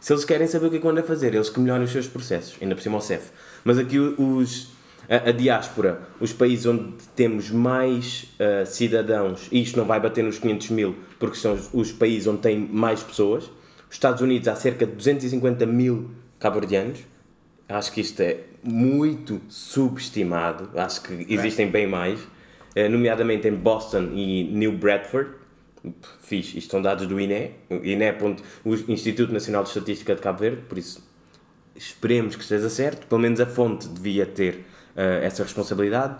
Se 0.00 0.12
eles 0.12 0.24
querem 0.24 0.46
saber 0.46 0.66
o 0.66 0.70
que 0.70 0.76
é 0.76 0.80
que 0.80 0.86
eu 0.86 0.90
ando 0.90 1.00
a 1.00 1.02
fazer, 1.02 1.34
eles 1.34 1.48
que 1.48 1.58
melhorem 1.58 1.84
os 1.84 1.90
seus 1.90 2.06
processos, 2.06 2.56
ainda 2.60 2.74
por 2.74 2.82
cima 2.82 2.98
o 2.98 3.00
CEF. 3.00 3.30
Mas 3.64 3.78
aqui 3.78 3.98
os, 3.98 4.68
a, 5.08 5.30
a 5.30 5.32
diáspora, 5.32 6.02
os 6.20 6.32
países 6.32 6.66
onde 6.66 6.92
temos 7.16 7.50
mais 7.50 8.26
ah, 8.38 8.64
cidadãos, 8.66 9.48
e 9.50 9.62
isto 9.62 9.76
não 9.76 9.86
vai 9.86 9.98
bater 9.98 10.22
nos 10.22 10.38
500 10.38 10.70
mil, 10.70 10.96
porque 11.18 11.36
são 11.36 11.54
os, 11.54 11.70
os 11.72 11.92
países 11.92 12.26
onde 12.26 12.40
tem 12.40 12.58
mais 12.58 13.02
pessoas. 13.02 13.44
Os 13.88 13.94
Estados 13.94 14.20
Unidos 14.20 14.48
há 14.48 14.54
cerca 14.54 14.84
de 14.84 14.92
250 14.92 15.64
mil 15.64 16.10
cabo-verdianos. 16.38 17.00
Acho 17.68 17.92
que 17.92 18.00
isto 18.00 18.20
é 18.20 18.40
muito 18.62 19.40
subestimado. 19.48 20.70
Acho 20.78 21.02
que 21.02 21.26
existem 21.28 21.70
bem 21.70 21.86
mais. 21.86 22.20
Eh, 22.74 22.88
Nomeadamente 22.88 23.48
em 23.48 23.54
Boston 23.54 24.10
e 24.14 24.44
New 24.44 24.72
Bradford. 24.72 25.30
Fiz, 26.20 26.54
isto 26.54 26.70
são 26.70 26.82
dados 26.82 27.06
do 27.06 27.18
INE. 27.18 27.52
INE, 27.70 28.04
é 28.04 28.18
o 28.64 28.74
Instituto 28.92 29.32
Nacional 29.32 29.62
de 29.62 29.70
Estatística 29.70 30.14
de 30.14 30.20
Cabo 30.20 30.40
Verde, 30.40 30.62
por 30.68 30.76
isso 30.76 31.06
esperemos 31.74 32.36
que 32.36 32.42
esteja 32.42 32.68
certo. 32.68 33.06
Pelo 33.06 33.20
menos 33.20 33.40
a 33.40 33.46
fonte 33.46 33.88
devia 33.88 34.26
ter 34.26 34.66
essa 35.22 35.42
responsabilidade. 35.42 36.14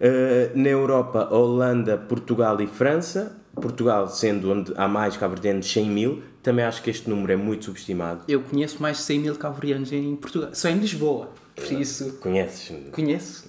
Uh, 0.00 0.56
na 0.56 0.68
Europa, 0.68 1.28
Holanda, 1.34 1.96
Portugal 1.98 2.60
e 2.60 2.66
França. 2.66 3.36
Portugal 3.60 4.08
sendo 4.08 4.52
onde 4.52 4.72
há 4.76 4.86
mais 4.86 5.16
cabo-verdianos, 5.16 5.70
100 5.72 5.90
mil. 5.90 6.22
Também 6.42 6.64
acho 6.64 6.80
que 6.82 6.90
este 6.90 7.10
número 7.10 7.32
é 7.32 7.36
muito 7.36 7.64
subestimado. 7.64 8.20
Eu 8.28 8.40
conheço 8.40 8.80
mais 8.80 8.98
de 8.98 9.02
100 9.02 9.18
mil 9.18 9.34
cabo-verdianos 9.34 9.92
em 9.92 10.14
Portugal. 10.14 10.50
Só 10.52 10.68
em 10.68 10.78
Lisboa. 10.78 11.30
Por 11.56 11.72
isso, 11.72 12.12
Conheces? 12.20 12.72
conheço. 12.92 13.48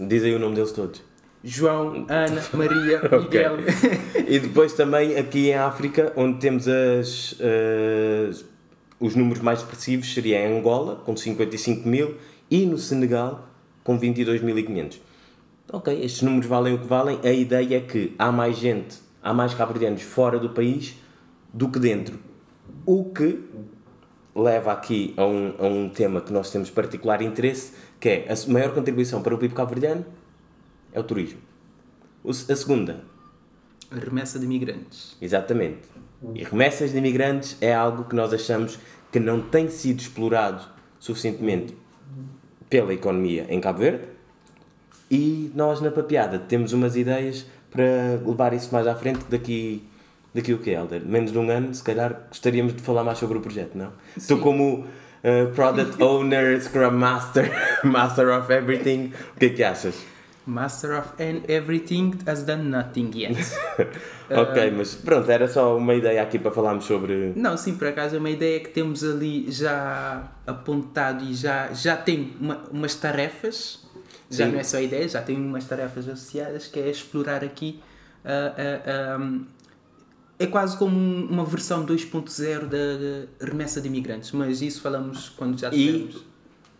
Diz 0.00 0.24
aí 0.24 0.34
o 0.34 0.38
nome 0.40 0.56
deles 0.56 0.72
todos. 0.72 1.00
João, 1.44 2.04
Ana, 2.08 2.42
Maria. 2.52 3.00
Miguel. 3.22 3.58
E 4.26 4.40
depois 4.40 4.72
também 4.72 5.16
aqui 5.16 5.50
em 5.50 5.54
África, 5.54 6.12
onde 6.16 6.38
temos 6.40 6.66
as, 6.66 7.36
as- 8.28 8.44
os 8.98 9.14
números 9.14 9.40
mais 9.40 9.60
expressivos, 9.60 10.12
seria 10.12 10.40
em 10.46 10.58
Angola, 10.58 10.96
com 11.06 11.16
55 11.16 11.88
mil, 11.88 12.16
e 12.50 12.66
no 12.66 12.76
Senegal, 12.76 13.48
com 13.84 13.98
22.500. 13.98 14.98
Ok, 15.72 16.04
estes 16.04 16.22
números 16.22 16.46
valem 16.46 16.74
o 16.74 16.78
que 16.78 16.86
valem. 16.86 17.20
A 17.22 17.32
ideia 17.32 17.76
é 17.76 17.80
que 17.80 18.14
há 18.18 18.32
mais 18.32 18.56
gente, 18.56 18.98
há 19.22 19.32
mais 19.32 19.54
cabo-verdianos 19.54 20.02
fora 20.02 20.38
do 20.38 20.50
país 20.50 20.96
do 21.52 21.68
que 21.68 21.78
dentro. 21.78 22.18
O 22.84 23.04
que 23.04 23.40
leva 24.34 24.72
aqui 24.72 25.14
a 25.16 25.24
um, 25.24 25.54
a 25.58 25.66
um 25.66 25.88
tema 25.88 26.20
que 26.20 26.32
nós 26.32 26.50
temos 26.50 26.70
particular 26.70 27.22
interesse, 27.22 27.72
que 28.00 28.08
é 28.08 28.26
a 28.28 28.50
maior 28.50 28.74
contribuição 28.74 29.22
para 29.22 29.34
o 29.34 29.38
PIB 29.38 29.54
cabo-verdiano 29.54 30.04
é 30.92 30.98
o 30.98 31.04
turismo. 31.04 31.38
O 32.22 32.30
A 32.30 32.34
segunda, 32.34 33.04
A 33.90 33.96
remessa 33.96 34.38
de 34.38 34.44
imigrantes. 34.44 35.16
Exatamente. 35.20 35.88
E 36.34 36.44
remessas 36.44 36.92
de 36.92 36.98
imigrantes 36.98 37.56
é 37.60 37.74
algo 37.74 38.04
que 38.04 38.14
nós 38.14 38.32
achamos 38.32 38.78
que 39.10 39.18
não 39.18 39.40
tem 39.40 39.68
sido 39.68 40.00
explorado 40.00 40.64
suficientemente 40.98 41.74
pela 42.70 42.94
economia 42.94 43.46
em 43.50 43.60
Cabo 43.60 43.80
Verde 43.80 44.04
e 45.10 45.50
nós 45.54 45.80
na 45.80 45.90
Papiada 45.90 46.38
temos 46.38 46.72
umas 46.72 46.96
ideias 46.96 47.44
para 47.70 48.20
levar 48.24 48.54
isso 48.54 48.72
mais 48.72 48.86
à 48.86 48.94
frente 48.94 49.20
daqui 49.28 49.82
daqui 50.34 50.52
o 50.52 50.58
que 50.58 50.70
Helder? 50.70 51.02
Menos 51.04 51.32
de 51.32 51.38
um 51.38 51.50
ano, 51.50 51.74
se 51.74 51.82
calhar 51.82 52.26
gostaríamos 52.28 52.74
de 52.74 52.82
falar 52.82 53.02
mais 53.02 53.18
sobre 53.18 53.38
o 53.38 53.40
projeto, 53.40 53.76
não? 53.76 53.92
Tu 54.26 54.38
como 54.38 54.84
uh, 54.84 55.52
Product 55.54 56.00
Owner, 56.02 56.60
Scrum 56.62 56.92
Master, 56.92 57.50
Master 57.84 58.28
of 58.38 58.52
Everything, 58.52 59.12
o 59.34 59.38
que 59.38 59.46
é 59.46 59.48
que 59.50 59.64
achas? 59.64 59.94
Master 60.50 60.98
of 60.98 61.08
and 61.22 61.42
everything 61.48 62.14
has 62.26 62.42
done 62.44 62.64
nothing 62.64 63.10
yet. 63.14 63.36
ok, 64.30 64.70
mas 64.76 64.94
pronto, 64.94 65.30
era 65.30 65.46
só 65.48 65.76
uma 65.76 65.94
ideia 65.94 66.22
aqui 66.22 66.38
para 66.38 66.50
falarmos 66.50 66.84
sobre 66.84 67.32
Não, 67.36 67.56
sim, 67.56 67.76
por 67.76 67.86
acaso 67.88 68.16
é 68.16 68.18
uma 68.18 68.30
ideia 68.30 68.60
que 68.60 68.68
temos 68.70 69.02
ali 69.04 69.50
já 69.50 70.30
apontado 70.46 71.24
e 71.24 71.34
já, 71.34 71.72
já 71.72 71.96
tem 71.96 72.34
uma- 72.40 72.62
umas 72.70 72.94
tarefas, 72.94 73.86
já 74.30 74.46
Sim. 74.46 74.52
não 74.52 74.60
é 74.60 74.62
só 74.64 74.80
ideia, 74.80 75.08
já 75.08 75.22
tem 75.22 75.36
umas 75.36 75.64
tarefas 75.64 76.08
associadas 76.08 76.66
que 76.66 76.78
é 76.80 76.88
explorar 76.90 77.42
aqui. 77.44 77.80
ah, 78.24 78.52
ah, 78.58 79.18
ah, 79.18 79.38
é 80.38 80.46
quase 80.46 80.76
como 80.76 80.96
um- 80.96 81.26
uma 81.30 81.44
versão 81.44 81.84
2.0 81.84 82.66
da 82.66 83.46
remessa 83.46 83.80
de 83.80 83.88
imigrantes, 83.88 84.32
mas 84.32 84.60
isso 84.62 84.80
falamos 84.82 85.28
quando 85.30 85.58
já 85.58 85.68
E 85.68 85.72
tivermos. 85.72 86.24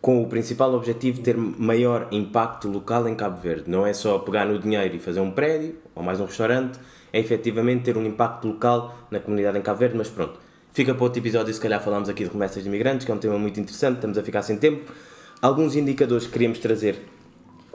Com 0.01 0.21
o 0.21 0.27
principal 0.27 0.73
objetivo 0.73 1.19
de 1.19 1.23
ter 1.23 1.37
maior 1.37 2.07
impacto 2.11 2.67
local 2.67 3.07
em 3.07 3.13
Cabo 3.13 3.39
Verde. 3.39 3.69
Não 3.69 3.85
é 3.85 3.93
só 3.93 4.17
pegar 4.17 4.45
no 4.45 4.57
dinheiro 4.57 4.95
e 4.95 4.99
fazer 4.99 5.19
um 5.19 5.29
prédio 5.29 5.75
ou 5.93 6.01
mais 6.01 6.19
um 6.19 6.25
restaurante, 6.25 6.79
é 7.13 7.19
efetivamente 7.19 7.83
ter 7.83 7.95
um 7.95 8.05
impacto 8.05 8.47
local 8.47 8.97
na 9.11 9.19
comunidade 9.19 9.59
em 9.59 9.61
Cabo 9.61 9.79
Verde, 9.79 9.95
mas 9.95 10.09
pronto. 10.09 10.39
Fica 10.73 10.95
para 10.95 11.03
outro 11.03 11.21
episódio, 11.21 11.53
se 11.53 11.59
calhar 11.59 11.83
falamos 11.83 12.09
aqui 12.09 12.23
de 12.23 12.31
remessas 12.31 12.63
de 12.63 12.69
imigrantes, 12.69 13.05
que 13.05 13.11
é 13.11 13.13
um 13.13 13.19
tema 13.19 13.37
muito 13.37 13.59
interessante, 13.59 13.95
estamos 13.95 14.17
a 14.17 14.23
ficar 14.23 14.41
sem 14.41 14.57
tempo. 14.57 14.91
Alguns 15.39 15.75
indicadores 15.75 16.25
que 16.25 16.33
queríamos 16.33 16.59
trazer 16.59 16.99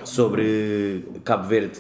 sobre 0.02 1.04
Cabo 1.22 1.46
Verde. 1.46 1.78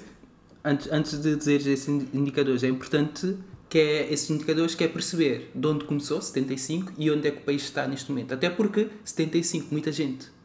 Antes, 0.64 0.92
antes 0.92 1.20
de 1.20 1.34
dizer 1.34 1.66
esses 1.66 1.88
indicadores, 1.88 2.62
é 2.62 2.68
importante 2.68 3.36
que 3.68 3.78
é 3.78 4.12
esses 4.12 4.30
indicadores 4.30 4.74
que 4.74 4.84
é 4.84 4.88
perceber 4.88 5.50
de 5.54 5.66
onde 5.66 5.84
começou, 5.84 6.20
75, 6.20 6.92
e 6.96 7.10
onde 7.10 7.26
é 7.26 7.30
que 7.30 7.38
o 7.38 7.44
país 7.44 7.62
está 7.62 7.86
neste 7.86 8.10
momento. 8.10 8.32
Até 8.32 8.48
porque 8.48 8.88
75, 9.04 9.68
muita 9.72 9.90
gente. 9.90 10.35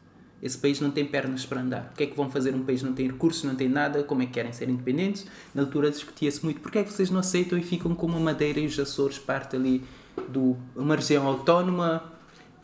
Esse 0.42 0.58
país 0.58 0.80
não 0.80 0.90
tem 0.90 1.04
pernas 1.04 1.46
para 1.46 1.60
andar. 1.60 1.92
O 1.92 1.96
que 1.96 2.02
é 2.02 2.06
que 2.06 2.16
vão 2.16 2.28
fazer 2.28 2.52
um 2.52 2.64
país 2.64 2.82
não 2.82 2.92
tem 2.92 3.06
recursos, 3.06 3.44
não 3.44 3.54
tem 3.54 3.68
nada, 3.68 4.02
como 4.02 4.22
é 4.22 4.26
que 4.26 4.32
querem 4.32 4.52
ser 4.52 4.68
independentes? 4.68 5.24
Na 5.54 5.62
altura 5.62 5.88
discutia-se 5.88 6.44
muito 6.44 6.60
porque 6.60 6.78
é 6.78 6.82
que 6.82 6.92
vocês 6.92 7.10
não 7.10 7.20
aceitam 7.20 7.56
e 7.56 7.62
ficam 7.62 7.94
como 7.94 8.16
a 8.16 8.20
Madeira 8.20 8.58
e 8.58 8.66
os 8.66 8.78
Açores, 8.78 9.18
parte 9.18 9.54
ali 9.54 9.84
de 10.28 10.54
uma 10.74 10.96
região 10.96 11.26
autónoma. 11.28 12.02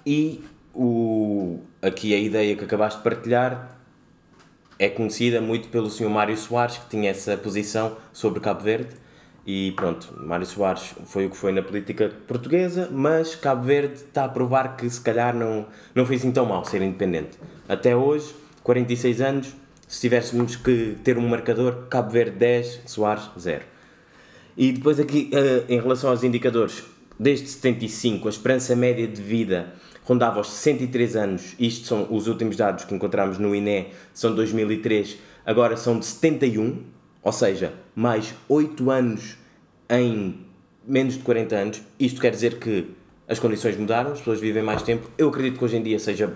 E 0.05 0.43
o, 0.75 1.61
aqui 1.81 2.13
a 2.13 2.19
ideia 2.19 2.57
que 2.57 2.65
acabaste 2.65 2.99
de 2.99 3.05
partilhar 3.05 3.79
é 4.77 4.89
conhecida 4.89 5.41
muito 5.41 5.69
pelo 5.69 5.89
Sr. 5.89 6.11
Mário 6.11 6.37
Soares, 6.37 6.79
que 6.79 6.89
tinha 6.91 7.11
essa 7.11 7.37
posição 7.37 7.97
sobre 8.13 8.41
Cabo 8.41 8.63
Verde. 8.63 8.95
E 9.47 9.73
pronto, 9.73 10.15
Mário 10.21 10.45
Soares 10.45 10.95
foi 11.07 11.27
o 11.27 11.31
que 11.31 11.37
foi 11.37 11.53
na 11.53 11.63
política 11.63 12.11
portuguesa, 12.27 12.89
mas 12.93 13.35
Cabo 13.35 13.63
Verde 13.63 13.95
está 13.95 14.25
a 14.25 14.29
provar 14.29 14.77
que 14.77 14.89
se 14.91 15.01
calhar 15.01 15.35
não, 15.35 15.67
não 15.95 16.05
foi 16.05 16.17
assim 16.17 16.31
tão 16.31 16.45
mal 16.45 16.65
ser 16.65 16.83
independente. 16.83 17.39
Até 17.69 17.95
hoje, 17.95 18.35
46 18.63 19.21
anos, 19.21 19.55
se 19.87 20.01
tivéssemos 20.01 20.57
que 20.57 20.97
ter 21.05 21.19
um 21.19 21.29
marcador, 21.29 21.87
Cabo 21.91 22.11
Verde 22.11 22.39
10, 22.39 22.81
Soares 22.87 23.29
0. 23.39 23.63
E 24.57 24.73
depois 24.73 24.99
aqui, 24.99 25.31
eh, 25.33 25.65
em 25.69 25.79
relação 25.79 26.09
aos 26.09 26.25
indicadores, 26.25 26.83
desde 27.21 27.47
75 27.47 28.27
a 28.27 28.31
esperança 28.31 28.75
média 28.75 29.07
de 29.07 29.21
vida 29.21 29.75
rondava 30.05 30.41
os 30.41 30.49
63 30.51 31.17
anos, 31.17 31.55
isto 31.59 31.87
são 31.87 32.09
os 32.11 32.27
últimos 32.27 32.57
dados 32.57 32.85
que 32.85 32.95
encontramos 32.95 33.39
no 33.39 33.55
INE, 33.55 33.89
são 34.15 34.35
2003, 34.35 35.19
agora 35.45 35.77
são 35.77 35.99
de 35.99 36.07
71, 36.07 36.83
ou 37.23 37.33
seja, 37.33 37.75
mais 37.95 38.35
8 38.49 38.91
anos 38.91 39.37
em 39.91 40.47
menos 40.87 41.15
de 41.15 41.21
40 41.21 41.57
anos. 41.57 41.83
Isto 42.01 42.21
quer 42.21 42.31
dizer 42.31 42.59
que 42.59 42.89
as 43.29 43.39
condições 43.39 43.77
mudaram, 43.77 44.13
as 44.13 44.19
pessoas 44.19 44.41
vivem 44.41 44.63
mais 44.63 44.83
tempo. 44.83 45.09
Eu 45.19 45.29
acredito 45.29 45.59
que 45.59 45.65
hoje 45.65 45.77
em 45.77 45.83
dia 45.83 45.99
seja 45.99 46.33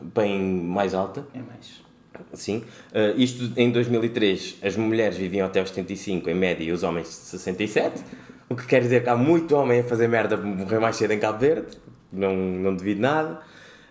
bem 0.00 0.40
mais 0.40 0.92
alta. 0.92 1.24
É 1.32 1.38
mais. 1.38 1.80
Sim. 2.34 2.64
Uh, 2.92 3.16
isto 3.16 3.52
em 3.56 3.70
2003, 3.70 4.56
as 4.62 4.76
mulheres 4.76 5.16
viviam 5.16 5.46
até 5.46 5.60
aos 5.60 5.68
75 5.68 6.28
em 6.28 6.34
média 6.34 6.64
e 6.64 6.72
os 6.72 6.82
homens 6.82 7.08
67. 7.08 8.02
O 8.48 8.56
que 8.56 8.66
quer 8.66 8.82
dizer 8.82 9.02
que 9.02 9.08
há 9.08 9.16
muito 9.16 9.54
homem 9.54 9.80
a 9.80 9.84
fazer 9.84 10.08
merda 10.08 10.36
para 10.36 10.46
morrer 10.46 10.80
mais 10.80 10.96
cedo 10.96 11.12
em 11.12 11.18
Cabo 11.18 11.38
Verde. 11.38 11.78
Não, 12.12 12.34
não 12.34 12.74
devido 12.74 13.00
nada. 13.00 13.40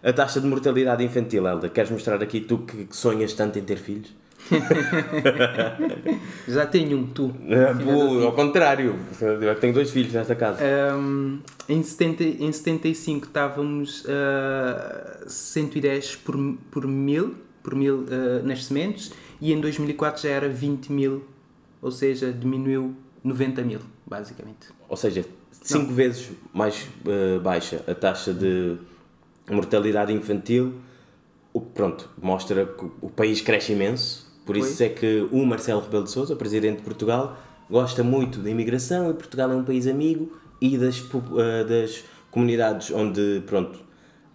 A 0.03 0.11
taxa 0.11 0.41
de 0.41 0.47
mortalidade 0.47 1.03
infantil, 1.03 1.47
Elda, 1.47 1.69
queres 1.69 1.89
mostrar 1.89 2.21
aqui 2.21 2.41
tu 2.41 2.59
que 2.59 2.85
que 2.85 2.95
sonhas 2.95 3.33
tanto 3.33 3.57
em 3.57 3.63
ter 3.63 3.77
filhos? 3.77 4.13
Já 6.47 6.65
tenho 6.65 6.97
um, 6.97 7.07
tu. 7.07 7.33
Filho 7.33 7.85
boa, 7.85 8.25
ao 8.25 8.33
contrário, 8.33 8.95
eu 9.19 9.55
tenho 9.59 9.73
dois 9.73 9.91
filhos 9.91 10.13
nesta 10.13 10.35
casa. 10.35 10.61
Um, 10.95 11.39
em, 11.67 11.81
70, 11.81 12.23
em 12.23 12.51
75 12.51 13.27
estávamos 13.27 14.05
a 14.07 15.27
110 15.27 16.15
por, 16.17 16.35
por 16.69 16.87
mil, 16.87 17.35
por 17.63 17.75
mil 17.75 17.99
uh, 17.99 18.45
nascimentos 18.45 19.11
e 19.39 19.53
em 19.53 19.59
2004 19.59 20.23
já 20.23 20.29
era 20.29 20.49
20 20.49 20.91
mil, 20.91 21.23
ou 21.81 21.91
seja, 21.91 22.31
diminuiu 22.31 22.95
90 23.23 23.61
mil, 23.63 23.79
basicamente. 24.05 24.67
Ou 24.87 24.97
seja, 24.97 25.25
cinco 25.51 25.93
vezes 25.93 26.31
mais 26.53 26.87
uh, 27.05 27.39
baixa 27.39 27.83
a 27.87 27.95
taxa 27.95 28.33
de 28.33 28.77
mortalidade 29.49 30.13
infantil, 30.13 30.75
o 31.53 31.59
pronto, 31.59 32.09
mostra 32.21 32.65
que 32.65 32.85
o 33.01 33.09
país 33.09 33.41
cresce 33.41 33.73
imenso. 33.73 34.30
Por 34.45 34.57
isso 34.57 34.81
é 34.83 34.89
que 34.89 35.27
o 35.31 35.45
Marcelo 35.45 35.81
Rebelo 35.81 36.03
de 36.03 36.11
Sousa, 36.11 36.35
presidente 36.35 36.77
de 36.77 36.83
Portugal, 36.83 37.37
gosta 37.69 38.03
muito 38.03 38.39
da 38.39 38.49
imigração 38.49 39.09
e 39.09 39.13
Portugal 39.13 39.51
é 39.51 39.55
um 39.55 39.63
país 39.63 39.87
amigo 39.87 40.31
e 40.59 40.77
das, 40.77 40.99
uh, 40.99 41.65
das 41.67 42.03
comunidades 42.29 42.91
onde 42.91 43.43
pronto, 43.45 43.79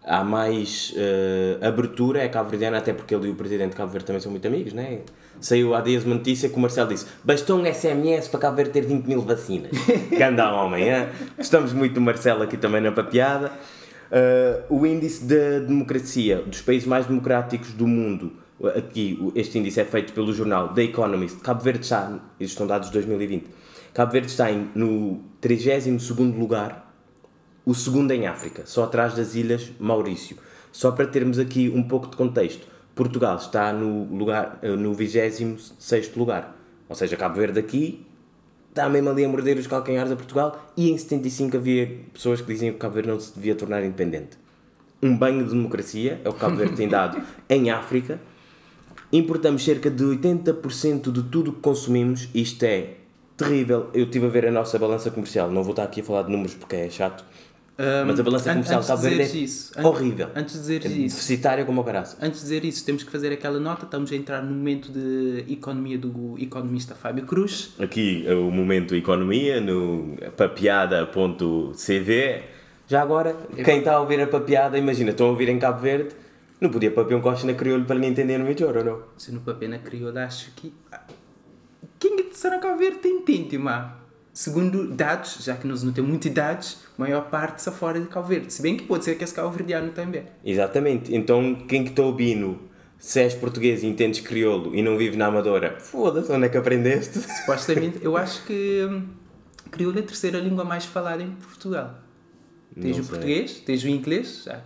há 0.07 0.23
mais 0.23 0.95
uh, 0.97 1.67
abertura 1.67 2.23
é 2.23 2.29
Cabo 2.29 2.49
Verdeana, 2.49 2.79
até 2.79 2.93
porque 2.93 3.15
ele 3.15 3.29
e 3.29 3.31
o 3.31 3.35
presidente 3.35 3.71
de 3.71 3.77
Cabo 3.77 3.91
Verde 3.91 4.07
também 4.07 4.21
são 4.21 4.31
muito 4.31 4.47
amigos, 4.47 4.73
né? 4.73 5.01
Saiu 5.41 5.75
há 5.75 5.81
dias 5.81 6.05
uma 6.05 6.15
notícia 6.15 6.49
que 6.49 6.55
o 6.55 6.61
Marcelo 6.61 6.89
disse: 6.89 7.07
bastou 7.25 7.59
um 7.59 7.67
SMS 7.67 8.29
para 8.29 8.41
Cabo 8.41 8.57
Verde 8.57 8.71
ter 8.71 8.83
20 8.83 9.05
mil 9.05 9.21
vacinas. 9.23 9.73
Ganda 10.17 10.53
homem, 10.53 10.89
é? 10.89 11.11
Gostamos 11.37 11.73
muito 11.73 11.95
do 11.95 12.01
Marcelo 12.01 12.43
aqui 12.43 12.57
também 12.57 12.81
na 12.81 12.93
papiada. 12.93 13.53
Uh, 14.07 14.75
o 14.75 14.87
índice 14.87 15.25
da 15.25 15.59
democracia 15.67 16.37
dos 16.37 16.63
países 16.63 16.87
mais 16.87 17.07
democráticos 17.07 17.73
do 17.73 17.89
mundo, 17.89 18.33
aqui 18.75 19.19
este 19.35 19.59
índice 19.59 19.81
é 19.81 19.85
feito 19.85 20.13
pelo 20.13 20.33
jornal 20.33 20.73
The 20.73 20.85
Economist. 20.85 21.39
Cabo 21.41 21.63
Verde 21.63 21.81
está, 21.81 22.19
estes 22.41 22.53
estão 22.53 22.67
dados 22.67 22.89
de 22.89 22.95
2020, 22.95 23.47
Cabo 23.93 24.13
Verde 24.13 24.29
está 24.29 24.51
em, 24.51 24.71
no 24.75 25.21
32 25.41 26.03
lugar 26.37 26.87
o 27.65 27.75
segundo 27.75 28.13
em 28.13 28.27
África, 28.27 28.63
só 28.65 28.85
atrás 28.85 29.15
das 29.15 29.35
ilhas 29.35 29.73
Maurício. 29.81 30.37
Só 30.71 30.93
para 30.93 31.07
termos 31.07 31.39
aqui 31.39 31.69
um 31.75 31.83
pouco 31.83 32.07
de 32.07 32.17
contexto, 32.17 32.67
Portugal 32.95 33.37
está 33.37 33.73
no, 33.73 34.05
lugar, 34.05 34.59
eh, 34.63 34.77
no 34.77 34.95
26 34.95 36.15
lugar. 36.15 36.57
Ou 36.89 36.95
seja, 36.95 37.17
Cabo 37.17 37.37
Verde 37.37 37.59
aqui 37.59 38.07
está 38.69 38.89
mesmo 38.89 39.09
ali 39.11 39.25
a 39.25 39.29
morder 39.29 39.57
os 39.57 39.67
calcanhares 39.67 40.13
a 40.13 40.17
Portugal 40.17 40.71
e 40.77 40.91
em 40.91 40.97
75 40.99 41.57
havia 41.57 41.99
pessoas 42.13 42.41
que 42.41 42.47
diziam 42.47 42.75
que 42.75 42.79
Cabo 42.79 42.95
Verde 42.95 43.09
não 43.09 43.19
se 43.19 43.35
devia 43.35 43.55
tornar 43.55 43.83
independente. 43.83 44.39
Um 45.03 45.17
banho 45.17 45.45
de 45.45 45.51
democracia 45.51 46.21
é 46.25 46.29
o 46.29 46.33
que 46.33 46.41
Cabo 46.41 46.57
Verde 46.57 46.77
tem 46.77 46.89
dado 46.89 47.21
em 47.49 47.71
África. 47.71 48.21
Importamos 49.17 49.65
cerca 49.65 49.91
de 49.91 50.05
80% 50.05 51.13
de 51.13 51.23
tudo 51.23 51.53
que 51.53 51.61
consumimos. 51.61 52.29
Isto 52.35 52.65
é 52.65 52.89
terrível. 53.37 53.89
Eu 53.95 54.05
estive 54.05 54.27
a 54.27 54.29
ver 54.29 54.47
a 54.47 54.51
nossa 54.51 54.79
balança 54.79 55.11
comercial. 55.11 55.51
Não 55.51 55.63
vou 55.63 55.71
estar 55.73 55.85
aqui 55.85 56.01
a 56.01 56.05
falar 56.05 56.23
de 56.23 56.31
números 56.33 56.55
porque 56.55 56.77
é 56.77 56.91
chato. 56.91 57.25
Mas 58.07 58.19
a 58.19 58.23
balança 58.23 58.51
an- 58.51 58.55
comercial 58.63 58.81
de 58.83 59.03
Verde 59.03 59.39
é 59.39 59.43
isso, 59.43 59.71
horrível. 59.83 60.29
Antes 60.35 60.55
de 60.55 60.61
dizeres 60.61 60.87
É 60.87 60.95
isso, 60.95 61.17
deficitária 61.17 61.63
como 61.67 61.83
o 61.83 61.85
caraças. 61.85 62.17
antes 62.23 62.39
de 62.41 62.45
dizer 62.47 62.65
isso, 62.65 62.83
temos 62.87 63.03
que 63.03 63.13
fazer 63.13 63.31
aquela 63.33 63.61
nota. 63.61 63.85
Estamos 63.85 64.11
a 64.11 64.17
entrar 64.17 64.43
no 64.43 64.55
momento 64.55 64.91
de 64.91 65.45
economia 65.53 65.99
do 65.99 66.37
economista 66.39 66.95
Fábio 66.95 67.27
Cruz. 67.27 67.75
Aqui 67.79 68.25
é 68.27 68.35
o 68.35 68.51
momento 68.51 68.95
economia 68.97 69.61
no 69.61 70.17
papeada.cv. 70.39 72.43
Já 72.89 73.03
agora, 73.03 73.37
quem 73.65 73.79
está 73.81 73.95
a 73.95 74.01
ouvir 74.01 74.21
a 74.21 74.27
papeada, 74.27 74.79
imagina, 74.79 75.11
estão 75.11 75.27
a 75.27 75.31
ouvir 75.31 75.49
em 75.49 75.59
Cabo 75.59 75.81
Verde, 75.81 76.11
não 76.61 76.71
podia 76.71 76.91
papiar 76.91 77.19
um 77.19 77.23
coche 77.23 77.47
na 77.47 77.55
crioulo 77.55 77.85
para 77.85 77.97
lhe 77.97 78.07
entender 78.07 78.39
melhor 78.39 78.77
ou 78.77 78.85
não? 78.85 79.03
Se 79.19 79.33
no 79.33 79.41
papel 79.41 79.69
na 79.69 79.79
crioula, 79.79 80.25
acho 80.25 80.53
que. 80.53 80.73
Quem 81.99 82.19
é 82.19 82.23
de 82.23 82.61
Cabo 82.61 82.79
Verde 82.79 83.09
entende, 83.09 83.59
mas 83.59 83.93
segundo 84.33 84.89
dados, 84.89 85.39
já 85.43 85.57
que 85.57 85.67
nós 85.67 85.83
não 85.83 85.93
temos 85.93 86.11
muitos 86.11 86.31
dados, 86.31 86.79
a 86.99 87.01
maior 87.03 87.31
parte 87.31 87.59
está 87.59 87.73
fora 87.73 87.99
de 88.01 88.07
Cabo 88.07 88.29
Verde. 88.29 88.53
Se 88.53 88.61
bem 88.63 88.77
que 88.77 88.85
pode 88.85 89.05
ser 89.05 89.17
que 89.17 89.25
esse 89.25 89.35
Cabo 89.35 89.51
Verdeano 89.51 89.93
também. 89.93 90.25
Exatamente. 90.45 91.15
Então, 91.15 91.55
quem 91.67 91.85
que 91.85 91.91
está 91.91 92.03
ouvindo, 92.03 92.59
se 92.99 93.21
és 93.21 93.35
português 93.35 93.83
e 93.83 93.87
entendes 93.87 94.21
crioulo 94.21 94.75
e 94.75 94.83
não 94.83 94.97
vives 94.99 95.17
na 95.17 95.27
Amadora, 95.27 95.79
foda-se, 95.81 96.31
onde 96.31 96.47
é 96.47 96.49
que 96.49 96.57
aprendeste? 96.57 97.19
Supostamente, 97.41 97.99
eu 98.03 98.17
acho 98.17 98.45
que 98.45 98.87
hum, 98.91 99.07
crioulo 99.71 99.99
é 99.99 100.03
a 100.03 100.07
terceira 100.07 100.39
língua 100.39 100.65
mais 100.65 100.85
falada 100.85 101.23
em 101.23 101.31
Portugal. 101.33 101.99
Tens 102.79 102.97
Não 102.97 103.03
o 103.03 103.05
sei. 103.05 103.11
português, 103.11 103.53
tens 103.61 103.85
o 103.85 103.89
inglês, 103.89 104.43
já. 104.45 104.63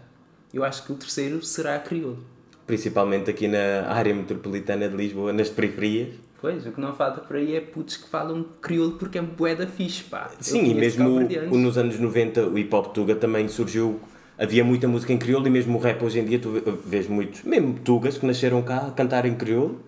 Eu 0.53 0.65
acho 0.65 0.85
que 0.85 0.93
o 0.93 0.95
terceiro 0.97 1.43
será 1.43 1.79
crioulo. 1.79 2.19
Principalmente 2.67 3.31
aqui 3.31 3.49
na 3.49 3.87
área 3.89 4.15
metropolitana 4.15 4.89
de 4.89 4.97
Lisboa, 4.97 5.33
nas 5.33 5.49
periferias. 5.49 6.09
Pois, 6.41 6.67
o 6.67 6.73
que 6.73 6.81
não 6.81 6.95
falta 6.95 7.21
por 7.21 7.37
aí 7.37 7.55
é 7.55 7.61
putos 7.61 7.97
que 7.97 8.09
falam 8.09 8.45
crioulo 8.63 8.93
porque 8.93 9.19
é 9.19 9.23
bué 9.23 9.55
da 9.55 9.67
fixe, 9.67 10.05
pá. 10.05 10.31
Sim, 10.41 10.71
e 10.71 10.75
mesmo 10.75 11.09
o- 11.51 11.59
nos 11.59 11.77
anos 11.77 11.99
90 11.99 12.47
o 12.47 12.59
hip 12.59 12.75
hop 12.75 12.95
tuga 12.95 13.15
também 13.15 13.47
surgiu. 13.49 14.01
Havia 14.39 14.65
muita 14.65 14.89
música 14.89 15.13
em 15.13 15.19
crioulo 15.19 15.47
e 15.47 15.51
mesmo 15.51 15.77
o 15.77 15.81
rap 15.81 16.03
hoje 16.03 16.19
em 16.19 16.25
dia 16.25 16.39
tu 16.39 16.51
vê- 16.53 16.63
vês 16.87 17.07
muitos, 17.07 17.43
mesmo 17.43 17.75
tugas 17.85 18.17
que 18.17 18.25
nasceram 18.25 18.63
cá 18.63 18.87
a 18.87 18.91
cantar 18.91 19.27
em 19.27 19.35
crioulo. 19.35 19.81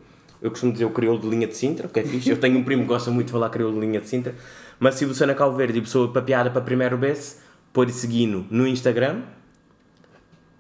Eu 0.43 0.51
costumo 0.51 0.73
dizer 0.73 0.85
o 0.85 0.91
crioulo 0.91 1.21
de 1.21 1.29
linha 1.29 1.47
de 1.47 1.57
Sintra, 1.57 1.89
porque 1.89 2.01
é 2.01 2.05
fixe. 2.05 2.29
Eu 2.29 2.37
tenho 2.37 2.59
um 2.59 2.65
primo 2.65 2.83
que 2.83 2.89
gosta 2.89 3.11
muito 3.11 3.27
de 3.29 3.33
falar 3.33 3.49
crioulo 3.49 3.81
de 3.81 3.87
linha 3.87 4.01
de 4.01 4.09
Sintra. 4.09 4.35
Mas 4.79 4.97
se 4.97 5.07
você 5.07 5.25
na 5.25 5.35
Calvo 5.35 5.57
Verde 5.57 5.79
e 5.79 5.81
pessoa 5.83 6.13
papeada 6.13 6.51
para 6.51 6.61
primeiro 6.61 6.99
base, 6.99 7.37
pode 7.73 7.93
seguir 7.93 8.27
no 8.27 8.67
Instagram 8.67 9.23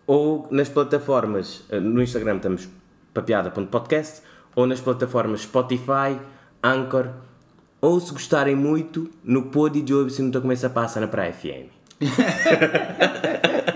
ou 0.07 0.47
nas 0.51 0.69
plataformas. 0.69 1.63
eh, 1.71 1.81
No 1.81 2.03
Instagram 2.03 2.37
estamos 2.37 2.69
papeada.podcast 3.15 4.23
ou 4.55 4.67
nas 4.67 4.81
plataformas 4.81 5.43
Spotify, 5.43 6.19
Anchor 6.63 7.09
ou 7.81 7.99
se 8.01 8.13
gostarem 8.13 8.55
muito 8.55 9.11
no 9.25 9.45
Pod 9.51 9.81
de 9.81 9.87
Job 9.87 10.11
se 10.11 10.23
não 10.23 10.31
começa 10.41 10.67
a 10.69 10.71
passar 10.71 11.01
na 11.01 11.09
Praia 11.09 11.33
FM. 11.33 11.71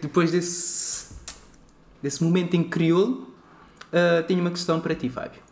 Depois 0.00 0.30
desse, 0.30 1.14
desse 2.02 2.22
momento 2.22 2.54
em 2.54 2.62
crioulo, 2.62 3.28
ah, 3.92 4.22
tenho 4.22 4.40
uma 4.40 4.50
questão 4.50 4.80
para 4.80 4.94
ti, 4.94 5.08
Fábio. 5.08 5.42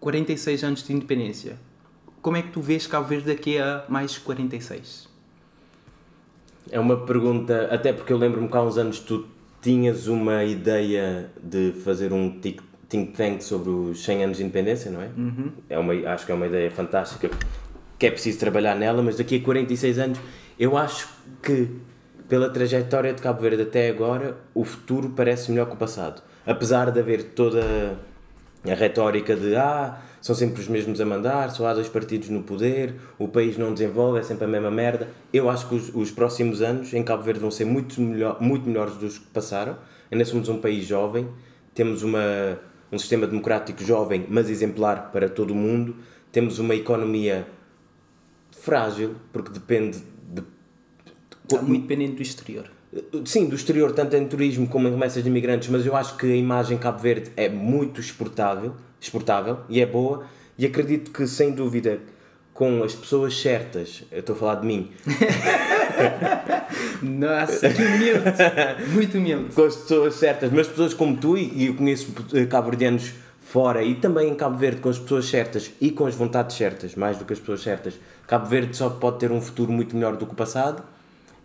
46 0.00 0.64
anos 0.64 0.82
de 0.82 0.92
independência. 0.92 1.58
Como 2.20 2.36
é 2.36 2.42
que 2.42 2.48
tu 2.50 2.60
vês 2.60 2.86
Cabo 2.86 3.06
Verde 3.06 3.26
daqui 3.26 3.58
a 3.58 3.84
mais 3.88 4.18
46? 4.18 5.08
É 6.70 6.80
uma 6.80 6.96
pergunta, 7.04 7.68
até 7.70 7.92
porque 7.92 8.12
eu 8.12 8.16
lembro-me 8.18 8.48
que 8.48 8.56
há 8.56 8.62
uns 8.62 8.78
anos 8.78 8.98
tu 9.00 9.26
tinhas 9.60 10.06
uma 10.08 10.44
ideia 10.44 11.30
de 11.42 11.72
fazer 11.84 12.12
um 12.12 12.38
tic- 12.40 12.62
think 12.88 13.12
tank 13.12 13.42
sobre 13.42 13.70
os 13.70 14.02
100 14.04 14.24
anos 14.24 14.36
de 14.38 14.42
independência, 14.44 14.90
não 14.90 15.00
é? 15.00 15.08
é 15.70 15.78
uma, 15.78 15.92
acho 16.12 16.26
que 16.26 16.32
é 16.32 16.34
uma 16.34 16.46
ideia 16.46 16.70
fantástica, 16.70 17.30
que 17.98 18.06
é 18.06 18.10
preciso 18.10 18.38
trabalhar 18.38 18.74
nela, 18.74 19.02
mas 19.02 19.16
daqui 19.16 19.36
a 19.36 19.40
46 19.40 19.98
anos 19.98 20.18
eu 20.58 20.76
acho 20.76 21.08
que 21.42 21.68
pela 22.28 22.48
trajetória 22.48 23.12
de 23.12 23.20
Cabo 23.20 23.40
Verde 23.42 23.62
até 23.62 23.88
agora, 23.88 24.36
o 24.54 24.64
futuro 24.64 25.10
parece 25.10 25.50
melhor 25.50 25.66
que 25.66 25.74
o 25.74 25.76
passado. 25.76 26.22
Apesar 26.46 26.90
de 26.90 26.98
haver 27.00 27.22
toda 27.34 27.62
a 28.66 28.74
retórica 28.74 29.36
de 29.36 29.54
ah, 29.56 29.98
são 30.24 30.34
sempre 30.34 30.58
os 30.58 30.68
mesmos 30.68 31.02
a 31.02 31.04
mandar, 31.04 31.50
só 31.50 31.66
há 31.66 31.74
dois 31.74 31.86
partidos 31.86 32.30
no 32.30 32.42
poder, 32.42 32.94
o 33.18 33.28
país 33.28 33.58
não 33.58 33.74
desenvolve, 33.74 34.20
é 34.20 34.22
sempre 34.22 34.46
a 34.46 34.48
mesma 34.48 34.70
merda. 34.70 35.10
Eu 35.30 35.50
acho 35.50 35.68
que 35.68 35.74
os, 35.74 35.94
os 35.94 36.10
próximos 36.10 36.62
anos 36.62 36.94
em 36.94 37.02
Cabo 37.02 37.22
Verde 37.22 37.40
vão 37.40 37.50
ser 37.50 37.66
muito, 37.66 38.00
melhor, 38.00 38.40
muito 38.40 38.66
melhores 38.66 38.94
dos 38.94 39.18
que 39.18 39.26
passaram. 39.26 39.76
Ainda 40.10 40.24
somos 40.24 40.48
um 40.48 40.62
país 40.62 40.86
jovem, 40.86 41.28
temos 41.74 42.02
uma, 42.02 42.58
um 42.90 42.98
sistema 42.98 43.26
democrático 43.26 43.84
jovem, 43.84 44.24
mas 44.30 44.48
exemplar 44.48 45.12
para 45.12 45.28
todo 45.28 45.50
o 45.50 45.54
mundo, 45.54 45.94
temos 46.32 46.58
uma 46.58 46.74
economia 46.74 47.46
frágil, 48.50 49.16
porque 49.30 49.52
depende 49.52 49.98
de 50.26 50.42
Está 51.42 51.60
muito 51.60 51.82
dependente 51.82 52.14
do 52.14 52.22
exterior. 52.22 52.70
Sim, 53.26 53.44
do 53.44 53.54
exterior, 53.54 53.92
tanto 53.92 54.16
em 54.16 54.26
turismo 54.26 54.68
como 54.68 54.88
em 54.88 54.90
remessas 54.90 55.22
de 55.22 55.28
imigrantes, 55.28 55.68
mas 55.68 55.84
eu 55.84 55.94
acho 55.94 56.16
que 56.16 56.24
a 56.32 56.34
imagem 56.34 56.78
Cabo 56.78 56.98
Verde 56.98 57.30
é 57.36 57.50
muito 57.50 58.00
exportável, 58.00 58.74
exportável 59.04 59.58
e 59.68 59.80
é 59.80 59.86
boa, 59.86 60.24
e 60.58 60.66
acredito 60.66 61.10
que, 61.10 61.26
sem 61.26 61.52
dúvida, 61.52 62.00
com 62.52 62.82
as 62.84 62.94
pessoas 62.94 63.40
certas, 63.40 64.04
eu 64.12 64.20
estou 64.20 64.36
a 64.36 64.38
falar 64.38 64.54
de 64.56 64.66
mim, 64.66 64.90
Nossa, 67.02 67.68
que 67.68 67.82
humilde! 67.82 68.24
Muito 68.92 69.18
humilde. 69.18 69.54
com 69.54 69.64
as 69.64 69.76
pessoas 69.76 70.14
certas, 70.14 70.50
mas 70.52 70.66
pessoas 70.68 70.94
como 70.94 71.16
tu, 71.16 71.36
e 71.36 71.66
eu 71.66 71.74
conheço 71.74 72.12
eh, 72.32 72.46
cabo-verdianos 72.46 73.12
fora 73.40 73.82
e 73.82 73.94
também 73.94 74.28
em 74.30 74.34
Cabo 74.34 74.56
Verde 74.56 74.80
com 74.80 74.88
as 74.88 74.98
pessoas 74.98 75.26
certas 75.26 75.70
e 75.80 75.90
com 75.90 76.06
as 76.06 76.14
vontades 76.14 76.56
certas, 76.56 76.94
mais 76.94 77.18
do 77.18 77.24
que 77.24 77.32
as 77.32 77.38
pessoas 77.38 77.62
certas, 77.62 77.94
Cabo 78.26 78.46
Verde 78.46 78.76
só 78.76 78.88
pode 78.88 79.18
ter 79.18 79.30
um 79.30 79.40
futuro 79.40 79.70
muito 79.70 79.94
melhor 79.94 80.16
do 80.16 80.24
que 80.26 80.32
o 80.32 80.36
passado. 80.36 80.82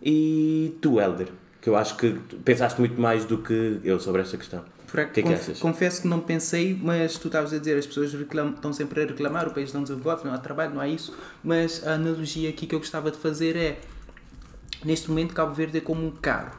E 0.02 0.76
tu, 0.80 0.98
Helder, 0.98 1.28
que 1.60 1.68
eu 1.68 1.76
acho 1.76 1.96
que 1.96 2.18
pensaste 2.42 2.80
muito 2.80 2.98
mais 2.98 3.24
do 3.26 3.38
que 3.38 3.80
eu 3.84 4.00
sobre 4.00 4.22
esta 4.22 4.36
questão. 4.38 4.64
Por 4.90 5.06
que 5.12 5.20
é 5.20 5.22
que 5.22 5.28
achas? 5.34 5.58
Confesso 5.60 6.02
que 6.02 6.08
não 6.08 6.20
pensei, 6.20 6.78
mas 6.82 7.16
tu 7.16 7.28
estavas 7.28 7.52
a 7.52 7.58
dizer, 7.58 7.78
as 7.78 7.86
pessoas 7.86 8.12
reclamam, 8.12 8.54
estão 8.54 8.72
sempre 8.72 9.02
a 9.02 9.06
reclamar, 9.06 9.46
o 9.48 9.52
país 9.52 9.72
não 9.72 9.82
desenvolve, 9.82 10.24
não 10.26 10.34
há 10.34 10.38
trabalho, 10.38 10.74
não 10.74 10.80
há 10.80 10.88
isso. 10.88 11.16
Mas 11.44 11.86
a 11.86 11.92
analogia 11.94 12.50
aqui 12.50 12.66
que 12.66 12.74
eu 12.74 12.78
gostava 12.80 13.10
de 13.10 13.16
fazer 13.18 13.56
é, 13.56 13.78
neste 14.84 15.08
momento 15.08 15.34
Cabo 15.34 15.54
Verde 15.54 15.78
é 15.78 15.80
como 15.80 16.04
um 16.06 16.10
carro. 16.10 16.56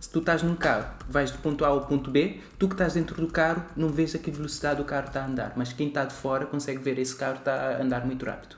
Se 0.00 0.08
tu 0.10 0.18
estás 0.18 0.42
num 0.42 0.56
carro, 0.56 0.88
vais 1.08 1.30
do 1.30 1.38
ponto 1.38 1.64
A 1.64 1.68
ao 1.68 1.82
ponto 1.86 2.10
B, 2.10 2.40
tu 2.58 2.66
que 2.66 2.74
estás 2.74 2.94
dentro 2.94 3.20
do 3.20 3.28
carro 3.28 3.64
não 3.76 3.88
vês 3.88 4.14
a 4.14 4.18
que 4.18 4.30
velocidade 4.30 4.80
o 4.80 4.84
carro 4.84 5.06
está 5.06 5.22
a 5.22 5.26
andar, 5.26 5.52
mas 5.56 5.72
quem 5.72 5.88
está 5.88 6.04
de 6.04 6.12
fora 6.14 6.44
consegue 6.46 6.78
ver 6.82 6.98
esse 6.98 7.14
carro 7.14 7.36
está 7.38 7.76
a 7.78 7.82
andar 7.82 8.04
muito 8.04 8.24
rápido. 8.24 8.56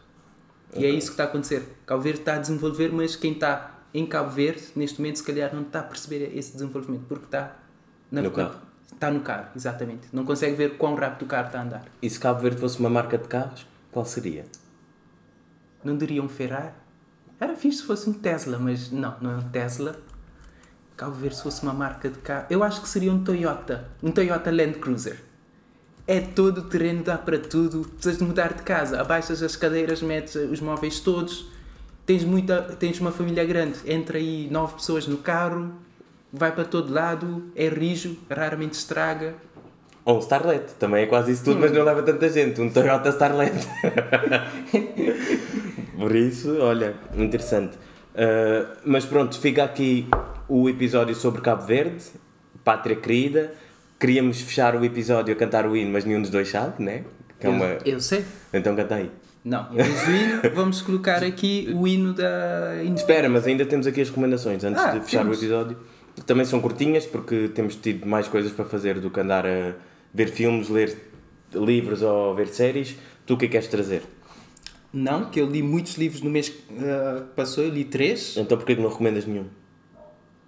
E 0.75 0.85
é 0.85 0.89
isso 0.91 1.09
que 1.09 1.13
está 1.13 1.25
a 1.25 1.27
acontecer. 1.27 1.63
Cabo 1.87 2.03
Verde 2.03 2.21
está 2.21 2.35
a 2.35 2.39
desenvolver, 2.39 2.91
mas 2.93 3.15
quem 3.15 3.33
está 3.33 3.79
em 3.93 4.05
Cabo 4.07 4.31
Verde, 4.31 4.63
neste 4.75 4.99
momento, 5.01 5.17
se 5.17 5.23
calhar 5.23 5.55
não 5.55 5.63
está 5.63 5.81
a 5.81 5.83
perceber 5.85 6.33
esse 6.37 6.53
desenvolvimento, 6.55 7.05
porque 7.09 7.27
está 7.27 7.57
na- 8.11 8.23
No 8.23 8.31
carro. 8.31 8.61
Está 8.95 9.11
no 9.11 9.21
carro, 9.21 9.49
exatamente. 9.55 10.09
Não 10.13 10.25
consegue 10.25 10.55
ver 10.55 10.77
quão 10.77 10.95
rápido 10.95 11.23
o 11.23 11.27
carro 11.27 11.47
está 11.47 11.59
a 11.59 11.63
andar. 11.63 11.85
E 12.01 12.09
se 12.09 12.19
Cabo 12.19 12.41
Verde 12.41 12.61
fosse 12.61 12.79
uma 12.79 12.89
marca 12.89 13.19
de 13.19 13.29
carros, 13.29 13.67
qual 13.93 14.05
seria? 14.05 14.45
Não 15.83 15.97
diria 15.97 16.23
um 16.23 16.29
Ferrari? 16.29 16.73
Era 17.39 17.57
fixe 17.57 17.79
se 17.79 17.85
fosse 17.85 18.09
um 18.09 18.13
Tesla, 18.13 18.59
mas 18.59 18.91
não, 18.91 19.17
não 19.21 19.31
é 19.33 19.37
um 19.37 19.49
Tesla. 19.51 19.97
Cabo 20.97 21.15
Verde 21.17 21.37
se 21.37 21.43
fosse 21.43 21.63
uma 21.63 21.75
marca 21.75 22.09
de 22.09 22.19
carro. 22.19 22.47
Eu 22.49 22.63
acho 22.63 22.81
que 22.81 22.89
seria 22.89 23.13
um 23.13 23.23
Toyota. 23.23 23.89
Um 24.03 24.11
Toyota 24.11 24.51
Land 24.51 24.79
Cruiser. 24.79 25.21
É 26.07 26.21
todo 26.21 26.59
o 26.59 26.63
terreno, 26.65 27.03
dá 27.03 27.19
para 27.19 27.39
tudo. 27.39 27.81
Precisas 27.89 28.19
de 28.19 28.25
mudar 28.25 28.53
de 28.53 28.63
casa. 28.63 29.01
Abaixas 29.01 29.43
as 29.43 29.57
cadeiras, 29.57 30.01
metes 30.03 30.37
os 30.37 30.61
móveis 30.61 31.01
todos. 31.01 31.51
Tens, 32.07 32.23
muita, 32.25 32.63
tens 32.63 33.01
uma 33.01 33.11
família 33.11 33.45
grande. 33.45 33.79
Entra 33.87 34.19
aí 34.19 34.49
nove 34.51 34.75
pessoas 34.75 35.07
no 35.07 35.19
carro. 35.19 35.73
Vai 36.37 36.53
para 36.53 36.65
todo 36.65 36.93
lado. 36.93 37.45
É 37.55 37.69
rijo. 37.69 38.17
Raramente 38.29 38.75
estraga. 38.75 39.35
Ou 40.05 40.17
um 40.17 40.21
Starlet, 40.21 40.75
também 40.79 41.05
é 41.05 41.07
quase 41.07 41.33
isso 41.33 41.45
tudo, 41.45 41.61
mas 41.61 41.73
não 41.73 41.83
leva 41.83 42.03
tanta 42.03 42.29
gente. 42.29 42.61
Um 42.61 42.69
Toyota 42.69 43.09
Starlet. 43.09 43.55
Por 45.97 46.15
isso, 46.15 46.59
olha, 46.61 46.95
interessante. 47.17 47.77
Uh, 48.15 48.77
mas 48.85 49.05
pronto, 49.07 49.39
fica 49.39 49.65
aqui 49.65 50.07
o 50.49 50.69
episódio 50.69 51.15
sobre 51.15 51.41
Cabo 51.41 51.63
Verde, 51.65 52.05
Pátria 52.63 52.97
Querida. 52.97 53.53
Queríamos 53.99 54.41
fechar 54.41 54.77
o 54.77 54.85
episódio 54.85 55.33
a 55.33 55.37
cantar 55.37 55.67
o 55.67 55.77
hino, 55.77 55.91
mas 55.93 56.05
nenhum 56.05 56.21
dos 56.21 56.31
dois 56.31 56.49
sabe, 56.51 56.83
né? 56.83 57.05
Que 57.41 57.47
é 57.47 57.51
uma... 57.51 57.65
Eu, 57.67 57.81
eu 57.95 58.01
sei. 58.01 58.25
Então 58.53 58.77
canta 58.77 58.97
aí. 58.97 59.11
Não, 59.45 59.65
do 59.71 59.79
hino, 59.81 60.55
vamos 60.55 60.81
colocar 60.83 61.23
aqui 61.23 61.71
o 61.75 61.87
hino 61.87 62.13
da 62.15 62.83
Espera, 62.97 63.29
mas 63.29 63.47
ainda 63.47 63.65
temos 63.67 63.87
aqui 63.87 64.01
as 64.01 64.09
recomendações 64.09 64.65
antes 64.65 64.83
Ah, 64.83 64.93
de 64.93 65.01
fechar 65.01 65.19
temos. 65.19 65.39
o 65.39 65.41
episódio. 65.41 65.77
Também 66.27 66.45
são 66.45 66.61
curtinhas 66.61 67.05
porque 67.07 67.49
temos 67.49 67.77
tido 67.77 68.07
mais 68.07 68.29
coisas 68.29 68.53
para 68.53 68.65
fazer 68.65 69.01
do 69.01 69.11
que 69.11 69.21
andar 69.21 69.45
a 69.47 69.75
ver 70.13 70.29
filmes, 70.29 70.69
ler 70.69 70.97
livros 71.53 72.03
ou 72.03 72.35
ver 72.35 72.49
séries. 72.49 72.97
Tu 73.27 73.35
o 73.35 73.37
que 73.37 73.47
é 73.47 73.49
que 73.49 73.53
queres 73.53 73.69
trazer? 73.69 74.03
Não, 74.93 75.25
que 75.29 75.41
eu 75.41 75.47
li 75.51 75.61
muitos 75.63 75.97
livros 75.97 76.23
no 76.23 76.31
mês 76.31 76.49
que 76.51 76.63
ah, 76.81 77.25
passou, 77.35 77.65
eu 77.65 77.71
li 77.71 77.85
três. 77.85 78.37
Então 78.37 78.57
porquê 78.57 78.77
que 78.77 78.81
não 78.83 78.89
recomendas 78.91 79.27
nenhum? 79.27 79.47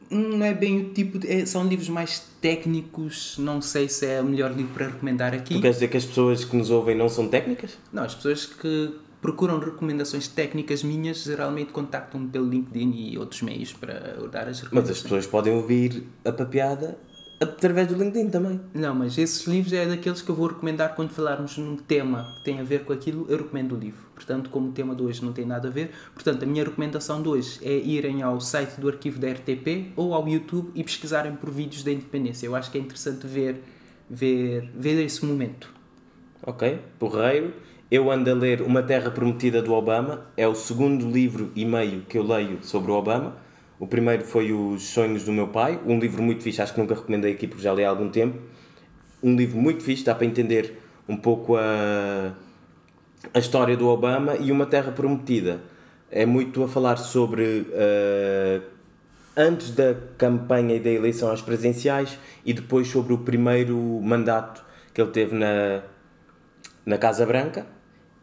Hum, 0.09 0.37
Não 0.39 0.47
é 0.47 0.55
bem 0.55 0.79
o 0.83 0.91
tipo 0.95 1.19
de. 1.19 1.27
é- 1.29 1.45
são 1.47 1.67
livros 1.67 1.89
mais 1.89 2.21
técnicos, 2.41 3.37
não 3.39 3.61
sei 3.61 3.89
se 3.89 4.07
é 4.07 4.21
o 4.21 4.25
melhor 4.25 4.53
livro 4.53 4.73
para 4.73 4.87
recomendar 4.87 5.35
aqui. 5.35 5.55
Tu 5.55 5.61
queres 5.61 5.77
dizer 5.77 5.89
que 5.89 5.97
as 5.97 6.05
pessoas 6.05 6.45
que 6.45 6.55
nos 6.57 6.71
ouvem 6.71 6.95
não 6.97 7.09
são 7.09 7.27
técnicas? 7.27 7.77
Não, 7.93 8.05
as 8.05 8.14
pessoas 8.14 8.47
que 8.47 8.95
procuram 9.21 9.59
recomendações 9.59 10.29
técnicas 10.29 10.83
minhas, 10.83 11.25
geralmente 11.25 11.73
contactam-me 11.73 12.29
pelo 12.29 12.49
LinkedIn 12.49 12.93
e 12.93 13.19
outros 13.19 13.43
meios 13.43 13.73
para 13.73 13.95
dar 14.31 14.43
as 14.43 14.47
Mas 14.47 14.49
as 14.49 14.61
recomendações. 14.61 15.03
pessoas 15.03 15.27
podem 15.27 15.55
ouvir 15.55 16.05
a 16.25 16.33
papeada 16.33 16.99
através 17.41 17.89
do 17.89 17.95
LinkedIn 17.95 18.31
também. 18.31 18.61
Não, 18.73 18.95
mas 18.95 19.19
esses 19.19 19.47
livros 19.47 19.73
é 19.73 19.87
daqueles 19.87 20.23
que 20.23 20.31
eu 20.31 20.35
vou 20.35 20.49
recomendar 20.49 20.95
quando 20.95 21.11
falarmos 21.11 21.59
num 21.59 21.77
tema 21.77 22.25
que 22.39 22.45
tem 22.45 22.61
a 22.61 22.64
ver 22.64 22.85
com 22.85 22.93
aquilo, 22.93 23.27
eu 23.29 23.39
recomendo 23.39 23.75
o 23.75 23.79
livro. 23.79 24.07
Portanto, 24.14 24.49
como 24.49 24.71
o 24.71 24.73
tema 24.73 24.95
de 24.95 25.03
hoje 25.03 25.23
não 25.25 25.33
tem 25.33 25.45
nada 25.45 25.69
a 25.69 25.71
ver, 25.71 25.91
portanto, 26.14 26.43
a 26.43 26.47
minha 26.47 26.64
recomendação 26.64 27.23
de 27.23 27.29
hoje 27.29 27.59
é 27.62 27.77
irem 27.77 28.23
ao 28.23 28.41
site 28.41 28.81
do 28.81 28.89
arquivo 28.89 29.19
da 29.19 29.31
RTP 29.31 29.93
ou 29.95 30.14
ao 30.14 30.27
YouTube 30.27 30.71
e 30.75 30.83
pesquisarem 30.83 31.37
por 31.37 31.51
vídeos 31.51 31.83
da 31.83 31.93
independência. 31.93 32.47
Eu 32.47 32.55
acho 32.55 32.71
que 32.71 32.79
é 32.79 32.81
interessante 32.81 33.27
ver, 33.27 33.62
ver, 34.09 34.71
ver 34.75 35.05
esse 35.05 35.25
momento. 35.25 35.71
Ok, 36.43 36.79
porreiro. 36.99 37.53
Eu 37.89 38.11
ando 38.11 38.28
a 38.28 38.34
ler 38.34 38.62
Uma 38.62 38.82
Terra 38.82 39.12
Prometida 39.12 39.62
do 39.62 39.72
Obama. 39.72 40.26
É 40.37 40.49
o 40.49 40.57
segundo 40.57 41.09
livro 41.09 41.53
e 41.55 41.64
meio 41.64 42.01
que 42.01 42.18
eu 42.18 42.24
leio 42.24 42.59
sobre 42.62 42.91
o 42.91 42.95
Obama. 42.95 43.37
O 43.78 43.87
primeiro 43.87 44.24
foi 44.24 44.53
Os 44.53 44.82
Sonhos 44.89 45.22
do 45.22 45.32
Meu 45.32 45.47
Pai, 45.47 45.78
um 45.87 46.01
livro 46.01 46.20
muito 46.20 46.43
fixe, 46.43 46.61
acho 46.61 46.74
que 46.74 46.80
nunca 46.80 46.95
recomendei 46.97 47.32
aqui 47.32 47.47
porque 47.47 47.62
já 47.62 47.72
li 47.72 47.84
há 47.84 47.89
algum 47.89 48.09
tempo. 48.09 48.39
Um 49.22 49.37
livro 49.37 49.57
muito 49.59 49.84
fixe, 49.84 50.03
dá 50.03 50.16
para 50.16 50.26
entender 50.26 50.82
um 51.09 51.16
pouco 51.16 51.55
a, 51.57 52.32
a 53.32 53.39
história 53.39 53.76
do 53.76 53.87
Obama 53.87 54.34
e 54.34 54.51
Uma 54.51 54.66
Terra 54.66 54.91
Prometida. 54.91 55.61
É 56.11 56.26
muito 56.26 56.64
a 56.64 56.68
falar 56.68 56.97
sobre 56.97 57.68
eh, 57.72 58.62
antes 59.37 59.70
da 59.70 59.95
campanha 60.18 60.74
e 60.74 60.80
da 60.80 60.91
eleição 60.91 61.30
às 61.30 61.41
presidenciais 61.41 62.18
e 62.45 62.53
depois 62.53 62.89
sobre 62.89 63.12
o 63.12 63.18
primeiro 63.18 63.78
mandato 64.03 64.64
que 64.93 65.01
ele 65.01 65.11
teve 65.11 65.37
na, 65.37 65.82
na 66.84 66.99
Casa 66.99 67.24
Branca 67.24 67.76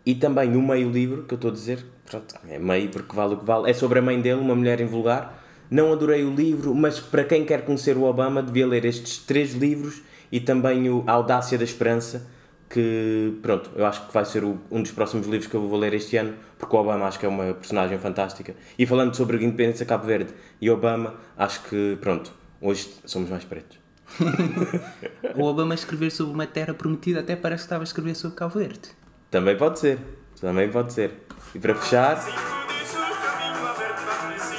e 0.06 0.16
também 0.16 0.50
no 0.50 0.62
meio 0.62 0.90
livro, 0.92 1.24
que 1.24 1.34
eu 1.34 1.38
estou 1.38 1.50
a 1.52 1.54
dizer, 1.54 1.86
pronto, 2.06 2.36
é 2.48 2.60
meio 2.60 2.90
porque 2.90 3.16
vale 3.16 3.34
o 3.36 3.38
que 3.38 3.46
vale, 3.46 3.70
é 3.70 3.74
sobre 3.74 4.00
a 4.00 4.02
mãe 4.02 4.20
dele, 4.20 4.40
uma 4.42 4.56
mulher 4.56 4.80
invulgar. 4.82 5.42
Não 5.72 5.92
adorei 5.92 6.24
o 6.24 6.34
livro, 6.34 6.76
mas 6.76 7.00
para 7.00 7.24
quem 7.24 7.46
quer 7.46 7.64
conhecer 7.66 7.98
o 7.98 8.04
Obama 8.04 8.44
devia 8.44 8.68
ler 8.68 8.86
estes 8.86 9.18
três 9.20 9.54
livros 9.54 10.02
e 10.32 10.40
também 10.40 10.90
o 10.90 11.04
A 11.08 11.14
Audácia 11.14 11.58
da 11.58 11.64
Esperança, 11.64 12.28
que 12.70 13.38
pronto, 13.42 13.70
eu 13.76 13.86
acho 13.86 14.06
que 14.08 14.14
vai 14.14 14.26
ser 14.26 14.44
o- 14.44 14.60
um 14.70 14.82
dos 14.82 14.92
próximos 14.92 15.26
livros 15.28 15.48
que 15.48 15.56
eu 15.56 15.68
vou 15.68 15.80
ler 15.80 15.94
este 15.94 16.18
ano, 16.18 16.34
porque 16.60 16.76
o 16.76 16.80
Obama 16.80 17.06
acho 17.06 17.18
que 17.20 17.26
é 17.26 17.30
uma 17.30 17.54
personagem 17.54 17.98
fantástica. 17.98 18.56
E 18.78 18.86
falando 18.86 19.16
sobre 19.16 19.38
a 19.38 19.42
independência 19.42 19.86
de 19.86 19.90
Cabo 19.90 20.06
Verde 20.06 20.34
e 20.60 20.70
Obama, 20.70 21.16
acho 21.38 21.64
que 21.64 21.98
pronto, 22.02 22.32
hoje 22.62 22.90
somos 23.06 23.30
mais 23.30 23.44
pretos. 23.44 23.78
O 25.36 25.44
Obama 25.46 25.74
escrever 25.74 26.12
sobre 26.12 26.34
uma 26.34 26.46
terra 26.46 26.74
prometida 26.74 27.22
até 27.22 27.36
parece 27.36 27.64
que 27.64 27.66
estava 27.68 27.84
a 27.84 27.86
escrever 27.86 28.16
sobre 28.16 28.36
Cabo 28.38 28.60
Verde. 28.60 28.90
Também 29.34 29.58
pode 29.58 29.80
ser. 29.80 29.98
Também 30.40 30.70
pode 30.70 30.94
ser. 30.94 31.26
E 31.56 31.60
para 31.60 31.74
fechar. 31.74 32.24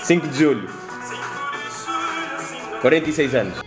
5 0.03 0.27
de 0.27 0.37
julho. 0.37 0.69
46 2.83 3.35
anos. 3.37 3.65